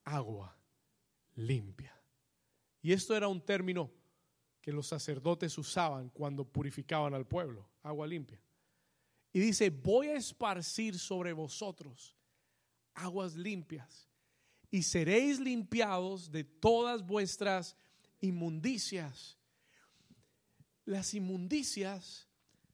agua 0.04 0.56
limpia. 1.34 1.94
Y 2.82 2.92
esto 2.92 3.16
era 3.16 3.28
un 3.28 3.40
término 3.40 3.90
que 4.66 4.72
los 4.72 4.88
sacerdotes 4.88 5.56
usaban 5.58 6.08
cuando 6.08 6.44
purificaban 6.44 7.14
al 7.14 7.24
pueblo, 7.24 7.68
agua 7.84 8.04
limpia. 8.04 8.42
Y 9.32 9.38
dice, 9.38 9.70
voy 9.70 10.08
a 10.08 10.16
esparcir 10.16 10.98
sobre 10.98 11.32
vosotros 11.32 12.16
aguas 12.92 13.36
limpias 13.36 14.08
y 14.68 14.82
seréis 14.82 15.38
limpiados 15.38 16.32
de 16.32 16.42
todas 16.42 17.06
vuestras 17.06 17.76
inmundicias. 18.20 19.38
Las 20.84 21.14
inmundicias 21.14 22.26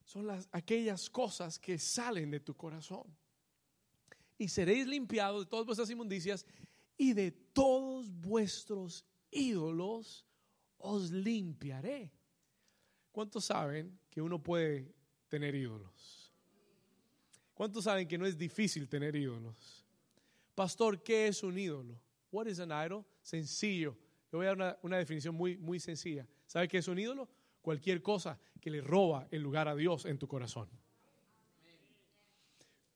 son 0.07 0.27
las, 0.27 0.49
aquellas 0.51 1.11
cosas 1.11 1.59
que 1.59 1.79
salen 1.79 2.31
de 2.31 2.41
tu 2.41 2.57
corazón. 2.57 3.05
Y 4.39 4.49
seréis 4.49 4.87
limpiados 4.87 5.45
de 5.45 5.51
todas 5.51 5.67
vuestras 5.67 5.91
inmundicias 5.91 6.47
y 6.97 7.13
de 7.13 7.33
todos 7.33 8.11
vuestros 8.11 9.05
ídolos 9.31 10.25
os 10.83 11.11
limpiaré. 11.11 12.13
¿Cuántos 13.11 13.47
saben 13.47 13.99
que 14.11 14.21
uno 14.21 14.43
puede 14.43 14.95
tener 15.29 15.55
ídolos? 15.55 16.33
¿Cuántos 17.55 17.85
saben 17.85 18.09
que 18.09 18.19
no 18.19 18.27
es 18.27 18.37
difícil 18.37 18.89
tener 18.89 19.15
ídolos? 19.15 19.85
Pastor, 20.55 21.03
¿qué 21.03 21.29
es 21.29 21.43
un 21.43 21.59
ídolo? 21.59 22.01
What 22.31 22.47
is 22.47 22.61
an 22.61 22.71
idol? 22.71 23.05
Sencillo. 23.23 23.97
Le 24.31 24.37
voy 24.39 24.47
a 24.47 24.49
dar 24.51 24.57
una, 24.57 24.79
una 24.83 24.97
definición 24.99 25.35
muy, 25.35 25.57
muy 25.59 25.79
sencilla. 25.79 26.27
¿Sabe 26.47 26.69
qué 26.69 26.79
es 26.79 26.89
un 26.89 26.99
ídolo? 26.99 27.29
Cualquier 27.61 28.03
cosa 28.03 28.39
que 28.61 28.71
le 28.71 28.81
roba 28.81 29.29
el 29.31 29.43
lugar 29.43 29.69
a 29.69 29.77
Dios 29.77 30.07
en 30.07 30.19
tu 30.19 30.27
corazón. 30.27 30.69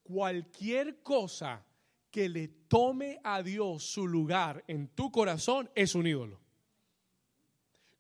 Cualquier 0.03 1.03
cosa 1.03 1.65
que 2.11 2.29
le 2.29 2.49
tome 2.49 3.21
a 3.23 3.43
Dios 3.43 3.83
su 3.83 4.07
lugar 4.07 4.65
en 4.67 4.89
tu 4.89 5.11
corazón 5.11 5.71
es 5.75 5.95
un 5.95 6.07
ídolo. 6.07 6.46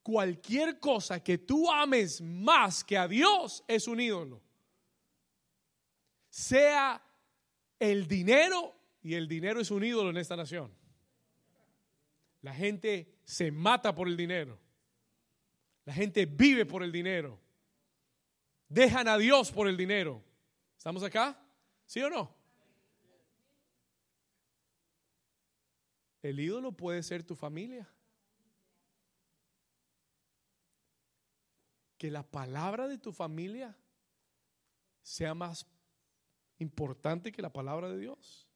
Cualquier 0.07 0.79
cosa 0.79 1.19
que 1.19 1.37
tú 1.37 1.69
ames 1.69 2.21
más 2.21 2.85
que 2.85 2.97
a 2.97 3.09
Dios 3.09 3.65
es 3.67 3.89
un 3.89 3.99
ídolo. 3.99 4.41
Sea 6.31 7.03
el 7.77 8.07
dinero 8.07 8.73
y 9.03 9.15
el 9.15 9.27
dinero 9.27 9.61
es 9.61 9.73
un 9.73 9.83
ídolo 9.83 10.11
en 10.11 10.19
esta 10.19 10.37
nación. 10.37 10.73
La 12.43 12.55
gente 12.55 13.19
se 13.25 13.51
mata 13.51 13.97
por 13.97 14.07
el 14.07 14.17
dinero. 14.17 14.57
La 15.85 15.93
gente 15.93 16.25
vive 16.25 16.67
por 16.67 16.85
el 16.85 16.93
dinero. 16.93 17.41
Dejan 18.69 19.09
a 19.09 19.19
Dios 19.19 19.51
por 19.51 19.67
el 19.67 19.77
dinero. 19.77 20.23
¿Estamos 20.77 21.03
acá? 21.03 21.37
¿Sí 21.85 22.01
o 22.01 22.09
no? 22.09 22.33
El 26.23 26.39
ídolo 26.39 26.71
puede 26.71 27.03
ser 27.03 27.25
tu 27.25 27.35
familia. 27.35 27.89
Que 32.07 32.13
la 32.13 32.23
palabra 32.23 32.87
de 32.87 32.99
tu 32.99 33.11
familia 33.11 33.77
sea 35.03 35.35
más 35.35 35.67
importante 36.61 37.33
que 37.33 37.43
la 37.43 37.53
palabra 37.53 37.89
de 37.89 37.99
Dios. 37.99 38.47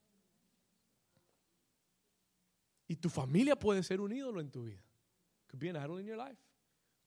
Y 2.86 2.94
tu 2.94 3.08
familia 3.08 3.58
puede 3.58 3.82
ser 3.82 4.00
un 4.00 4.12
ídolo 4.12 4.40
en 4.40 4.52
tu 4.52 4.66
vida. 4.66 4.80
Could 5.48 5.60
be 5.60 5.68
an 5.68 5.84
idol 5.84 5.98
in 5.98 6.06
your 6.06 6.16
life. 6.16 6.40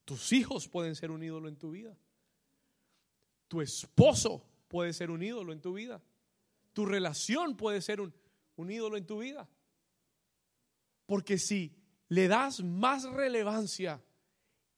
Tus 0.03 0.33
hijos 0.33 0.67
pueden 0.67 0.95
ser 0.95 1.11
un 1.11 1.23
ídolo 1.23 1.47
en 1.47 1.55
tu 1.55 1.71
vida. 1.71 1.97
Tu 3.47 3.61
esposo 3.61 4.45
puede 4.67 4.91
ser 4.91 5.11
un 5.11 5.23
ídolo 5.23 5.53
en 5.53 5.61
tu 5.61 5.71
vida. 5.71 6.03
Tu 6.73 6.85
relación 6.85 7.55
puede 7.55 7.81
ser 7.81 8.01
un, 8.01 8.13
un 8.57 8.69
ídolo 8.69 8.97
en 8.97 9.05
tu 9.05 9.19
vida. 9.19 9.47
Porque 11.05 11.37
si 11.37 11.73
le 12.09 12.27
das 12.27 12.61
más 12.61 13.05
relevancia 13.05 14.03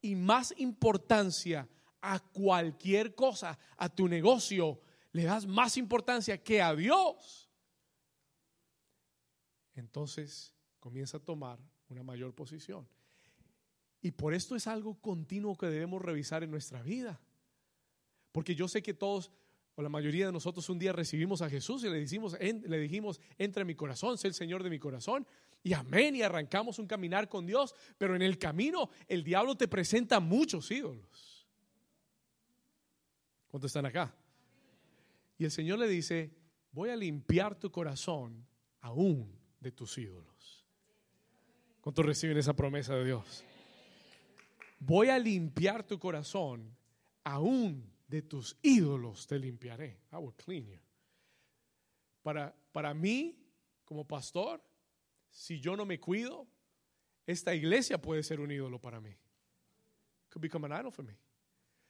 y 0.05 0.15
más 0.15 0.53
importancia 0.57 1.67
a 1.99 2.19
cualquier 2.19 3.15
cosa, 3.15 3.57
a 3.75 3.89
tu 3.89 4.07
negocio, 4.07 4.79
le 5.13 5.23
das 5.23 5.47
más 5.47 5.77
importancia 5.77 6.37
que 6.43 6.61
a 6.61 6.75
Dios, 6.75 7.49
entonces 9.73 10.53
comienza 10.79 11.17
a 11.17 11.19
tomar 11.19 11.59
una 11.89 12.03
mayor 12.03 12.35
posición. 12.35 12.87
Y 13.99 14.11
por 14.11 14.35
esto 14.35 14.55
es 14.55 14.67
algo 14.67 14.93
continuo 15.01 15.57
que 15.57 15.65
debemos 15.65 16.03
revisar 16.03 16.43
en 16.43 16.51
nuestra 16.51 16.83
vida. 16.83 17.19
Porque 18.31 18.53
yo 18.53 18.67
sé 18.67 18.83
que 18.83 18.93
todos, 18.93 19.31
o 19.73 19.81
la 19.81 19.89
mayoría 19.89 20.27
de 20.27 20.31
nosotros 20.31 20.69
un 20.69 20.77
día 20.77 20.93
recibimos 20.93 21.41
a 21.41 21.49
Jesús 21.49 21.83
y 21.83 21.89
le 21.89 21.99
dijimos, 21.99 22.37
le 22.39 22.79
dijimos, 22.79 23.19
entra 23.39 23.61
en 23.61 23.67
mi 23.67 23.75
corazón, 23.75 24.19
sé 24.19 24.27
el 24.27 24.35
Señor 24.35 24.61
de 24.61 24.69
mi 24.69 24.77
corazón. 24.77 25.25
Y 25.65 25.73
amén, 25.73 26.15
y 26.15 26.21
arrancamos 26.21 26.77
un 26.77 26.85
caminar 26.85 27.27
con 27.27 27.47
Dios. 27.47 27.73
Pero 27.97 28.15
en 28.15 28.21
el 28.21 28.37
camino 28.37 28.91
el 29.07 29.23
diablo 29.23 29.57
te 29.57 29.67
presenta 29.67 30.19
muchos 30.19 30.69
ídolos. 30.69 31.47
¿Cuántos 33.47 33.69
están 33.69 33.87
acá? 33.87 34.15
Y 35.39 35.43
el 35.43 35.49
Señor 35.49 35.79
le 35.79 35.87
dice, 35.87 36.31
voy 36.71 36.91
a 36.91 36.95
limpiar 36.95 37.55
tu 37.55 37.71
corazón 37.71 38.45
aún 38.81 39.35
de 39.59 39.71
tus 39.71 39.97
ídolos. 39.97 40.67
¿Cuántos 41.81 42.05
reciben 42.05 42.37
esa 42.37 42.55
promesa 42.55 42.93
de 42.93 43.05
Dios? 43.05 43.43
Voy 44.77 45.09
a 45.09 45.17
limpiar 45.17 45.81
tu 45.83 45.97
corazón 45.97 46.77
aún 47.23 47.91
de 48.07 48.21
tus 48.21 48.55
ídolos 48.61 49.25
te 49.25 49.39
limpiaré. 49.39 49.99
I 50.11 50.17
will 50.17 50.35
clean 50.35 50.67
you. 50.67 50.79
Para, 52.21 52.55
para 52.71 52.93
mí, 52.93 53.35
como 53.83 54.05
pastor, 54.05 54.61
si 55.35 55.59
yo 55.59 55.75
no 55.75 55.85
me 55.85 55.99
cuido, 55.99 56.47
esta 57.27 57.53
iglesia 57.53 58.01
puede 58.01 58.23
ser 58.23 58.39
un 58.39 58.51
ídolo 58.51 58.79
para 58.79 59.01
mí. 59.01 59.13
Could 60.29 60.41
become 60.41 60.65
an 60.65 60.79
idol 60.79 60.91
for 60.91 61.03
me. 61.03 61.17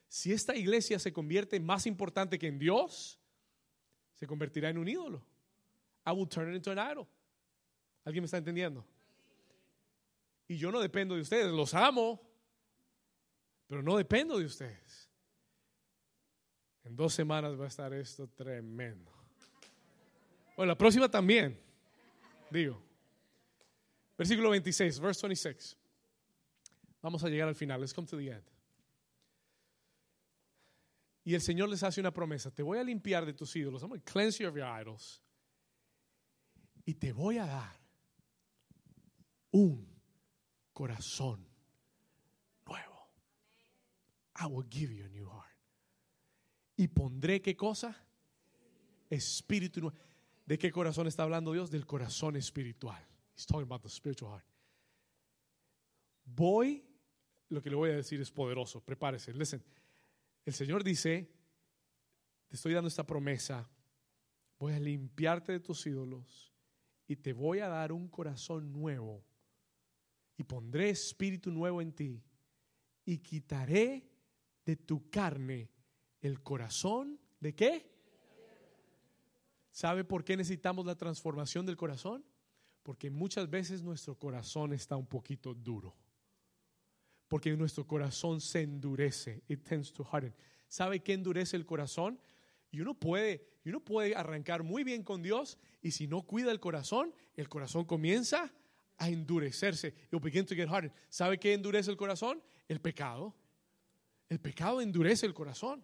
Si 0.08 0.34
esta 0.34 0.56
iglesia 0.56 0.98
se 0.98 1.14
convierte 1.14 1.60
más 1.60 1.86
importante 1.86 2.40
que 2.40 2.48
en 2.48 2.58
Dios, 2.58 3.20
se 4.16 4.26
convertirá 4.26 4.70
en 4.70 4.80
un 4.80 4.88
ídolo. 4.88 5.24
I 6.08 6.12
will 6.12 6.28
turn 6.28 6.50
it 6.50 6.56
into 6.56 6.72
an 6.72 6.80
idol. 6.80 7.08
¿Alguien 8.04 8.24
me 8.24 8.26
está 8.26 8.38
entendiendo? 8.38 8.84
Y 10.48 10.58
yo 10.58 10.72
no 10.72 10.80
dependo 10.80 11.14
de 11.14 11.22
ustedes, 11.22 11.52
los 11.52 11.76
amo, 11.76 12.20
pero 13.68 13.84
no 13.84 13.96
dependo 13.96 14.40
de 14.40 14.46
ustedes. 14.46 15.08
En 16.84 16.96
dos 16.96 17.14
semanas 17.14 17.60
va 17.60 17.66
a 17.66 17.68
estar 17.68 17.94
esto 17.94 18.28
tremendo. 18.28 19.12
Bueno, 20.56 20.72
la 20.72 20.78
próxima 20.78 21.10
también, 21.10 21.60
digo. 22.50 22.85
Versículo 24.18 24.50
26, 24.50 25.00
verse 25.00 25.22
26. 25.22 25.78
Vamos 27.02 27.24
a 27.24 27.30
llegar 27.30 27.48
al 27.48 27.56
final. 27.56 27.80
Let's 27.80 27.94
come 27.94 28.08
to 28.08 28.18
the 28.18 28.30
end. 28.32 28.44
Y 31.24 31.34
el 31.34 31.42
Señor 31.42 31.70
les 31.70 31.84
hace 31.84 32.00
una 32.00 32.12
promesa. 32.12 32.52
Te 32.52 32.64
voy 32.64 32.78
a 32.78 32.84
limpiar 32.84 33.26
de 33.26 33.34
tus 33.34 33.56
ídolos. 33.56 33.82
I'm 33.82 33.90
going 33.90 34.02
cleanse 34.02 34.42
you 34.42 34.48
of 34.48 34.56
your 34.56 34.68
idols. 34.68 35.22
Y 36.86 36.94
te 36.94 37.12
voy 37.12 37.40
a 37.40 37.46
dar 37.46 37.76
un 39.52 39.88
corazón 40.72 41.48
nuevo. 42.66 43.10
I 44.40 44.46
will 44.46 44.66
give 44.70 44.94
you 44.94 45.04
a 45.04 45.10
new 45.10 45.28
heart. 45.28 45.58
Y 46.78 46.88
pondré 46.88 47.42
qué 47.42 47.56
cosa? 47.56 47.96
Espíritu 49.10 49.82
nuevo. 49.82 49.98
¿De 50.46 50.60
qué 50.60 50.72
corazón 50.72 51.08
está 51.08 51.24
hablando 51.24 51.54
Dios? 51.54 51.72
Del 51.72 51.88
corazón 51.88 52.36
espiritual. 52.36 53.04
He's 53.36 53.46
talking 53.46 53.64
about 53.64 53.82
the 53.82 53.90
spiritual 53.90 54.32
heart. 54.32 54.46
Voy, 56.26 56.84
lo 57.50 57.62
que 57.62 57.70
le 57.70 57.76
voy 57.76 57.92
a 57.92 57.96
decir 57.96 58.20
es 58.22 58.32
poderoso. 58.32 58.82
Prepárese. 58.82 59.34
Listen. 59.34 59.64
El 60.46 60.54
Señor 60.54 60.84
dice, 60.84 61.30
te 62.48 62.56
estoy 62.56 62.74
dando 62.74 62.88
esta 62.88 63.06
promesa. 63.06 63.70
Voy 64.60 64.74
a 64.74 64.80
limpiarte 64.80 65.52
de 65.52 65.60
tus 65.60 65.86
ídolos 65.86 66.54
y 67.08 67.16
te 67.16 67.34
voy 67.34 67.60
a 67.60 67.68
dar 67.68 67.92
un 67.92 68.08
corazón 68.08 68.72
nuevo 68.72 69.24
y 70.38 70.44
pondré 70.44 70.90
espíritu 70.90 71.52
nuevo 71.52 71.82
en 71.82 71.94
ti 71.94 72.24
y 73.06 73.20
quitaré 73.20 74.10
de 74.66 74.76
tu 74.76 75.10
carne 75.10 75.70
el 76.22 76.42
corazón 76.42 77.20
de 77.40 77.54
qué? 77.54 77.92
¿Sabe 79.72 80.04
por 80.04 80.24
qué 80.24 80.38
necesitamos 80.38 80.86
la 80.86 80.96
transformación 80.96 81.66
del 81.66 81.78
corazón? 81.78 82.26
Porque 82.86 83.10
muchas 83.10 83.50
veces 83.50 83.82
nuestro 83.82 84.14
corazón 84.14 84.72
está 84.72 84.96
un 84.96 85.08
poquito 85.08 85.56
duro. 85.56 85.96
Porque 87.28 87.58
nuestro 87.58 87.88
corazón 87.88 88.40
se 88.40 88.62
endurece. 88.62 89.42
It 89.48 89.64
tends 89.64 89.92
to 89.92 90.04
harden. 90.04 90.36
¿Sabe 90.68 91.00
qué 91.00 91.14
endurece 91.14 91.58
el 91.58 91.66
corazón? 91.66 92.22
Y 92.70 92.82
uno 92.82 92.94
puede, 92.94 93.44
y 93.64 93.70
uno 93.70 93.80
puede 93.80 94.16
arrancar 94.16 94.62
muy 94.62 94.84
bien 94.84 95.02
con 95.02 95.24
Dios 95.24 95.58
y 95.82 95.92
si 95.92 96.06
no 96.06 96.22
cuida 96.22 96.52
el 96.52 96.60
corazón, 96.60 97.12
el 97.36 97.50
corazón 97.50 97.86
comienza 97.86 98.54
a 98.98 99.10
endurecerse. 99.10 99.96
You'll 100.12 100.22
begin 100.22 100.46
to 100.46 100.54
get 100.54 100.70
hardened. 100.70 100.94
¿Sabe 101.10 101.40
qué 101.40 101.56
endurece 101.56 101.90
el 101.90 101.98
corazón? 101.98 102.40
El 102.68 102.82
pecado. 102.82 103.34
El 104.30 104.40
pecado 104.40 104.80
endurece 104.80 105.26
el 105.26 105.34
corazón. 105.34 105.84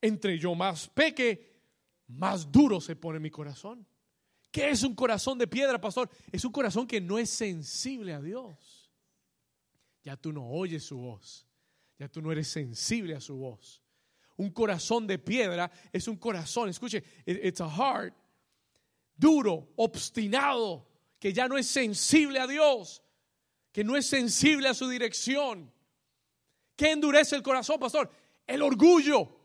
Entre 0.00 0.36
yo 0.36 0.56
más 0.56 0.88
peque, 0.88 1.60
más 2.08 2.50
duro 2.50 2.80
se 2.80 2.96
pone 2.96 3.20
mi 3.20 3.30
corazón. 3.30 3.86
¿Qué 4.50 4.70
es 4.70 4.82
un 4.82 4.94
corazón 4.94 5.38
de 5.38 5.46
piedra, 5.46 5.80
pastor? 5.80 6.10
Es 6.32 6.44
un 6.44 6.52
corazón 6.52 6.86
que 6.86 7.00
no 7.00 7.18
es 7.18 7.30
sensible 7.30 8.14
a 8.14 8.20
Dios. 8.20 8.90
Ya 10.02 10.16
tú 10.16 10.32
no 10.32 10.48
oyes 10.48 10.84
su 10.84 10.98
voz. 10.98 11.46
Ya 11.98 12.08
tú 12.08 12.22
no 12.22 12.32
eres 12.32 12.48
sensible 12.48 13.14
a 13.14 13.20
su 13.20 13.36
voz. 13.36 13.82
Un 14.36 14.50
corazón 14.50 15.06
de 15.06 15.18
piedra 15.18 15.70
es 15.92 16.06
un 16.06 16.16
corazón, 16.16 16.68
escuche, 16.68 17.02
it's 17.26 17.60
a 17.60 17.68
heart 17.68 18.14
duro, 19.18 19.72
obstinado, 19.76 20.86
que 21.18 21.32
ya 21.32 21.48
no 21.48 21.58
es 21.58 21.66
sensible 21.66 22.38
a 22.38 22.46
Dios, 22.46 23.02
que 23.72 23.82
no 23.82 23.96
es 23.96 24.06
sensible 24.06 24.68
a 24.68 24.74
su 24.74 24.88
dirección. 24.88 25.72
¿Qué 26.76 26.92
endurece 26.92 27.34
el 27.34 27.42
corazón, 27.42 27.80
pastor? 27.80 28.10
El 28.46 28.62
orgullo. 28.62 29.36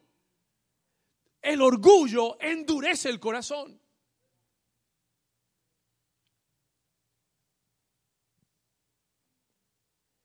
El 1.41 1.61
orgullo 1.61 2.39
endurece 2.39 3.09
el 3.09 3.19
corazón. 3.19 3.81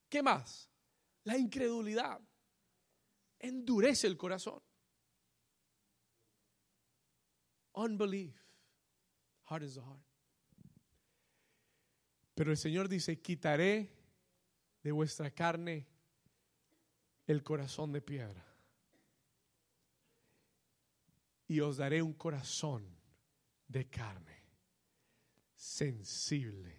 ¿Qué 0.09 0.23
más? 0.23 0.71
La 1.25 1.37
incredulidad 1.37 2.21
endurece 3.39 4.07
el 4.07 4.17
corazón. 4.17 4.63
Unbelief 7.75 8.37
hardens 9.45 9.75
the 9.75 9.81
heart. 9.81 10.03
Pero 12.35 12.51
el 12.51 12.57
Señor 12.57 12.89
dice, 12.89 13.21
quitaré 13.21 13.91
de 14.83 14.93
vuestra 14.93 15.31
carne 15.31 15.87
el 17.27 17.43
corazón 17.43 17.93
de 17.93 18.01
piedra 18.01 18.45
y 21.49 21.61
os 21.61 21.79
daré 21.79 22.03
un 22.03 22.13
corazón 22.13 22.87
de 23.67 23.89
carne, 23.89 24.45
sensible. 25.55 26.79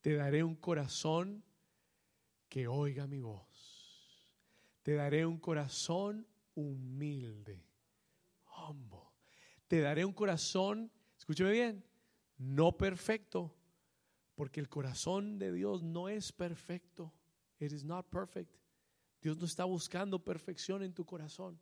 Te 0.00 0.14
daré 0.14 0.44
un 0.44 0.54
corazón 0.56 1.42
que 2.48 2.66
oiga 2.66 3.06
mi 3.06 3.20
voz. 3.20 3.46
Te 4.82 4.94
daré 4.94 5.26
un 5.26 5.38
corazón 5.38 6.26
humilde, 6.54 7.64
humble. 8.44 8.98
Te 9.66 9.80
daré 9.80 10.04
un 10.04 10.14
corazón, 10.14 10.90
escúcheme 11.18 11.52
bien, 11.52 11.84
no 12.38 12.76
perfecto, 12.76 13.54
porque 14.34 14.60
el 14.60 14.68
corazón 14.68 15.38
de 15.38 15.52
Dios 15.52 15.82
no 15.82 16.08
es 16.08 16.32
perfecto. 16.32 17.12
It 17.58 17.72
is 17.72 17.84
not 17.84 18.08
perfect. 18.08 18.56
Dios 19.20 19.36
no 19.36 19.44
está 19.44 19.64
buscando 19.64 20.24
perfección 20.24 20.82
en 20.82 20.94
tu 20.94 21.04
corazón. 21.04 21.60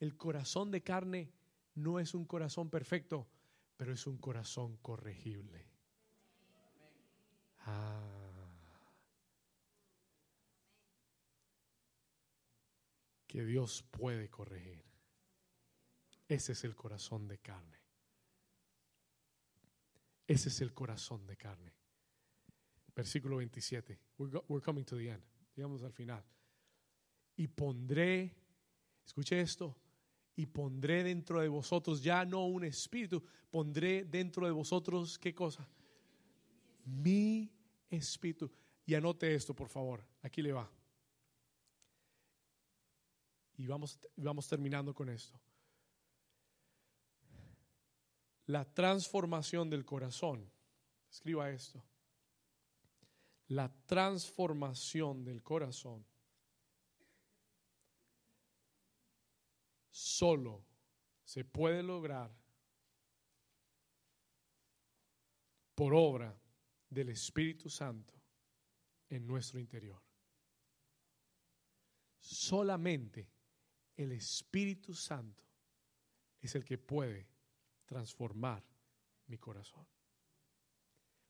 El 0.00 0.16
corazón 0.16 0.70
de 0.70 0.82
carne 0.82 1.32
no 1.74 2.00
es 2.00 2.14
un 2.14 2.24
corazón 2.24 2.68
perfecto, 2.68 3.28
pero 3.76 3.92
es 3.92 4.06
un 4.06 4.18
corazón 4.18 4.76
corregible. 4.78 5.68
Ah. 7.64 8.21
Que 13.32 13.46
Dios 13.46 13.82
puede 13.90 14.28
corregir. 14.28 14.84
Ese 16.28 16.52
es 16.52 16.64
el 16.64 16.76
corazón 16.76 17.26
de 17.28 17.38
carne. 17.38 17.78
Ese 20.26 20.50
es 20.50 20.60
el 20.60 20.74
corazón 20.74 21.26
de 21.26 21.38
carne. 21.38 21.72
Versículo 22.94 23.38
27. 23.38 23.98
We're, 24.18 24.60
coming 24.62 24.84
to 24.84 24.98
the 24.98 25.08
end. 25.08 25.24
Digamos 25.56 25.82
al 25.82 25.94
final. 25.94 26.22
Y 27.34 27.48
pondré, 27.48 28.36
escuche 29.02 29.40
esto, 29.40 29.78
y 30.36 30.44
pondré 30.44 31.02
dentro 31.02 31.40
de 31.40 31.48
vosotros 31.48 32.02
ya 32.02 32.26
no 32.26 32.44
un 32.44 32.64
espíritu, 32.64 33.24
pondré 33.50 34.04
dentro 34.04 34.44
de 34.44 34.52
vosotros, 34.52 35.18
¿qué 35.18 35.34
cosa? 35.34 35.66
Mi 36.84 37.50
espíritu. 37.88 38.52
Y 38.84 38.92
anote 38.92 39.34
esto, 39.34 39.54
por 39.54 39.70
favor. 39.70 40.04
Aquí 40.20 40.42
le 40.42 40.52
va. 40.52 40.70
Y 43.56 43.66
vamos, 43.66 43.98
vamos 44.16 44.48
terminando 44.48 44.94
con 44.94 45.08
esto. 45.08 45.38
La 48.46 48.64
transformación 48.64 49.70
del 49.70 49.84
corazón. 49.84 50.50
Escriba 51.10 51.50
esto. 51.50 51.84
la 53.48 53.68
transformación 53.84 55.24
del 55.24 55.42
corazón 55.42 56.06
solo 59.90 60.64
se 61.22 61.44
puede 61.44 61.82
lograr 61.82 62.34
por 65.74 65.92
obra 65.94 66.34
del 66.88 67.10
Espíritu 67.10 67.68
Santo 67.68 68.14
en 69.10 69.26
nuestro 69.26 69.60
interior. 69.60 70.02
Solamente 72.18 73.28
el 73.96 74.12
Espíritu 74.12 74.94
Santo 74.94 75.44
es 76.40 76.54
el 76.54 76.64
que 76.64 76.78
puede 76.78 77.28
transformar 77.84 78.64
mi 79.26 79.38
corazón. 79.38 79.86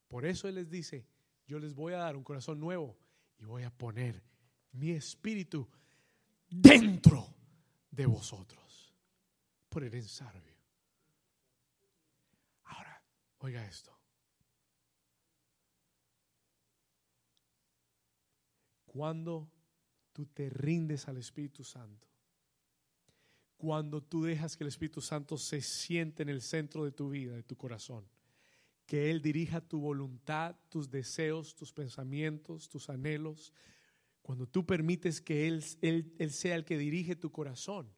Por 0.09 0.25
eso 0.27 0.49
Él 0.49 0.57
les 0.57 0.71
dice, 0.71 1.07
yo 1.47 1.59
les 1.59 1.75
voy 1.75 1.95
a 1.95 1.99
dar 1.99 2.17
un 2.17 2.25
corazón 2.25 2.61
nuevo 2.61 2.97
y 3.39 3.45
voy 3.45 3.63
a 3.63 3.71
poner 3.71 4.23
mi 4.73 4.91
espíritu 4.91 5.69
dentro 6.49 7.35
de 7.91 8.07
vosotros. 8.07 8.93
Por 9.69 9.85
el 9.85 9.95
ensarbio. 9.95 10.55
Ahora, 12.65 13.03
oiga 13.39 13.65
esto. 13.67 13.99
Cuando 18.85 19.51
tú 20.13 20.27
te 20.27 20.51
rindes 20.51 21.09
al 21.09 21.17
Espíritu 21.17 21.65
Santo, 21.65 22.12
cuando 23.63 24.03
tú 24.03 24.25
dejas 24.25 24.57
que 24.57 24.65
el 24.65 24.69
Espíritu 24.69 25.01
Santo 25.01 25.39
se 25.39 25.61
siente 25.61 26.25
en 26.25 26.29
el 26.29 26.43
centro 26.43 26.85
de 26.85 26.91
tu 26.91 27.11
vida, 27.11 27.37
de 27.37 27.45
tu 27.45 27.57
corazón, 27.57 28.05
que 28.87 29.09
Él 29.09 29.23
dirija 29.23 29.61
tu 29.61 29.79
voluntad, 29.79 30.57
tus 30.69 30.91
deseos, 30.91 31.55
tus 31.55 31.73
pensamientos, 31.73 32.69
tus 32.69 32.91
anhelos, 32.91 33.53
cuando 34.21 34.49
tú 34.49 34.67
permites 34.67 35.21
que 35.21 35.47
Él, 35.47 35.65
Él, 35.81 36.13
Él 36.19 36.33
sea 36.33 36.57
el 36.57 36.65
que 36.65 36.77
dirige 36.77 37.15
tu 37.15 37.31
corazón, 37.31 37.89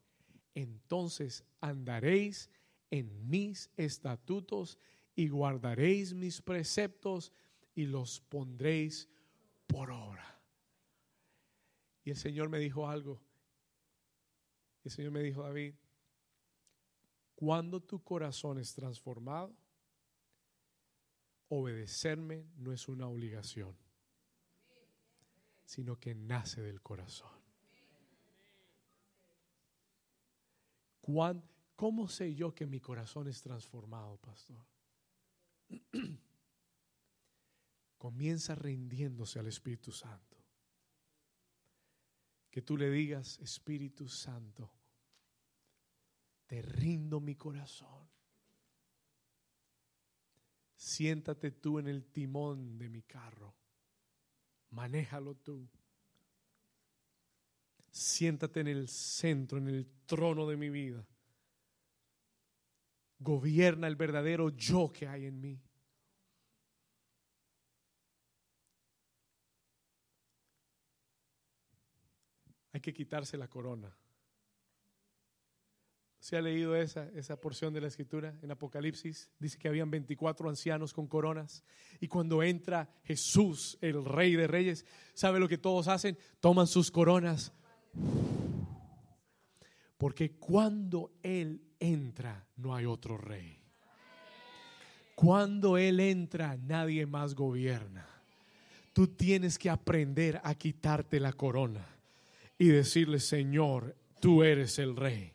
entonces 0.54 1.46
andaréis 1.62 2.50
en 2.90 3.26
mis 3.30 3.70
estatutos 3.78 4.78
y 5.16 5.28
guardaréis 5.28 6.12
mis 6.12 6.42
preceptos 6.42 7.32
y 7.74 7.86
los 7.86 8.20
pondréis 8.20 9.08
por 9.66 9.90
obra. 9.90 10.42
Y 12.04 12.10
el 12.10 12.16
Señor 12.16 12.50
me 12.50 12.58
dijo 12.58 12.86
algo. 12.86 13.22
El 14.84 14.90
Señor 14.90 15.12
me 15.12 15.22
dijo, 15.22 15.42
David, 15.42 15.74
cuando 17.34 17.80
tu 17.80 18.02
corazón 18.02 18.58
es 18.58 18.74
transformado, 18.74 19.56
obedecerme 21.48 22.46
no 22.56 22.72
es 22.72 22.86
una 22.88 23.08
obligación, 23.08 23.74
sino 25.64 25.98
que 25.98 26.14
nace 26.14 26.60
del 26.60 26.82
corazón. 26.82 27.32
¿Cómo 31.76 32.08
sé 32.08 32.34
yo 32.34 32.54
que 32.54 32.66
mi 32.66 32.80
corazón 32.80 33.28
es 33.28 33.40
transformado, 33.42 34.16
pastor? 34.18 34.64
Comienza 37.98 38.54
rindiéndose 38.54 39.38
al 39.38 39.46
Espíritu 39.46 39.92
Santo 39.92 40.43
que 42.54 42.62
tú 42.62 42.76
le 42.76 42.88
digas, 42.88 43.40
Espíritu 43.40 44.08
Santo, 44.08 44.70
te 46.46 46.62
rindo 46.62 47.18
mi 47.18 47.34
corazón. 47.34 48.08
Siéntate 50.76 51.50
tú 51.50 51.80
en 51.80 51.88
el 51.88 52.04
timón 52.04 52.78
de 52.78 52.88
mi 52.88 53.02
carro. 53.02 53.56
Manéjalo 54.70 55.34
tú. 55.34 55.68
Siéntate 57.90 58.60
en 58.60 58.68
el 58.68 58.86
centro, 58.86 59.58
en 59.58 59.66
el 59.66 59.88
trono 60.06 60.46
de 60.46 60.56
mi 60.56 60.70
vida. 60.70 61.04
Gobierna 63.18 63.88
el 63.88 63.96
verdadero 63.96 64.50
yo 64.50 64.92
que 64.92 65.08
hay 65.08 65.26
en 65.26 65.40
mí. 65.40 65.60
Que 72.84 72.92
quitarse 72.92 73.38
la 73.38 73.48
corona. 73.48 73.96
¿Se 76.18 76.36
ha 76.36 76.42
leído 76.42 76.76
esa, 76.76 77.08
esa 77.14 77.40
porción 77.40 77.72
de 77.72 77.80
la 77.80 77.88
escritura 77.88 78.34
en 78.42 78.50
Apocalipsis? 78.50 79.30
Dice 79.38 79.56
que 79.56 79.68
habían 79.68 79.90
24 79.90 80.50
ancianos 80.50 80.92
con 80.92 81.06
coronas. 81.06 81.64
Y 81.98 82.08
cuando 82.08 82.42
entra 82.42 82.90
Jesús, 83.04 83.78
el 83.80 84.04
rey 84.04 84.36
de 84.36 84.46
reyes, 84.46 84.84
¿sabe 85.14 85.40
lo 85.40 85.48
que 85.48 85.56
todos 85.56 85.88
hacen? 85.88 86.18
Toman 86.40 86.66
sus 86.66 86.90
coronas. 86.90 87.54
Porque 89.96 90.36
cuando 90.36 91.12
Él 91.22 91.62
entra, 91.78 92.46
no 92.56 92.74
hay 92.74 92.84
otro 92.84 93.16
rey. 93.16 93.62
Cuando 95.14 95.78
Él 95.78 96.00
entra, 96.00 96.58
nadie 96.58 97.06
más 97.06 97.34
gobierna. 97.34 98.06
Tú 98.92 99.08
tienes 99.08 99.58
que 99.58 99.70
aprender 99.70 100.38
a 100.44 100.54
quitarte 100.54 101.18
la 101.18 101.32
corona 101.32 101.93
y 102.58 102.68
decirle, 102.68 103.20
Señor, 103.20 103.96
tú 104.20 104.42
eres 104.42 104.78
el 104.78 104.96
rey. 104.96 105.34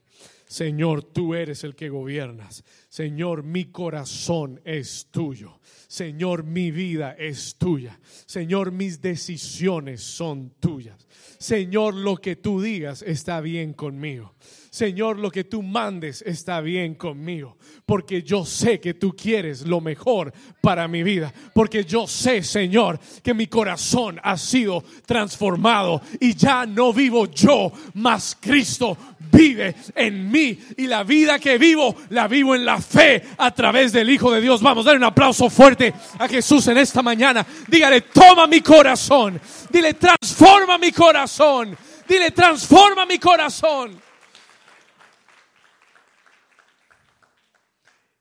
Señor, 0.50 1.04
tú 1.04 1.36
eres 1.36 1.64
el 1.64 1.76
que 1.76 1.90
gobiernas. 1.90 2.64
Señor, 2.90 3.44
mi 3.44 3.66
corazón 3.66 4.60
es 4.66 5.08
tuyo. 5.12 5.60
Señor, 5.88 6.44
mi 6.44 6.72
vida 6.72 7.12
es 7.12 7.56
tuya. 7.56 8.00
Señor, 8.26 8.72
mis 8.72 9.00
decisiones 9.00 10.02
son 10.02 10.50
tuyas. 10.60 11.08
Señor, 11.38 11.94
lo 11.94 12.18
que 12.18 12.36
tú 12.36 12.62
digas 12.62 13.04
está 13.04 13.42
bien 13.42 13.74
conmigo. 13.74 14.34
Señor, 14.70 15.18
lo 15.18 15.32
que 15.32 15.46
tú 15.46 15.64
mandes 15.64 16.22
está 16.22 16.62
bien 16.62 16.94
conmigo, 16.94 17.58
porque 17.88 18.22
yo 18.22 18.46
sé 18.46 18.80
que 18.80 18.94
tú 18.94 19.16
quieres 19.16 19.66
lo 19.66 19.82
mejor 19.82 20.32
para 20.62 20.88
mi 20.88 21.02
vida, 21.02 21.34
porque 21.56 21.84
yo 21.86 22.06
sé, 22.08 22.44
Señor, 22.44 23.00
que 23.24 23.34
mi 23.34 23.48
corazón 23.48 24.20
ha 24.22 24.38
sido 24.38 24.84
transformado 25.08 26.02
y 26.20 26.36
ya 26.36 26.68
no 26.68 26.94
vivo 26.94 27.26
yo, 27.32 27.72
mas 27.96 28.38
Cristo 28.40 28.96
vive 29.32 29.76
en 29.96 30.30
mí 30.30 30.60
y 30.78 30.86
la 30.86 31.04
vida 31.04 31.40
que 31.40 31.58
vivo 31.58 31.96
la 32.10 32.28
vivo 32.28 32.54
en 32.56 32.64
la 32.64 32.80
fe 32.80 33.24
a 33.38 33.52
través 33.52 33.92
del 33.92 34.10
Hijo 34.10 34.32
de 34.32 34.42
Dios. 34.42 34.62
Vamos, 34.62 34.86
a 34.86 34.90
dar 34.90 34.98
un 34.98 35.04
aplauso 35.04 35.50
fuerte 35.50 35.94
a 36.20 36.28
Jesús 36.28 36.68
en 36.68 36.78
esta 36.78 37.02
mañana. 37.02 37.46
Dígale, 37.68 38.02
toma 38.02 38.46
mi 38.46 38.62
corazón. 38.62 39.40
Dile, 39.72 39.96
transforma 39.96 40.78
mi 40.78 40.92
corazón. 40.92 41.76
Dile, 42.08 42.32
transforma 42.32 43.06
mi 43.06 43.18
corazón. 43.18 44.09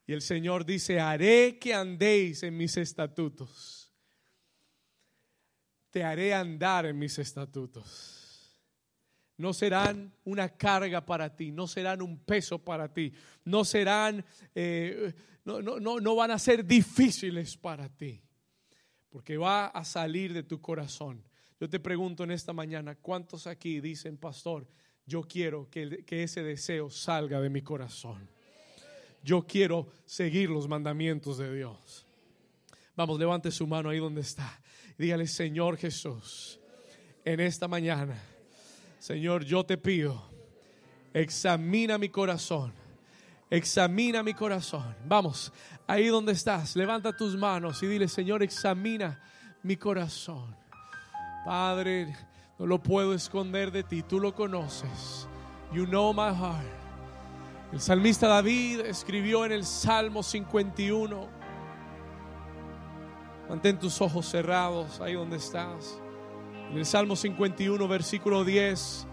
Y 0.09 0.15
el 0.15 0.23
Señor 0.23 0.65
dice, 0.65 0.99
haré 0.99 1.59
que 1.59 1.75
andéis 1.75 2.43
en 2.43 2.57
mis 2.57 2.79
estatutos. 2.79 3.93
Te 5.91 6.03
haré 6.03 6.33
andar 6.33 6.87
en 6.87 6.99
mis 6.99 7.19
estatutos. 7.19 8.59
No 9.37 9.53
serán 9.53 10.11
una 10.25 10.49
carga 10.49 11.05
para 11.05 11.37
ti, 11.37 11.53
no 11.53 11.67
serán 11.67 12.01
un 12.01 12.21
peso 12.21 12.59
para 12.59 12.91
ti, 12.91 13.13
no 13.45 13.67
serán, 13.67 14.25
eh, 14.55 15.13
no, 15.45 15.61
no, 15.61 15.79
no, 15.79 16.01
no 16.01 16.17
van 16.17 16.31
a 16.31 16.39
ser 16.39 16.65
difíciles 16.65 17.59
para 17.59 17.91
ti, 17.91 18.23
porque 19.11 19.37
va 19.37 19.67
a 19.67 19.85
salir 19.85 20.33
de 20.33 20.43
tu 20.43 20.59
corazón. 20.59 21.23
Yo 21.61 21.69
te 21.69 21.81
pregunto 21.81 22.25
en 22.25 22.31
esta 22.31 22.55
mañana, 22.55 22.95
¿cuántos 22.95 23.47
aquí 23.47 23.79
dicen, 23.83 24.17
pastor, 24.17 24.67
yo 25.05 25.21
quiero 25.21 25.69
que, 25.69 26.03
que 26.07 26.23
ese 26.23 26.43
deseo 26.43 26.89
salga 26.89 27.43
de 27.43 27.51
mi 27.51 27.61
corazón? 27.61 28.38
Yo 29.23 29.47
quiero 29.47 29.89
seguir 30.05 30.51
los 30.51 30.69
mandamientos 30.69 31.39
de 31.39 31.55
Dios. 31.55 32.07
Vamos, 32.97 33.19
levante 33.19 33.51
su 33.51 33.67
mano 33.67 33.91
ahí 33.91 33.99
donde 33.99 34.23
está. 34.23 34.61
dígale, 34.97 35.27
Señor 35.27 35.77
Jesús, 35.77 36.59
en 37.25 37.41
esta 37.41 37.69
mañana, 37.69 38.21
Señor, 38.99 39.45
yo 39.45 39.65
te 39.65 39.79
pido, 39.79 40.29
examina 41.13 41.99
mi 41.99 42.09
corazón. 42.09 42.73
Examina 43.51 44.23
mi 44.23 44.35
corazón. 44.35 44.95
Vamos, 45.07 45.53
ahí 45.87 46.09
donde 46.09 46.33
estás, 46.33 46.77
levanta 46.77 47.17
tus 47.17 47.35
manos 47.37 47.83
y 47.83 47.87
dile, 47.87 48.07
Señor, 48.07 48.43
examina 48.43 49.23
mi 49.63 49.77
corazón. 49.77 50.55
Padre, 51.47 52.15
no 52.59 52.67
lo 52.67 52.83
puedo 52.83 53.15
esconder 53.15 53.71
de 53.71 53.85
ti, 53.85 54.03
tú 54.03 54.21
lo 54.21 54.35
conoces. 54.35 55.27
You 55.73 55.87
know 55.87 56.13
my 56.13 56.35
heart. 56.35 56.88
El 57.71 57.81
salmista 57.81 58.29
David 58.29 58.81
escribió 58.81 59.45
en 59.45 59.53
el 59.53 59.67
Salmo 59.67 60.23
51. 60.23 61.29
Mantén 63.47 63.79
tus 63.79 64.01
ojos 64.01 64.27
cerrados 64.27 65.03
ahí 65.03 65.13
donde 65.13 65.37
estás. 65.37 66.01
En 66.71 66.79
el 66.79 66.87
Salmo 66.87 67.15
51, 67.15 67.87
versículo 67.87 68.43
10. 68.43 69.07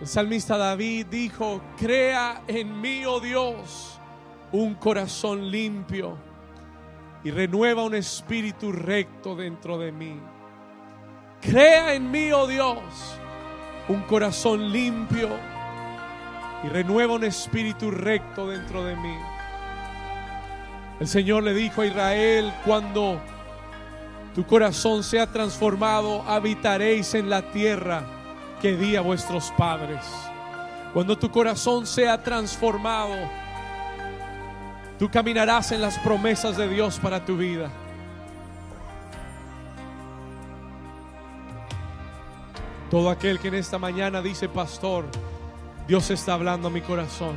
El 0.00 0.06
salmista 0.08 0.56
David 0.56 1.06
dijo, 1.06 1.60
crea 1.76 2.42
en 2.48 2.80
mí, 2.80 3.04
oh 3.06 3.20
Dios, 3.20 4.00
un 4.50 4.74
corazón 4.74 5.48
limpio 5.48 6.18
y 7.22 7.30
renueva 7.30 7.84
un 7.84 7.94
espíritu 7.94 8.72
recto 8.72 9.36
dentro 9.36 9.78
de 9.78 9.92
mí. 9.92 10.20
Crea 11.40 11.94
en 11.94 12.10
mí, 12.10 12.32
oh 12.32 12.48
Dios, 12.48 12.80
un 13.88 14.02
corazón 14.02 14.72
limpio 14.72 15.28
y 16.64 16.68
renueva 16.68 17.14
un 17.14 17.24
espíritu 17.24 17.90
recto 17.90 18.48
dentro 18.48 18.84
de 18.84 18.96
mí. 18.96 19.16
El 21.00 21.06
Señor 21.06 21.44
le 21.44 21.54
dijo 21.54 21.82
a 21.82 21.86
Israel, 21.86 22.52
cuando 22.64 23.20
tu 24.34 24.44
corazón 24.44 25.04
sea 25.04 25.26
transformado, 25.26 26.22
habitaréis 26.22 27.14
en 27.14 27.30
la 27.30 27.50
tierra 27.52 28.04
que 28.60 28.76
di 28.76 28.96
a 28.96 29.00
vuestros 29.00 29.52
padres. 29.56 30.04
Cuando 30.92 31.16
tu 31.16 31.30
corazón 31.30 31.86
sea 31.86 32.22
transformado, 32.22 33.14
tú 34.98 35.08
caminarás 35.08 35.70
en 35.70 35.80
las 35.80 35.98
promesas 35.98 36.56
de 36.56 36.68
Dios 36.68 36.98
para 36.98 37.24
tu 37.24 37.36
vida. 37.36 37.70
Todo 42.90 43.10
aquel 43.10 43.38
que 43.38 43.48
en 43.48 43.54
esta 43.54 43.78
mañana 43.78 44.22
dice, 44.22 44.48
pastor, 44.48 45.04
Dios 45.88 46.10
está 46.10 46.34
hablando 46.34 46.68
a 46.68 46.70
mi 46.70 46.82
corazón. 46.82 47.34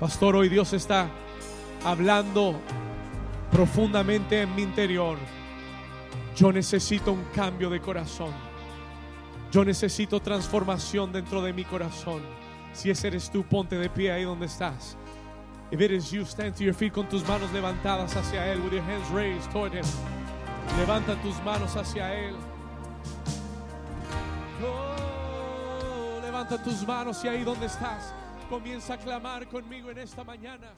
Pastor, 0.00 0.34
hoy 0.34 0.48
Dios 0.48 0.72
está 0.72 1.08
hablando 1.84 2.60
profundamente 3.52 4.42
en 4.42 4.52
mi 4.56 4.62
interior. 4.62 5.18
Yo 6.34 6.50
necesito 6.50 7.12
un 7.12 7.22
cambio 7.32 7.70
de 7.70 7.80
corazón. 7.80 8.32
Yo 9.52 9.64
necesito 9.64 10.20
transformación 10.20 11.12
dentro 11.12 11.40
de 11.42 11.52
mi 11.52 11.64
corazón. 11.64 12.22
Si 12.72 12.90
ese 12.90 13.06
eres 13.06 13.30
tú, 13.30 13.44
ponte 13.44 13.78
de 13.78 13.88
pie 13.88 14.10
ahí 14.10 14.24
donde 14.24 14.46
estás. 14.46 14.96
If 15.70 15.80
it 15.80 15.92
is 15.92 16.10
you, 16.10 16.24
stand 16.24 16.56
to 16.56 16.64
your 16.64 16.74
feet 16.74 16.92
con 16.92 17.08
tus 17.08 17.26
manos 17.28 17.52
levantadas 17.52 18.16
hacia 18.16 18.52
Él, 18.52 18.60
with 18.62 18.72
your 18.72 18.82
hands 18.82 19.08
raised 19.10 19.48
toward 19.52 19.72
Him. 19.74 19.84
Levanta 20.76 21.14
tus 21.22 21.36
manos 21.44 21.76
hacia 21.76 22.12
Él. 22.14 22.34
Oh, 24.60 24.87
levanta 26.38 26.62
tus 26.62 26.86
manos 26.86 27.24
y 27.24 27.28
ahí 27.28 27.42
donde 27.42 27.66
estás, 27.66 28.14
comienza 28.48 28.94
a 28.94 28.96
clamar 28.96 29.48
conmigo 29.48 29.90
en 29.90 29.98
esta 29.98 30.22
mañana. 30.22 30.72